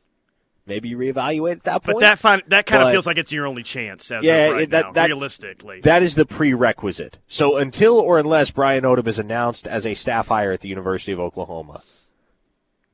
Maybe 0.64 0.90
you 0.90 0.96
reevaluate 0.96 1.53
at 1.53 1.62
that 1.64 1.83
point. 1.83 1.96
But 1.96 2.01
that 2.01 2.18
find, 2.20 2.42
that 2.48 2.66
kind 2.66 2.83
but, 2.83 2.87
of 2.87 2.92
feels 2.92 3.07
like 3.07 3.18
it's 3.18 3.33
your 3.33 3.46
only 3.46 3.64
chance. 3.64 4.11
yeah, 4.22 4.51
right 4.51 4.70
that, 4.70 4.94
now, 4.94 5.07
realistically, 5.07 5.81
that 5.81 6.03
is 6.03 6.14
the 6.14 6.25
prerequisite. 6.25 7.18
So 7.27 7.57
until 7.57 7.98
or 7.98 8.18
unless 8.18 8.51
Brian 8.53 8.85
Odom 8.85 9.07
is 9.09 9.18
announced 9.18 9.66
as 9.66 9.87
a 9.87 9.94
staff 9.94 10.29
hire 10.29 10.53
at 10.53 10.61
the 10.61 10.68
University 10.68 11.11
of 11.11 11.18
Oklahoma, 11.18 11.83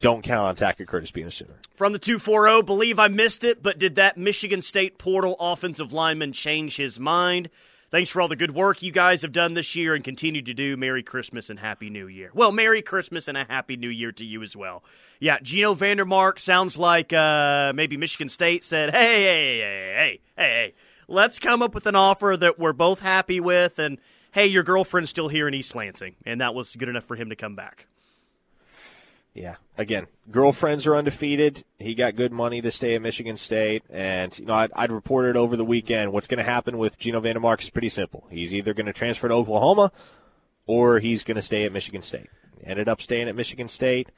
don't 0.01 0.23
count 0.23 0.47
on 0.47 0.57
Tackett 0.57 0.87
Curtis 0.87 1.11
being 1.11 1.27
a 1.27 1.31
Sooner. 1.31 1.55
From 1.75 1.93
the 1.93 1.99
240, 1.99 2.63
believe 2.63 2.99
I 2.99 3.09
missed 3.09 3.45
it, 3.45 3.63
but 3.63 3.79
did 3.79 3.97
that 3.97 4.17
Michigan 4.17 4.63
State 4.63 4.97
portal 4.97 5.37
offensive 5.39 5.93
lineman 5.93 6.33
change 6.33 6.77
his 6.77 6.99
mind? 6.99 7.51
Thanks 7.91 8.11
for 8.11 8.21
all 8.21 8.29
the 8.29 8.37
good 8.37 8.55
work 8.55 8.83
you 8.83 8.93
guys 8.93 9.23
have 9.23 9.33
done 9.33 9.55
this 9.55 9.75
year 9.75 9.95
and 9.95 10.05
continue 10.05 10.43
to 10.43 10.53
do. 10.53 10.77
Merry 10.77 11.03
Christmas 11.03 11.49
and 11.49 11.59
Happy 11.59 11.89
New 11.89 12.07
Year. 12.07 12.31
Well, 12.35 12.53
Merry 12.53 12.83
Christmas 12.83 13.29
and 13.29 13.39
a 13.39 13.45
Happy 13.45 13.77
New 13.77 13.89
Year 13.89 14.13
to 14.13 14.27
you 14.27 14.43
as 14.43 14.55
well. 14.55 14.85
Yeah, 15.21 15.39
Geno 15.41 15.75
VanDeMark 15.75 16.39
sounds 16.39 16.77
like 16.77 17.15
uh, 17.15 17.73
maybe 17.75 17.97
Michigan 17.97 18.29
State 18.29 18.63
said, 18.63 18.91
hey, 18.91 19.23
hey, 19.23 19.59
hey, 19.59 19.61
hey, 19.61 20.21
hey, 20.37 20.43
hey, 20.45 20.75
let's 21.09 21.39
come 21.39 21.63
up 21.63 21.75
with 21.75 21.87
an 21.87 21.97
offer 21.97 22.37
that 22.37 22.59
we're 22.59 22.75
both 22.75 23.01
happy 23.01 23.41
with, 23.41 23.79
and 23.79 23.97
hey, 24.33 24.47
your 24.47 24.63
girlfriend's 24.63 25.09
still 25.09 25.29
here 25.29 25.49
in 25.49 25.55
East 25.55 25.75
Lansing. 25.75 26.15
And 26.27 26.43
that 26.43 26.55
was 26.55 26.77
good 26.77 26.91
enough 26.91 27.05
for 27.05 27.17
him 27.17 27.31
to 27.31 27.37
come 27.37 27.57
back. 27.57 27.87
Yeah. 29.39 29.57
Again, 29.77 30.09
girlfriends 30.33 30.85
are 30.89 30.97
undefeated. 30.97 31.63
He 31.79 31.95
got 31.95 32.17
good 32.17 32.33
money 32.33 32.61
to 32.61 32.73
stay 32.73 32.97
at 32.97 33.03
Michigan 33.03 33.37
State, 33.37 33.85
and 33.89 34.37
you 34.37 34.47
know 34.47 34.55
I'd, 34.55 34.73
I'd 34.75 34.91
reported 34.91 35.37
over 35.37 35.57
the 35.57 35.65
weekend 35.65 36.13
what's 36.13 36.27
going 36.27 36.39
to 36.39 36.45
happen 36.45 36.77
with 36.77 36.99
Geno 36.99 37.21
VanDeMark 37.21 37.61
is 37.61 37.71
pretty 37.71 37.89
simple. 37.89 38.27
He's 38.31 38.53
either 38.53 38.75
going 38.75 38.87
to 38.87 38.93
transfer 38.93 39.29
to 39.29 39.35
Oklahoma, 39.35 39.93
or 40.67 40.99
he's 40.99 41.23
going 41.23 41.37
to 41.37 41.43
stay 41.43 41.65
at 41.65 41.73
Michigan 41.73 42.03
State. 42.03 42.29
Ended 42.65 42.89
up 42.89 43.01
staying 43.01 43.29
at 43.29 43.37
Michigan 43.37 43.69
State. 43.69 44.09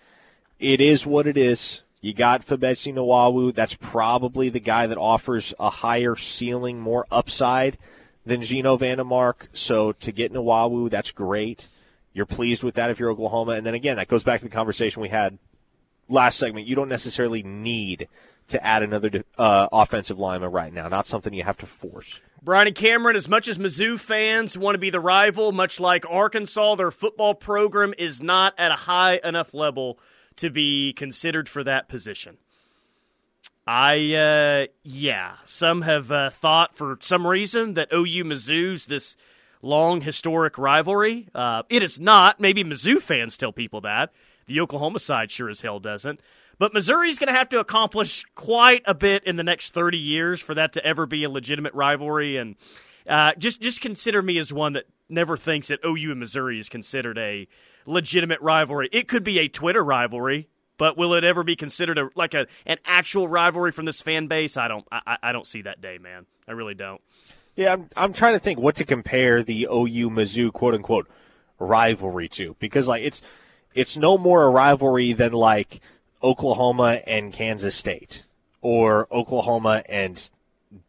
It 0.59 0.81
is 0.81 1.07
what 1.07 1.27
it 1.27 1.37
is. 1.37 1.83
You 2.01 2.15
got 2.15 2.47
Febechi 2.47 2.95
Nwaiwu. 2.95 3.55
That's 3.55 3.75
probably 3.75 4.49
the 4.49 4.59
guy 4.59 4.87
that 4.87 4.97
offers 4.97 5.53
a 5.61 5.69
higher 5.69 6.17
ceiling, 6.17 6.81
more 6.81 7.07
upside 7.11 7.77
than 8.25 8.41
Geno 8.41 8.79
VanDeMark. 8.79 9.49
So 9.53 9.93
to 9.93 10.13
get 10.13 10.33
Nwaiwu, 10.33 10.89
that's 10.89 11.11
great. 11.11 11.69
You're 12.12 12.27
pleased 12.27 12.64
with 12.64 12.75
that 12.75 12.90
if 12.90 12.99
you're 12.99 13.11
Oklahoma. 13.11 13.53
And 13.53 13.64
then 13.64 13.75
again, 13.75 13.96
that 13.96 14.09
goes 14.09 14.25
back 14.25 14.40
to 14.40 14.46
the 14.46 14.55
conversation 14.55 15.03
we 15.03 15.09
had 15.09 15.38
last 16.09 16.38
segment. 16.38 16.66
You 16.66 16.75
don't 16.75 16.88
necessarily 16.88 17.42
need 17.42 18.09
to 18.49 18.64
add 18.64 18.83
another 18.83 19.25
uh, 19.38 19.68
offensive 19.73 20.18
lineman 20.18 20.51
right 20.51 20.73
now. 20.73 20.88
Not 20.88 21.07
something 21.07 21.33
you 21.33 21.44
have 21.44 21.59
to 21.59 21.66
force. 21.66 22.20
Brian 22.42 22.66
and 22.66 22.77
Cameron, 22.77 23.16
as 23.16 23.29
much 23.29 23.49
as 23.49 23.59
Mizzou 23.59 23.99
fans 23.99 24.59
want 24.59 24.75
to 24.75 24.79
be 24.79 24.90
the 24.90 25.01
rival, 25.01 25.53
much 25.53 25.79
like 25.79 26.05
Arkansas, 26.11 26.75
their 26.77 26.90
football 26.90 27.35
program 27.35 27.94
is 27.99 28.23
not 28.23 28.55
at 28.59 28.73
a 28.73 28.77
high 28.77 29.20
enough 29.23 29.55
level 29.55 29.99
to 30.37 30.51
be 30.51 30.92
considered 30.94 31.49
for 31.49 31.62
that 31.62 31.88
position. 31.88 32.38
I, 33.66 34.14
uh, 34.14 34.66
yeah, 34.83 35.35
some 35.44 35.83
have 35.83 36.11
uh, 36.11 36.31
thought 36.31 36.75
for 36.75 36.99
some 37.03 37.27
reason 37.27 37.75
that 37.75 37.92
OU 37.92 38.25
Mizzou's 38.25 38.87
this 38.87 39.16
long 39.62 40.01
historic 40.01 40.59
rivalry. 40.59 41.29
Uh, 41.35 41.62
it 41.68 41.83
is 41.83 42.01
not. 42.01 42.40
Maybe 42.40 42.64
Mizzou 42.64 43.01
fans 43.01 43.37
tell 43.37 43.53
people 43.53 43.80
that. 43.82 44.12
The 44.47 44.61
Oklahoma 44.61 44.99
side 44.99 45.30
sure 45.30 45.49
as 45.49 45.61
hell 45.61 45.80
doesn't. 45.80 46.20
But 46.59 46.74
Missouri's 46.74 47.18
going 47.18 47.32
to 47.32 47.39
have 47.39 47.49
to 47.51 47.59
accomplish 47.59 48.24
quite 48.35 48.82
a 48.85 48.95
bit 48.95 49.24
in 49.24 49.37
the 49.37 49.45
next 49.45 49.72
30 49.72 49.97
years 49.97 50.41
for 50.41 50.55
that 50.55 50.74
to 50.74 50.85
ever 50.85 51.07
be 51.07 51.24
a 51.24 51.30
legitimate 51.30 51.72
rivalry. 51.72 52.37
And 52.37 52.57
uh, 53.09 53.32
just 53.39 53.62
just 53.62 53.80
consider 53.80 54.20
me 54.20 54.37
as 54.39 54.53
one 54.53 54.74
that 54.74 54.85
never 55.09 55.37
thinks 55.37 55.68
that 55.68 55.80
OU 55.85 56.11
and 56.11 56.20
Missouri 56.20 56.61
is 56.61 56.68
considered 56.68 57.16
a 57.16 57.49
legitimate 57.87 58.41
rivalry. 58.43 58.91
It 58.93 59.09
could 59.09 59.24
be 59.24 59.39
a 59.39 59.49
Twitter 59.49 59.82
rivalry, 59.82 60.49
but 60.76 60.99
will 60.99 61.14
it 61.14 61.24
ever 61.24 61.43
be 61.43 61.57
considered 61.57 61.97
a, 61.97 62.11
like 62.14 62.35
a 62.35 62.47
an 62.66 62.76
actual 62.85 63.26
rivalry 63.26 63.72
from 63.72 63.87
this 63.87 64.03
fan 64.03 64.26
base? 64.26 64.59
I 64.59 64.68
don't 64.68 64.87
I, 64.93 65.16
I 65.22 65.32
don't 65.32 65.47
see 65.47 65.62
that 65.62 65.80
day, 65.80 65.97
man. 65.97 66.26
I 66.47 66.53
really 66.53 66.74
don't. 66.74 67.01
Yeah, 67.57 67.72
I'm, 67.72 67.90
I'm 67.96 68.12
trying 68.12 68.34
to 68.34 68.38
think 68.38 68.59
what 68.59 68.76
to 68.76 68.84
compare 68.84 69.42
the 69.42 69.64
OU 69.70 70.11
Mizzou 70.11 70.53
quote 70.53 70.74
unquote 70.74 71.09
rivalry 71.59 72.28
to 72.28 72.57
because 72.59 72.88
like 72.88 73.03
it's 73.03 73.20
it's 73.74 73.96
no 73.96 74.16
more 74.16 74.44
a 74.44 74.51
rivalry 74.51 75.12
than 75.12 75.32
like 75.32 75.80
Oklahoma 76.22 77.01
and 77.07 77.32
Kansas 77.32 77.74
State 77.74 78.24
or 78.61 79.07
Oklahoma 79.12 79.82
and 79.88 80.30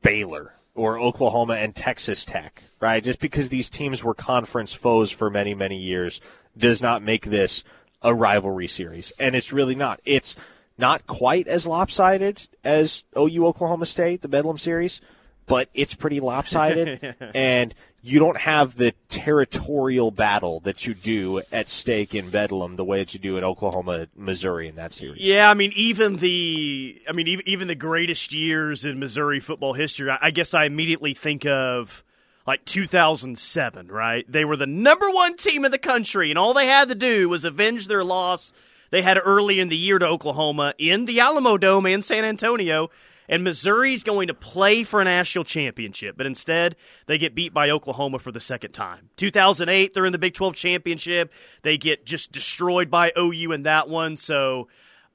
Baylor 0.01 0.53
or 0.73 0.99
Oklahoma 0.99 1.55
and 1.55 1.75
Texas 1.75 2.25
Tech, 2.25 2.63
right? 2.79 3.03
Just 3.03 3.19
because 3.19 3.49
these 3.49 3.69
teams 3.69 4.03
were 4.03 4.13
conference 4.13 4.73
foes 4.73 5.11
for 5.11 5.29
many, 5.29 5.53
many 5.53 5.77
years 5.77 6.21
does 6.57 6.81
not 6.81 7.03
make 7.03 7.25
this 7.25 7.63
a 8.01 8.13
rivalry 8.13 8.67
series. 8.67 9.11
And 9.19 9.35
it's 9.35 9.53
really 9.53 9.75
not. 9.75 9.99
It's 10.05 10.35
not 10.77 11.05
quite 11.07 11.47
as 11.47 11.67
lopsided 11.67 12.47
as 12.63 13.03
OU 13.17 13.45
Oklahoma 13.45 13.85
State, 13.85 14.21
the 14.21 14.27
Bedlam 14.27 14.57
series, 14.57 15.01
but 15.45 15.69
it's 15.73 15.93
pretty 15.93 16.19
lopsided. 16.19 17.15
and 17.35 17.73
you 18.03 18.19
don't 18.19 18.37
have 18.37 18.75
the 18.75 18.93
territorial 19.09 20.09
battle 20.09 20.59
that 20.61 20.87
you 20.87 20.93
do 20.93 21.41
at 21.51 21.69
stake 21.69 22.15
in 22.15 22.29
Bedlam 22.29 22.75
the 22.75 22.83
way 22.83 22.99
that 22.99 23.13
you 23.13 23.19
do 23.19 23.37
in 23.37 23.43
Oklahoma, 23.43 24.07
Missouri 24.15 24.67
in 24.67 24.75
that 24.75 24.91
series. 24.91 25.21
Yeah, 25.21 25.49
I 25.49 25.53
mean, 25.53 25.71
even 25.75 26.17
the, 26.17 27.01
I 27.07 27.11
mean, 27.11 27.27
even, 27.27 27.47
even 27.47 27.67
the 27.67 27.75
greatest 27.75 28.33
years 28.33 28.85
in 28.85 28.99
Missouri 28.99 29.39
football 29.39 29.73
history, 29.73 30.09
I 30.09 30.31
guess 30.31 30.53
I 30.53 30.65
immediately 30.65 31.13
think 31.13 31.45
of 31.45 32.03
like 32.47 32.65
2007, 32.65 33.87
right? 33.87 34.29
They 34.31 34.45
were 34.45 34.57
the 34.57 34.65
number 34.65 35.09
one 35.11 35.37
team 35.37 35.63
in 35.63 35.71
the 35.71 35.77
country, 35.77 36.31
and 36.31 36.39
all 36.39 36.55
they 36.55 36.65
had 36.65 36.89
to 36.89 36.95
do 36.95 37.29
was 37.29 37.45
avenge 37.45 37.87
their 37.87 38.03
loss 38.03 38.51
they 38.91 39.01
had 39.01 39.17
early 39.23 39.59
in 39.59 39.69
the 39.69 39.77
year 39.77 39.97
to 39.97 40.05
Oklahoma 40.05 40.73
in 40.77 41.05
the 41.05 41.21
Alamo 41.21 41.57
Dome 41.57 41.85
in 41.87 42.01
San 42.01 42.23
Antonio 42.23 42.89
and 43.29 43.43
Missouri's 43.43 44.03
going 44.03 44.27
to 44.27 44.33
play 44.33 44.83
for 44.83 45.01
a 45.01 45.05
national 45.05 45.43
championship, 45.43 46.17
but 46.17 46.25
instead 46.25 46.75
they 47.07 47.17
get 47.17 47.35
beat 47.35 47.53
by 47.53 47.69
Oklahoma 47.69 48.19
for 48.19 48.31
the 48.31 48.39
second 48.39 48.71
time. 48.71 49.09
2008, 49.17 49.93
they're 49.93 50.05
in 50.05 50.11
the 50.11 50.19
Big 50.19 50.33
12 50.33 50.55
championship. 50.55 51.33
They 51.61 51.77
get 51.77 52.05
just 52.05 52.31
destroyed 52.31 52.89
by 52.89 53.11
OU 53.17 53.51
in 53.51 53.63
that 53.63 53.89
one. 53.89 54.17
So 54.17 54.67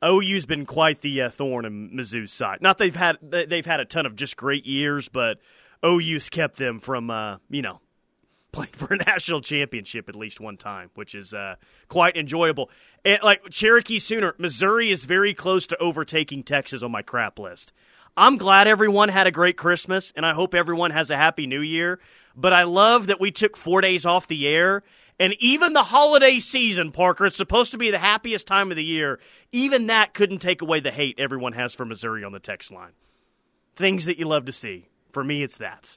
OU's 0.05 0.47
been 0.47 0.67
quite 0.67 1.01
the 1.01 1.23
uh, 1.23 1.31
thorn 1.31 1.65
in 1.65 1.91
Mizzou's 1.91 2.33
side. 2.33 2.61
Not 2.61 2.79
they've 2.79 2.95
had 2.95 3.19
they've 3.23 3.67
had 3.67 3.81
a 3.81 3.85
ton 3.85 4.07
of 4.07 4.15
just 4.15 4.37
great 4.37 4.67
years, 4.67 5.09
but 5.09 5.39
OU's 5.85 6.29
kept 6.29 6.57
them 6.57 6.79
from 6.79 7.11
uh, 7.11 7.39
you 7.49 7.63
know 7.63 7.81
playing 8.53 8.73
for 8.73 8.93
a 8.93 8.97
national 8.97 9.41
championship 9.41 10.09
at 10.09 10.17
least 10.17 10.41
one 10.41 10.57
time, 10.57 10.91
which 10.95 11.15
is 11.15 11.35
uh, 11.35 11.57
quite 11.89 12.17
enjoyable. 12.17 12.71
And 13.05 13.19
like 13.23 13.49
Cherokee 13.51 13.99
Sooner, 13.99 14.35
Missouri 14.39 14.91
is 14.91 15.05
very 15.05 15.35
close 15.35 15.67
to 15.69 15.79
overtaking 15.79 16.43
Texas 16.43 16.83
on 16.83 16.91
my 16.91 17.03
crap 17.03 17.39
list. 17.39 17.73
I'm 18.17 18.39
glad 18.39 18.67
everyone 18.67 19.11
had 19.11 19.27
a 19.27 19.31
great 19.31 19.57
Christmas, 19.57 20.12
and 20.17 20.25
I 20.25 20.33
hope 20.33 20.55
everyone 20.55 20.91
has 20.91 21.11
a 21.11 21.17
happy 21.17 21.47
New 21.47 21.61
Year. 21.61 22.01
But 22.35 22.53
I 22.53 22.62
love 22.62 23.09
that 23.09 23.21
we 23.21 23.31
took 23.31 23.57
four 23.57 23.81
days 23.81 24.07
off 24.07 24.27
the 24.27 24.49
air. 24.49 24.83
And 25.19 25.35
even 25.39 25.73
the 25.73 25.83
holiday 25.83 26.39
season, 26.39 26.93
Parker, 26.93 27.27
it's 27.27 27.37
supposed 27.37 27.71
to 27.71 27.79
be 27.79 27.91
the 27.91 27.99
happiest 27.99 28.47
time 28.47 28.71
of 28.71 28.77
the 28.77 28.85
year. 28.85 29.19
Even 29.53 29.87
that 29.87 30.12
couldn't 30.12 30.39
take 30.39 30.61
away 30.61 30.81
the 30.81 30.91
hate 30.91 31.19
everyone 31.19 31.55
has 31.55 31.75
for 31.75 31.87
Missouri 31.87 32.23
on 32.23 32.33
the 32.33 32.39
text 32.39 32.71
line. 32.71 32.93
Things 33.75 34.05
that 34.05 34.19
you 34.19 34.27
love 34.27 34.45
to 34.47 34.53
see. 34.53 34.89
For 35.12 35.25
me, 35.25 35.43
it's 35.43 35.57
that. 35.57 35.97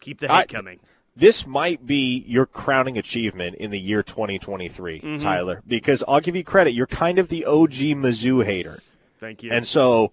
Keep 0.00 0.18
the 0.20 0.28
hate 0.28 0.34
I, 0.34 0.44
coming. 0.46 0.80
This 1.16 1.46
might 1.46 1.86
be 1.86 2.22
your 2.26 2.46
crowning 2.46 2.98
achievement 2.98 3.56
in 3.56 3.70
the 3.70 3.80
year 3.80 4.02
2023, 4.02 5.00
mm-hmm. 5.00 5.16
Tyler, 5.16 5.62
because 5.66 6.04
I'll 6.06 6.20
give 6.20 6.36
you 6.36 6.44
credit. 6.44 6.74
You're 6.74 6.86
kind 6.86 7.18
of 7.18 7.28
the 7.28 7.46
OG 7.46 7.72
Mizzou 7.72 8.44
hater. 8.44 8.80
Thank 9.18 9.42
you. 9.42 9.50
And 9.50 9.66
so 9.66 10.12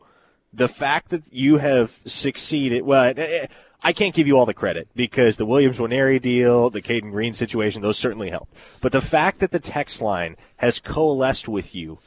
the 0.56 0.68
fact 0.68 1.10
that 1.10 1.32
you 1.34 1.58
have 1.58 2.00
succeeded, 2.06 2.84
well, 2.84 3.14
I 3.84 3.94
can't 3.94 4.16
give 4.16 4.26
you 4.26 4.38
all 4.38 4.46
the 4.46 4.54
credit 4.54 4.88
because 4.96 5.38
the 5.38 5.46
Williams 5.46 5.78
Nwaneri 5.78 6.22
deal, 6.22 6.70
the 6.70 6.82
Caden 6.82 7.12
Green 7.12 7.34
situation, 7.34 7.82
those 7.82 7.98
certainly 7.98 8.30
helped. 8.30 8.54
But 8.82 8.92
the 8.92 9.02
fact 9.02 9.40
that 9.40 9.52
the 9.52 9.60
text 9.60 10.02
line 10.02 10.38
has 10.58 10.80
coalesced 10.80 11.48
with 11.48 11.76
you 11.76 12.00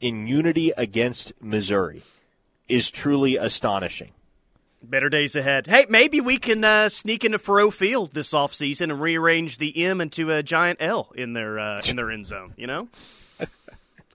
in 0.00 0.26
unity 0.26 0.72
against 0.76 1.32
Missouri 1.40 2.02
is 2.68 2.90
truly 2.90 3.36
astonishing. 3.36 4.12
Better 4.82 5.08
days 5.08 5.34
ahead. 5.34 5.66
Hey, 5.66 5.86
maybe 5.88 6.20
we 6.20 6.38
can 6.38 6.62
uh, 6.62 6.88
sneak 6.90 7.24
into 7.24 7.38
Faurot 7.38 7.72
Field 7.72 8.12
this 8.12 8.32
offseason 8.32 8.84
and 8.84 9.00
rearrange 9.00 9.58
the 9.58 9.84
M 9.84 10.00
into 10.00 10.30
a 10.30 10.42
giant 10.42 10.78
L 10.80 11.12
in 11.16 11.32
their 11.32 11.58
uh, 11.58 11.80
in 11.88 11.96
their 11.96 12.10
end 12.10 12.26
zone. 12.26 12.54
You 12.56 12.66
know, 12.68 12.88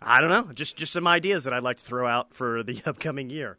I 0.02 0.20
don't 0.20 0.30
know. 0.30 0.54
Just 0.54 0.78
just 0.78 0.94
some 0.94 1.08
ideas 1.08 1.44
that 1.44 1.54
I'd 1.54 1.64
like 1.64 1.78
to 1.78 1.84
throw 1.84 2.08
out 2.08 2.34
for 2.34 2.64
the 2.64 2.82
upcoming 2.86 3.30
year. 3.30 3.58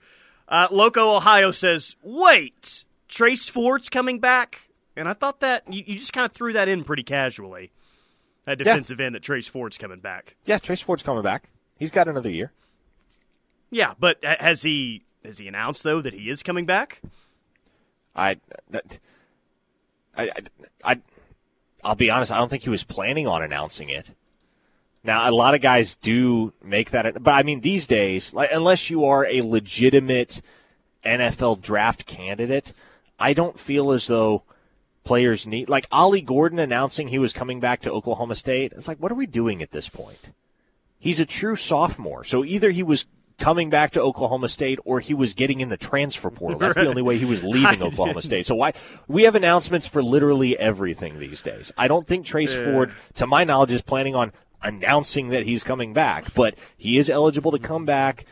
Uh, 0.49 0.69
Loco 0.71 1.15
Ohio 1.17 1.53
says, 1.53 1.97
"Wait, 2.03 2.85
Trace 3.09 3.49
Ford's 3.49 3.89
coming 3.89 4.19
back," 4.19 4.69
and 4.97 5.09
I 5.09 5.13
thought 5.13 5.41
that 5.41 5.73
you, 5.73 5.85
you 5.87 5.99
just 5.99 6.13
kind 6.13 6.25
of 6.25 6.33
threw 6.33 6.53
that 6.53 6.69
in 6.69 6.85
pretty 6.85 7.05
casually. 7.05 7.71
That 8.45 8.59
defensive 8.59 8.99
yeah. 8.99 9.07
end 9.07 9.15
that 9.15 9.23
Trace 9.23 9.47
Ford's 9.47 9.79
coming 9.79 10.01
back. 10.01 10.35
Yeah, 10.47 10.59
Trace 10.59 10.81
Ford's 10.81 11.05
coming 11.05 11.23
back. 11.23 11.49
He's 11.79 11.93
got 11.93 12.09
another 12.09 12.31
year. 12.31 12.51
Yeah, 13.71 13.95
but 13.99 14.19
has 14.25 14.63
he 14.63 15.05
has 15.25 15.39
he 15.39 15.47
announced 15.47 15.85
though 15.85 16.03
that 16.03 16.13
he 16.13 16.29
is 16.29 16.43
coming 16.43 16.67
back? 16.67 17.01
I, 18.15 18.39
that, 18.71 19.01
I, 20.17 20.25
I, 20.25 20.33
I, 20.85 21.01
I'll 21.83 21.95
be 21.95 22.11
honest. 22.11 22.31
I 22.31 22.37
don't 22.37 22.49
think 22.49 22.63
he 22.63 22.71
was 22.71 22.85
planning 22.85 23.27
on 23.27 23.43
announcing 23.43 23.89
it. 23.89 24.11
Now, 25.05 25.29
a 25.29 25.33
lot 25.33 25.55
of 25.55 25.61
guys 25.61 25.97
do 25.97 26.53
make 26.63 26.91
that, 26.91 27.23
but 27.23 27.33
I 27.33 27.43
mean, 27.43 27.61
these 27.61 27.87
days, 27.87 28.33
like, 28.33 28.51
unless 28.53 28.89
you 28.89 29.05
are 29.05 29.27
a 29.27 29.43
legitimate 29.43 30.41
NFL 31.05 31.61
draft 31.61 32.07
candidate, 32.07 32.73
I 33.19 33.33
don't 33.33 33.59
feel 33.59 33.91
as 33.91 34.07
though 34.07 34.45
players 35.05 35.47
need, 35.47 35.69
like 35.69 35.87
Ollie 35.91 36.21
Gordon 36.21 36.61
announcing 36.61 37.09
he 37.09 37.19
was 37.19 37.33
coming 37.33 37.59
back 37.59 37.81
to 37.81 37.93
Oklahoma 37.93 38.37
State. 38.37 38.73
It's 38.73 38.87
like, 38.87 38.99
what 38.99 39.11
are 39.11 39.17
we 39.17 39.27
doing 39.27 39.61
at 39.63 39.73
this 39.73 39.89
point? 39.89 40.33
He's 40.99 41.19
a 41.19 41.27
true 41.27 41.57
sophomore. 41.57 42.23
So 42.23 42.45
either 42.45 42.71
he 42.71 42.85
was 42.85 43.07
coming 43.39 43.71
back 43.71 43.91
to 43.93 44.01
Oklahoma 44.01 44.49
State 44.49 44.79
or 44.85 45.01
he 45.01 45.15
was 45.15 45.35
getting 45.35 45.59
in 45.61 45.69
the 45.69 45.77
transfer 45.77 46.31
portal. 46.31 46.61
That's 46.61 46.77
the 46.77 46.87
only 46.89 47.03
way 47.03 47.19
he 47.19 47.25
was 47.25 47.43
leaving 47.43 47.83
Oklahoma 47.83 48.23
State. 48.23 48.47
So 48.47 48.55
why 48.55 48.73
we 49.09 49.25
have 49.25 49.35
announcements 49.35 49.89
for 49.89 50.01
literally 50.03 50.57
everything 50.57 51.19
these 51.19 51.43
days. 51.43 51.73
I 51.77 51.89
don't 51.89 52.07
think 52.07 52.25
Trace 52.25 52.55
yeah. 52.55 52.65
Ford, 52.65 52.95
to 53.15 53.27
my 53.27 53.43
knowledge, 53.43 53.73
is 53.73 53.83
planning 53.83 54.15
on 54.15 54.33
announcing 54.63 55.29
that 55.29 55.45
he's 55.45 55.65
coming 55.65 55.93
back, 55.93 56.35
but 56.35 56.55
he 56.77 56.99
is 56.99 57.11
eligible 57.11 57.53
to 57.53 57.59
come 57.59 57.85
back. 57.85 58.25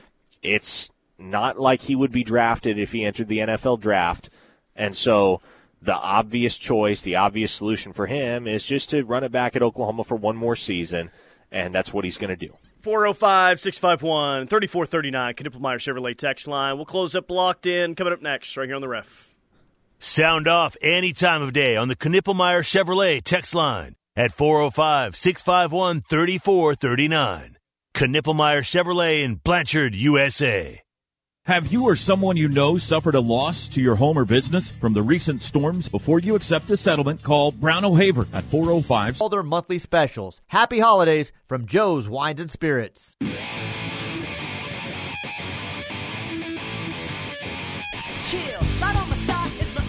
It's 0.42 0.90
not 1.18 1.58
like 1.58 1.82
he 1.82 1.94
would 1.94 2.12
be 2.12 2.24
drafted 2.24 2.78
if 2.78 2.92
he 2.92 3.04
entered 3.04 3.28
the 3.28 3.38
NFL 3.38 3.80
draft. 3.80 4.30
And 4.74 4.96
so 4.96 5.40
the 5.82 5.94
obvious 5.94 6.58
choice, 6.58 7.02
the 7.02 7.16
obvious 7.16 7.52
solution 7.52 7.92
for 7.92 8.06
him 8.06 8.46
is 8.46 8.64
just 8.64 8.90
to 8.90 9.02
run 9.02 9.24
it 9.24 9.32
back 9.32 9.56
at 9.56 9.62
Oklahoma 9.62 10.04
for 10.04 10.16
one 10.16 10.36
more 10.36 10.56
season, 10.56 11.10
and 11.50 11.74
that's 11.74 11.92
what 11.92 12.04
he's 12.04 12.18
going 12.18 12.30
to 12.30 12.36
do. 12.36 12.54
405 12.82 13.60
651 13.60 14.46
3439, 14.46 15.34
Knippelmier 15.34 15.78
Chevrolet 15.78 16.16
text 16.16 16.48
line. 16.48 16.76
We'll 16.76 16.86
close 16.86 17.14
up 17.14 17.30
locked 17.30 17.66
in. 17.66 17.94
Coming 17.94 18.14
up 18.14 18.22
next, 18.22 18.56
right 18.56 18.66
here 18.66 18.74
on 18.74 18.80
the 18.80 18.88
ref. 18.88 19.28
Sound 19.98 20.48
off 20.48 20.78
any 20.80 21.12
time 21.12 21.42
of 21.42 21.52
day 21.52 21.76
on 21.76 21.88
the 21.88 21.96
Knippelmier 21.96 22.62
Chevrolet 22.62 23.20
text 23.22 23.54
line 23.54 23.96
at 24.20 24.34
405 24.34 25.16
651 25.16 26.02
3439. 26.02 27.56
Knippelmier 27.94 28.60
Chevrolet 28.60 29.22
in 29.22 29.36
Blanchard, 29.36 29.94
USA. 29.94 30.82
Have 31.46 31.72
you 31.72 31.84
or 31.84 31.96
someone 31.96 32.36
you 32.36 32.48
know 32.48 32.76
suffered 32.76 33.14
a 33.14 33.20
loss 33.20 33.66
to 33.68 33.80
your 33.80 33.96
home 33.96 34.18
or 34.18 34.26
business 34.26 34.72
from 34.72 34.92
the 34.92 35.00
recent 35.00 35.40
storms? 35.40 35.88
Before 35.88 36.18
you 36.18 36.34
accept 36.34 36.68
a 36.70 36.76
settlement, 36.76 37.22
call 37.22 37.50
Brown 37.50 37.82
O'Haver 37.82 38.28
at 38.34 38.44
405. 38.44 39.22
All 39.22 39.30
their 39.30 39.42
monthly 39.42 39.78
specials. 39.78 40.42
Happy 40.48 40.80
holidays 40.80 41.32
from 41.48 41.66
Joe's 41.66 42.06
Wines 42.06 42.42
and 42.42 42.50
Spirits. 42.50 43.16
Chill. 48.22 48.60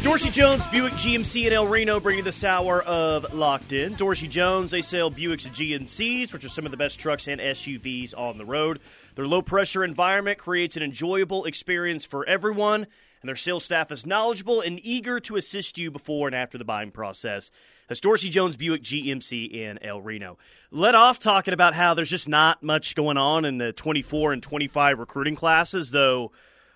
Dorsey 0.04 0.32
Jones 0.32 0.66
Buick 0.70 0.94
GMC 0.94 1.46
in 1.46 1.54
El 1.54 1.68
Reno 1.68 2.00
bringing 2.00 2.24
this 2.24 2.44
hour 2.44 2.82
of 2.82 3.36
Locked 3.36 3.72
In. 3.72 3.94
Dorsey 3.94 4.28
Jones, 4.28 4.72
they 4.72 4.82
sell 4.82 5.12
Buicks 5.12 5.46
and 5.46 5.56
GMCs, 5.56 6.34
which 6.34 6.44
are 6.44 6.50
some 6.50 6.66
of 6.66 6.72
the 6.72 6.78
best 6.78 7.00
trucks 7.00 7.28
and 7.28 7.40
SUVs 7.40 8.18
on 8.18 8.40
the 8.40 8.46
road. 8.46 8.80
Their 9.14 9.28
low 9.28 9.44
pressure 9.44 9.84
environment 9.84 10.40
creates 10.40 10.76
an 10.76 10.82
enjoyable 10.82 11.46
experience 11.46 12.04
for 12.04 12.26
everyone, 12.26 12.88
and 13.22 13.30
their 13.30 13.36
sales 13.36 13.64
staff 13.64 13.92
is 13.92 14.04
knowledgeable 14.04 14.60
and 14.60 14.80
eager 14.84 15.20
to 15.20 15.36
assist 15.36 15.78
you 15.78 15.92
before 15.92 16.28
and 16.28 16.36
after 16.36 16.58
the 16.58 16.66
buying 16.66 16.90
process. 16.90 17.52
That's 17.88 18.02
Dorsey 18.02 18.30
Jones 18.30 18.56
Buick 18.58 18.82
GMC 18.82 19.52
in 19.54 19.78
El 19.84 20.02
Reno. 20.02 20.40
Let 20.72 20.96
off 20.96 21.20
talking 21.20 21.54
about 21.54 21.76
how 21.76 21.94
there's 21.94 22.10
just 22.10 22.28
not 22.28 22.64
much 22.64 22.96
going 22.96 23.18
on 23.18 23.46
in 23.46 23.60
the 23.60 23.72
24 23.72 24.34
and 24.34 24.42
25 24.42 24.98
recruiting 24.98 25.36
classes, 25.36 25.92
though 25.92 26.32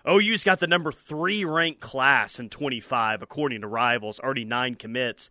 OU's 0.07 0.43
got 0.43 0.59
the 0.59 0.67
number 0.67 0.91
three 0.91 1.45
ranked 1.45 1.81
class 1.81 2.39
in 2.39 2.49
25, 2.49 3.21
according 3.21 3.61
to 3.61 3.67
rivals, 3.67 4.19
already 4.19 4.45
nine 4.45 4.75
commits. 4.75 5.29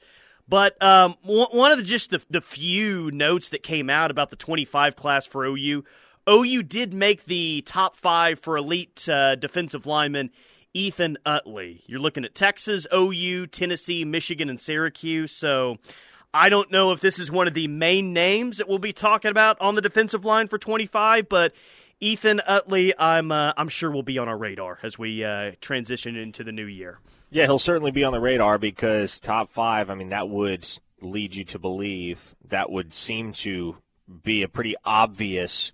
But 0.49 0.81
um, 0.83 1.16
one 1.22 1.72
of 1.72 1.79
the 1.79 1.85
just 1.85 2.11
the, 2.11 2.22
the 2.29 2.41
few 2.41 3.11
notes 3.11 3.49
that 3.51 3.62
came 3.62 3.89
out 3.89 4.11
about 4.11 4.31
the 4.31 4.37
25 4.37 4.95
class 4.95 5.27
for 5.27 5.45
OU, 5.45 5.85
OU 6.29 6.62
did 6.64 6.93
make 6.93 7.25
the 7.25 7.62
top 7.62 7.97
five 7.97 8.39
for 8.39 8.57
elite 8.57 9.09
uh, 9.09 9.37
defensive 9.37 9.87
lineman 9.87 10.31
Ethan 10.75 11.16
Utley. 11.25 11.83
You're 11.87 12.01
looking 12.01 12.25
at 12.25 12.35
Texas, 12.35 12.87
OU, 12.93 13.47
Tennessee, 13.47 14.05
Michigan, 14.05 14.51
and 14.51 14.61
Syracuse. 14.61 15.33
So 15.33 15.79
I 16.35 16.49
don't 16.49 16.70
know 16.70 16.93
if 16.93 17.01
this 17.01 17.18
is 17.18 17.31
one 17.31 17.47
of 17.47 17.55
the 17.55 17.68
main 17.68 18.12
names 18.12 18.59
that 18.59 18.68
we'll 18.68 18.81
be 18.81 18.93
talking 18.93 19.31
about 19.31 19.57
on 19.61 19.77
the 19.77 19.81
defensive 19.81 20.25
line 20.25 20.49
for 20.49 20.59
25, 20.59 21.29
but 21.29 21.55
Ethan 22.01 22.41
Utley, 22.47 22.93
I'm 22.99 23.33
uh, 23.33 23.53
I'm 23.57 23.69
sure 23.69 23.91
will 23.91 24.03
be 24.03 24.19
on 24.19 24.29
our 24.29 24.37
radar 24.37 24.79
as 24.83 24.99
we 24.99 25.25
uh, 25.25 25.53
transition 25.61 26.17
into 26.17 26.45
the 26.45 26.53
new 26.53 26.67
year. 26.67 26.99
Yeah, 27.31 27.45
he'll 27.45 27.59
certainly 27.59 27.91
be 27.91 28.05
on 28.05 28.13
the 28.13 28.21
radar 28.21 28.59
because 28.59 29.19
top 29.19 29.51
five. 29.51 29.91
I 29.91 29.95
mean, 29.95 30.11
that 30.11 30.29
would 30.29 30.67
lead 31.01 31.35
you 31.35 31.45
to 31.45 31.59
believe 31.59 32.35
that 32.49 32.71
would 32.71 32.93
seem 32.93 33.33
to 33.33 33.77
be 34.23 34.43
a 34.43 34.49
pretty 34.49 34.75
obvious 34.85 35.73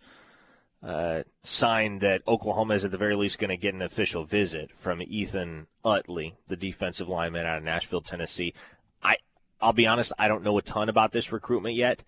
uh, 0.83 1.23
sign 1.43 1.99
that 1.99 2.23
Oklahoma 2.27 2.75
is 2.75 2.85
at 2.85 2.91
the 2.91 2.99
very 2.99 3.15
least 3.15 3.39
going 3.39 3.51
to 3.51 3.57
get 3.57 3.75
an 3.75 3.83
official 3.83 4.25
visit 4.25 4.71
from 4.73 5.03
Ethan 5.03 5.67
Utley, 5.85 6.37
the 6.49 6.57
defensive 6.57 7.09
lineman 7.09 7.47
out 7.47 7.59
of 7.59 7.65
Nashville, 7.65 8.01
Tennessee. 8.01 8.55
I 9.03 9.17
I'll 9.61 9.73
be 9.73 9.87
honest, 9.87 10.13
I 10.19 10.29
don't 10.29 10.43
know 10.43 10.57
a 10.57 10.63
ton 10.63 10.89
about 10.89 11.13
this 11.13 11.33
recruitment 11.33 11.77
yet. 11.77 12.03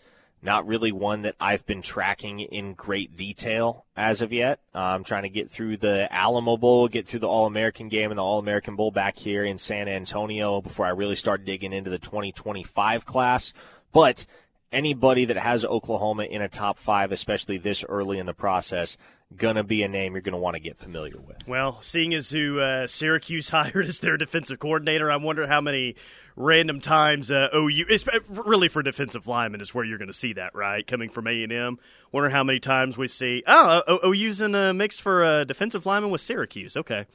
Not 0.44 0.66
really 0.66 0.90
one 0.90 1.22
that 1.22 1.36
I've 1.38 1.64
been 1.66 1.82
tracking 1.82 2.40
in 2.40 2.74
great 2.74 3.16
detail 3.16 3.86
as 3.96 4.22
of 4.22 4.32
yet. 4.32 4.58
I'm 4.74 5.04
trying 5.04 5.22
to 5.22 5.28
get 5.28 5.48
through 5.48 5.76
the 5.76 6.08
Alamo 6.12 6.56
Bowl, 6.56 6.88
get 6.88 7.06
through 7.06 7.20
the 7.20 7.28
All 7.28 7.46
American 7.46 7.88
game 7.88 8.10
and 8.10 8.18
the 8.18 8.24
All 8.24 8.40
American 8.40 8.74
Bowl 8.74 8.90
back 8.90 9.16
here 9.16 9.44
in 9.44 9.56
San 9.56 9.86
Antonio 9.86 10.60
before 10.60 10.86
I 10.86 10.90
really 10.90 11.14
start 11.14 11.44
digging 11.44 11.72
into 11.72 11.90
the 11.90 11.98
2025 11.98 13.06
class. 13.06 13.52
But 13.92 14.26
anybody 14.72 15.26
that 15.26 15.36
has 15.36 15.64
Oklahoma 15.64 16.24
in 16.24 16.42
a 16.42 16.48
top 16.48 16.76
five, 16.76 17.12
especially 17.12 17.58
this 17.58 17.84
early 17.88 18.18
in 18.18 18.26
the 18.26 18.34
process, 18.34 18.96
gonna 19.36 19.62
be 19.62 19.82
a 19.82 19.88
name 19.88 20.14
you're 20.14 20.22
gonna 20.22 20.38
want 20.38 20.54
to 20.54 20.60
get 20.60 20.76
familiar 20.76 21.18
with. 21.18 21.46
Well, 21.46 21.80
seeing 21.82 22.14
as 22.14 22.30
who 22.30 22.58
uh, 22.58 22.86
Syracuse 22.86 23.48
hired 23.50 23.86
as 23.86 24.00
their 24.00 24.16
defensive 24.16 24.58
coordinator, 24.58 25.10
I 25.10 25.16
wonder 25.16 25.46
how 25.46 25.60
many 25.60 25.94
random 26.36 26.80
times 26.80 27.30
uh, 27.30 27.48
OU, 27.54 27.86
really 28.28 28.68
for 28.68 28.82
defensive 28.82 29.26
linemen, 29.26 29.60
is 29.60 29.74
where 29.74 29.84
you're 29.84 29.98
going 29.98 30.08
to 30.08 30.14
see 30.14 30.32
that, 30.34 30.54
right? 30.54 30.86
Coming 30.86 31.10
from 31.10 31.26
A 31.26 31.42
and 31.42 31.52
M, 31.52 31.78
wonder 32.10 32.30
how 32.30 32.44
many 32.44 32.60
times 32.60 32.96
we 32.96 33.08
see 33.08 33.42
oh 33.46 34.00
OU's 34.04 34.40
in 34.40 34.54
a 34.54 34.72
mix 34.72 34.98
for 34.98 35.22
a 35.24 35.44
defensive 35.44 35.86
lineman 35.86 36.10
with 36.10 36.20
Syracuse. 36.20 36.76
Okay, 36.76 37.06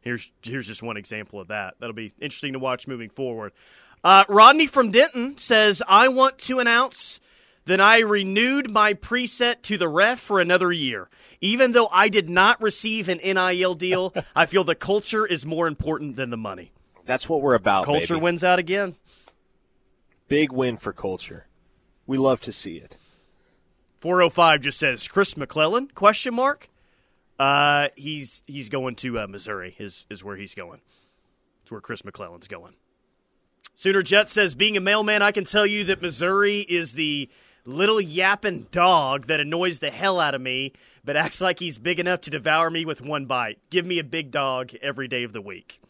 here's 0.00 0.30
here's 0.42 0.66
just 0.66 0.82
one 0.82 0.96
example 0.96 1.40
of 1.40 1.48
that. 1.48 1.74
That'll 1.80 1.94
be 1.94 2.12
interesting 2.20 2.52
to 2.54 2.58
watch 2.58 2.86
moving 2.86 3.10
forward. 3.10 3.52
Uh, 4.02 4.24
Rodney 4.28 4.66
from 4.66 4.90
Denton 4.90 5.38
says, 5.38 5.82
"I 5.88 6.08
want 6.08 6.38
to 6.40 6.58
announce." 6.58 7.20
that 7.66 7.80
I 7.80 8.00
renewed 8.00 8.70
my 8.70 8.94
preset 8.94 9.62
to 9.62 9.78
the 9.78 9.88
ref 9.88 10.20
for 10.20 10.40
another 10.40 10.72
year. 10.72 11.08
Even 11.40 11.72
though 11.72 11.88
I 11.90 12.08
did 12.08 12.28
not 12.28 12.60
receive 12.62 13.08
an 13.08 13.18
NIL 13.18 13.74
deal, 13.74 14.14
I 14.36 14.46
feel 14.46 14.64
the 14.64 14.74
culture 14.74 15.26
is 15.26 15.46
more 15.46 15.66
important 15.66 16.16
than 16.16 16.30
the 16.30 16.36
money. 16.36 16.72
That's 17.04 17.28
what 17.28 17.40
we're 17.40 17.54
about. 17.54 17.84
Culture 17.84 18.14
baby. 18.14 18.22
wins 18.24 18.44
out 18.44 18.58
again. 18.58 18.96
Big 20.28 20.52
win 20.52 20.76
for 20.76 20.92
culture. 20.92 21.46
We 22.06 22.18
love 22.18 22.40
to 22.42 22.52
see 22.52 22.76
it. 22.76 22.96
405 23.96 24.60
just 24.60 24.78
says 24.78 25.08
Chris 25.08 25.36
McClellan 25.36 25.88
question 25.94 26.34
mark. 26.34 26.68
Uh, 27.38 27.88
he's 27.96 28.42
he's 28.46 28.68
going 28.68 28.94
to 28.96 29.18
uh, 29.18 29.26
Missouri. 29.26 29.74
Is 29.78 30.06
is 30.10 30.22
where 30.22 30.36
he's 30.36 30.54
going. 30.54 30.80
It's 31.62 31.70
where 31.70 31.80
Chris 31.80 32.04
McClellan's 32.04 32.46
going. 32.46 32.74
Sooner 33.74 34.02
Jet 34.02 34.30
says, 34.30 34.54
being 34.54 34.76
a 34.76 34.80
mailman, 34.80 35.20
I 35.20 35.32
can 35.32 35.44
tell 35.44 35.66
you 35.66 35.82
that 35.84 36.00
Missouri 36.00 36.60
is 36.60 36.92
the 36.92 37.28
little 37.64 38.00
yapping 38.00 38.66
dog 38.70 39.26
that 39.26 39.40
annoys 39.40 39.80
the 39.80 39.90
hell 39.90 40.20
out 40.20 40.34
of 40.34 40.40
me, 40.40 40.72
but 41.04 41.16
acts 41.16 41.40
like 41.40 41.58
he's 41.58 41.78
big 41.78 41.98
enough 41.98 42.20
to 42.22 42.30
devour 42.30 42.70
me 42.70 42.84
with 42.84 43.00
one 43.02 43.26
bite. 43.26 43.58
Give 43.70 43.84
me 43.84 43.98
a 43.98 44.04
big 44.04 44.30
dog 44.30 44.72
every 44.80 45.08
day 45.08 45.24
of 45.24 45.32
the 45.32 45.40
week. 45.40 45.80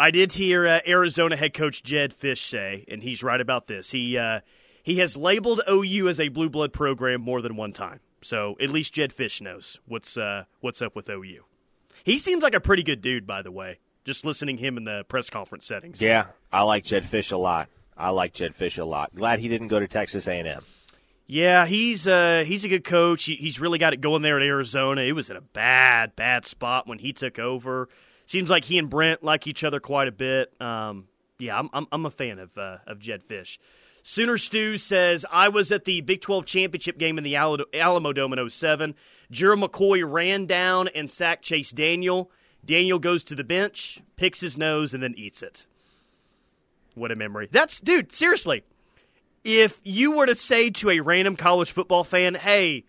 I 0.00 0.10
did 0.10 0.32
hear 0.32 0.66
uh, 0.66 0.80
Arizona 0.86 1.36
head 1.36 1.52
coach 1.52 1.82
Jedd 1.82 2.14
Fisch 2.18 2.48
say, 2.48 2.86
and 2.88 3.02
he's 3.02 3.22
right 3.22 3.38
about 3.40 3.66
this. 3.66 3.90
He 3.90 4.16
uh, 4.16 4.40
he 4.82 4.96
has 4.96 5.14
labeled 5.14 5.60
OU 5.70 6.08
as 6.08 6.18
a 6.18 6.28
blue 6.28 6.48
blood 6.48 6.72
program 6.72 7.20
more 7.20 7.42
than 7.42 7.54
one 7.54 7.74
time, 7.74 8.00
so 8.22 8.56
at 8.62 8.70
least 8.70 8.94
Jedd 8.94 9.14
Fisch 9.14 9.42
knows 9.42 9.78
what's 9.84 10.16
uh, 10.16 10.44
what's 10.60 10.80
up 10.80 10.96
with 10.96 11.10
OU. 11.10 11.44
He 12.02 12.18
seems 12.18 12.42
like 12.42 12.54
a 12.54 12.60
pretty 12.60 12.82
good 12.82 13.02
dude, 13.02 13.26
by 13.26 13.42
the 13.42 13.52
way. 13.52 13.78
Just 14.06 14.24
listening 14.24 14.56
him 14.56 14.78
in 14.78 14.84
the 14.84 15.04
press 15.06 15.28
conference 15.28 15.66
settings. 15.66 16.00
Yeah, 16.00 16.28
I 16.50 16.62
like 16.62 16.84
Jedd 16.84 17.04
Fisch 17.04 17.30
a 17.30 17.36
lot. 17.36 17.68
I 17.94 18.08
like 18.08 18.32
Jedd 18.32 18.54
Fisch 18.54 18.78
a 18.78 18.84
lot. 18.84 19.14
Glad 19.14 19.40
he 19.40 19.48
didn't 19.48 19.68
go 19.68 19.80
to 19.80 19.86
Texas 19.86 20.26
A&M. 20.26 20.62
Yeah, 21.26 21.66
he's 21.66 22.08
uh, 22.08 22.44
he's 22.46 22.64
a 22.64 22.68
good 22.70 22.84
coach. 22.84 23.24
He, 23.24 23.34
he's 23.34 23.60
really 23.60 23.78
got 23.78 23.92
it 23.92 24.00
going 24.00 24.22
there 24.22 24.40
at 24.40 24.46
Arizona. 24.46 25.02
It 25.02 25.12
was 25.12 25.28
in 25.28 25.36
a 25.36 25.42
bad, 25.42 26.16
bad 26.16 26.46
spot 26.46 26.86
when 26.86 27.00
he 27.00 27.12
took 27.12 27.38
over 27.38 27.90
seems 28.30 28.48
like 28.48 28.64
he 28.64 28.78
and 28.78 28.88
Brent 28.88 29.24
like 29.24 29.48
each 29.48 29.64
other 29.64 29.80
quite 29.80 30.06
a 30.06 30.12
bit. 30.12 30.52
Um, 30.60 31.08
yeah, 31.40 31.58
I'm, 31.58 31.68
I'm, 31.72 31.86
I'm 31.90 32.06
a 32.06 32.10
fan 32.10 32.38
of 32.38 32.56
uh, 32.56 32.78
of 32.86 33.00
Jedd 33.00 33.26
Fisch. 33.26 33.58
Sooner 34.02 34.38
Stew 34.38 34.78
says 34.78 35.26
I 35.30 35.48
was 35.48 35.72
at 35.72 35.84
the 35.84 36.00
Big 36.00 36.20
12 36.20 36.46
championship 36.46 36.96
game 36.96 37.18
in 37.18 37.24
the 37.24 37.34
Alamo 37.36 38.12
Dome 38.12 38.32
in 38.32 38.50
07. 38.50 38.94
Gerald 39.30 39.60
McCoy 39.60 40.10
ran 40.10 40.46
down 40.46 40.88
and 40.88 41.10
sacked 41.10 41.44
Chase 41.44 41.70
Daniel. 41.70 42.30
Daniel 42.64 42.98
goes 42.98 43.24
to 43.24 43.34
the 43.34 43.44
bench, 43.44 44.00
picks 44.16 44.40
his 44.40 44.56
nose, 44.56 44.94
and 44.94 45.02
then 45.02 45.14
eats 45.16 45.42
it. 45.42 45.66
What 46.94 47.10
a 47.10 47.16
memory. 47.16 47.48
That's, 47.50 47.80
dude, 47.80 48.12
seriously. 48.12 48.62
If 49.44 49.80
you 49.82 50.12
were 50.12 50.26
to 50.26 50.34
say 50.34 50.70
to 50.70 50.90
a 50.90 51.00
random 51.00 51.36
college 51.36 51.72
football 51.72 52.04
fan, 52.04 52.34
hey, 52.34 52.84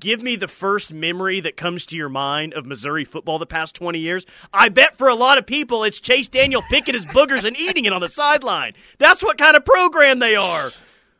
give 0.00 0.22
me 0.22 0.36
the 0.36 0.48
first 0.48 0.92
memory 0.92 1.40
that 1.40 1.56
comes 1.56 1.86
to 1.86 1.96
your 1.96 2.08
mind 2.08 2.54
of 2.54 2.66
Missouri 2.66 3.04
football 3.04 3.38
the 3.38 3.46
past 3.46 3.74
20 3.76 3.98
years, 3.98 4.26
I 4.52 4.70
bet 4.70 4.96
for 4.96 5.08
a 5.08 5.14
lot 5.14 5.38
of 5.38 5.46
people 5.46 5.84
it's 5.84 6.00
Chase 6.00 6.28
Daniel 6.28 6.62
picking 6.70 6.94
his 6.94 7.04
boogers 7.06 7.44
and 7.44 7.56
eating 7.56 7.84
it 7.84 7.92
on 7.92 8.00
the 8.00 8.08
sideline. 8.08 8.72
That's 8.98 9.22
what 9.22 9.38
kind 9.38 9.56
of 9.56 9.64
program 9.64 10.18
they 10.18 10.34
are. 10.34 10.72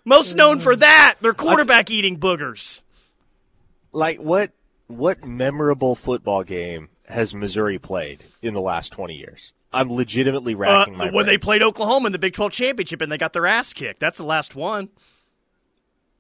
Most 0.05 0.35
known 0.35 0.59
for 0.59 0.75
that, 0.77 1.17
their 1.21 1.35
quarterback 1.35 1.91
eating 1.91 2.19
boogers. 2.19 2.81
Like 3.93 4.19
what 4.19 4.53
what 4.87 5.25
memorable 5.25 5.95
football 5.95 6.43
game 6.43 6.89
has 7.07 7.35
Missouri 7.35 7.79
played 7.79 8.25
in 8.43 8.55
the 8.55 8.61
last 8.61 8.91
20 8.93 9.15
years? 9.15 9.53
I'm 9.73 9.93
legitimately 9.93 10.55
racking 10.55 10.95
uh, 10.95 10.99
my 10.99 11.05
when 11.05 11.13
brain. 11.13 11.27
they 11.27 11.39
played 11.39 11.63
Oklahoma 11.63 12.07
in 12.07 12.13
the 12.13 12.19
Big 12.19 12.33
12 12.33 12.51
championship 12.53 13.01
and 13.03 13.13
they 13.13 13.19
got 13.19 13.33
their 13.33 13.47
ass 13.47 13.73
kicked. 13.73 14.01
That's 14.01 14.19
the 14.19 14.25
last 14.25 14.57
one. 14.57 14.89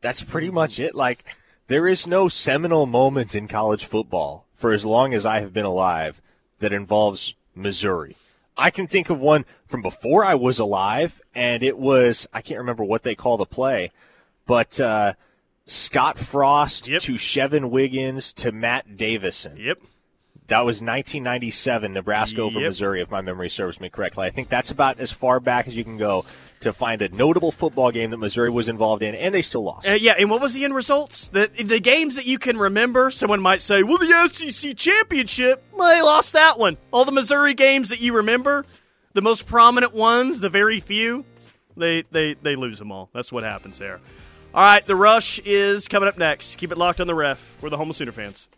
That's 0.02 0.22
pretty 0.22 0.50
much 0.50 0.78
it. 0.78 0.94
Like 0.94 1.24
there 1.70 1.86
is 1.86 2.04
no 2.04 2.26
seminal 2.26 2.84
moment 2.84 3.32
in 3.32 3.46
college 3.46 3.84
football 3.84 4.44
for 4.52 4.72
as 4.72 4.84
long 4.84 5.14
as 5.14 5.24
I 5.24 5.38
have 5.38 5.52
been 5.52 5.64
alive 5.64 6.20
that 6.58 6.72
involves 6.72 7.36
Missouri. 7.54 8.16
I 8.56 8.70
can 8.70 8.88
think 8.88 9.08
of 9.08 9.20
one 9.20 9.44
from 9.66 9.80
before 9.80 10.24
I 10.24 10.34
was 10.34 10.58
alive, 10.58 11.22
and 11.32 11.62
it 11.62 11.78
was, 11.78 12.26
I 12.32 12.42
can't 12.42 12.58
remember 12.58 12.82
what 12.82 13.04
they 13.04 13.14
call 13.14 13.36
the 13.36 13.46
play, 13.46 13.92
but 14.46 14.80
uh, 14.80 15.12
Scott 15.64 16.18
Frost 16.18 16.88
yep. 16.88 17.02
to 17.02 17.12
Shevin 17.12 17.70
Wiggins 17.70 18.32
to 18.32 18.50
Matt 18.50 18.96
Davison. 18.96 19.56
Yep. 19.56 19.78
That 20.48 20.64
was 20.64 20.82
1997, 20.82 21.92
Nebraska 21.92 22.40
over 22.40 22.58
Missouri, 22.58 23.00
if 23.00 23.12
my 23.12 23.20
memory 23.20 23.48
serves 23.48 23.80
me 23.80 23.88
correctly. 23.88 24.26
I 24.26 24.30
think 24.30 24.48
that's 24.48 24.72
about 24.72 24.98
as 24.98 25.12
far 25.12 25.38
back 25.38 25.68
as 25.68 25.76
you 25.76 25.84
can 25.84 25.98
go 25.98 26.24
to 26.60 26.72
find 26.72 27.02
a 27.02 27.08
notable 27.08 27.50
football 27.50 27.90
game 27.90 28.10
that 28.10 28.18
Missouri 28.18 28.50
was 28.50 28.68
involved 28.68 29.02
in, 29.02 29.14
and 29.14 29.34
they 29.34 29.42
still 29.42 29.64
lost. 29.64 29.88
Uh, 29.88 29.92
yeah, 29.92 30.14
and 30.18 30.30
what 30.30 30.40
was 30.40 30.52
the 30.52 30.64
end 30.64 30.74
results? 30.74 31.28
The 31.28 31.50
the 31.62 31.80
games 31.80 32.16
that 32.16 32.26
you 32.26 32.38
can 32.38 32.58
remember. 32.58 33.10
Someone 33.10 33.40
might 33.40 33.62
say, 33.62 33.82
"Well, 33.82 33.98
the 33.98 34.28
SEC 34.28 34.76
championship, 34.76 35.62
well, 35.72 35.94
they 35.94 36.02
lost 36.02 36.34
that 36.34 36.58
one." 36.58 36.76
All 36.92 37.04
the 37.04 37.12
Missouri 37.12 37.54
games 37.54 37.88
that 37.88 38.00
you 38.00 38.14
remember, 38.14 38.64
the 39.14 39.22
most 39.22 39.46
prominent 39.46 39.94
ones, 39.94 40.40
the 40.40 40.50
very 40.50 40.80
few, 40.80 41.24
they 41.76 42.02
they 42.10 42.34
they 42.34 42.56
lose 42.56 42.78
them 42.78 42.92
all. 42.92 43.08
That's 43.12 43.32
what 43.32 43.42
happens 43.42 43.78
there. 43.78 44.00
All 44.52 44.62
right, 44.64 44.84
the 44.84 44.96
rush 44.96 45.38
is 45.44 45.88
coming 45.88 46.08
up 46.08 46.18
next. 46.18 46.56
Keep 46.56 46.72
it 46.72 46.78
locked 46.78 47.00
on 47.00 47.06
the 47.06 47.14
ref. 47.14 47.54
We're 47.60 47.70
the 47.70 47.76
Homo 47.76 47.92
Sooner 47.92 48.12
fans. 48.12 48.48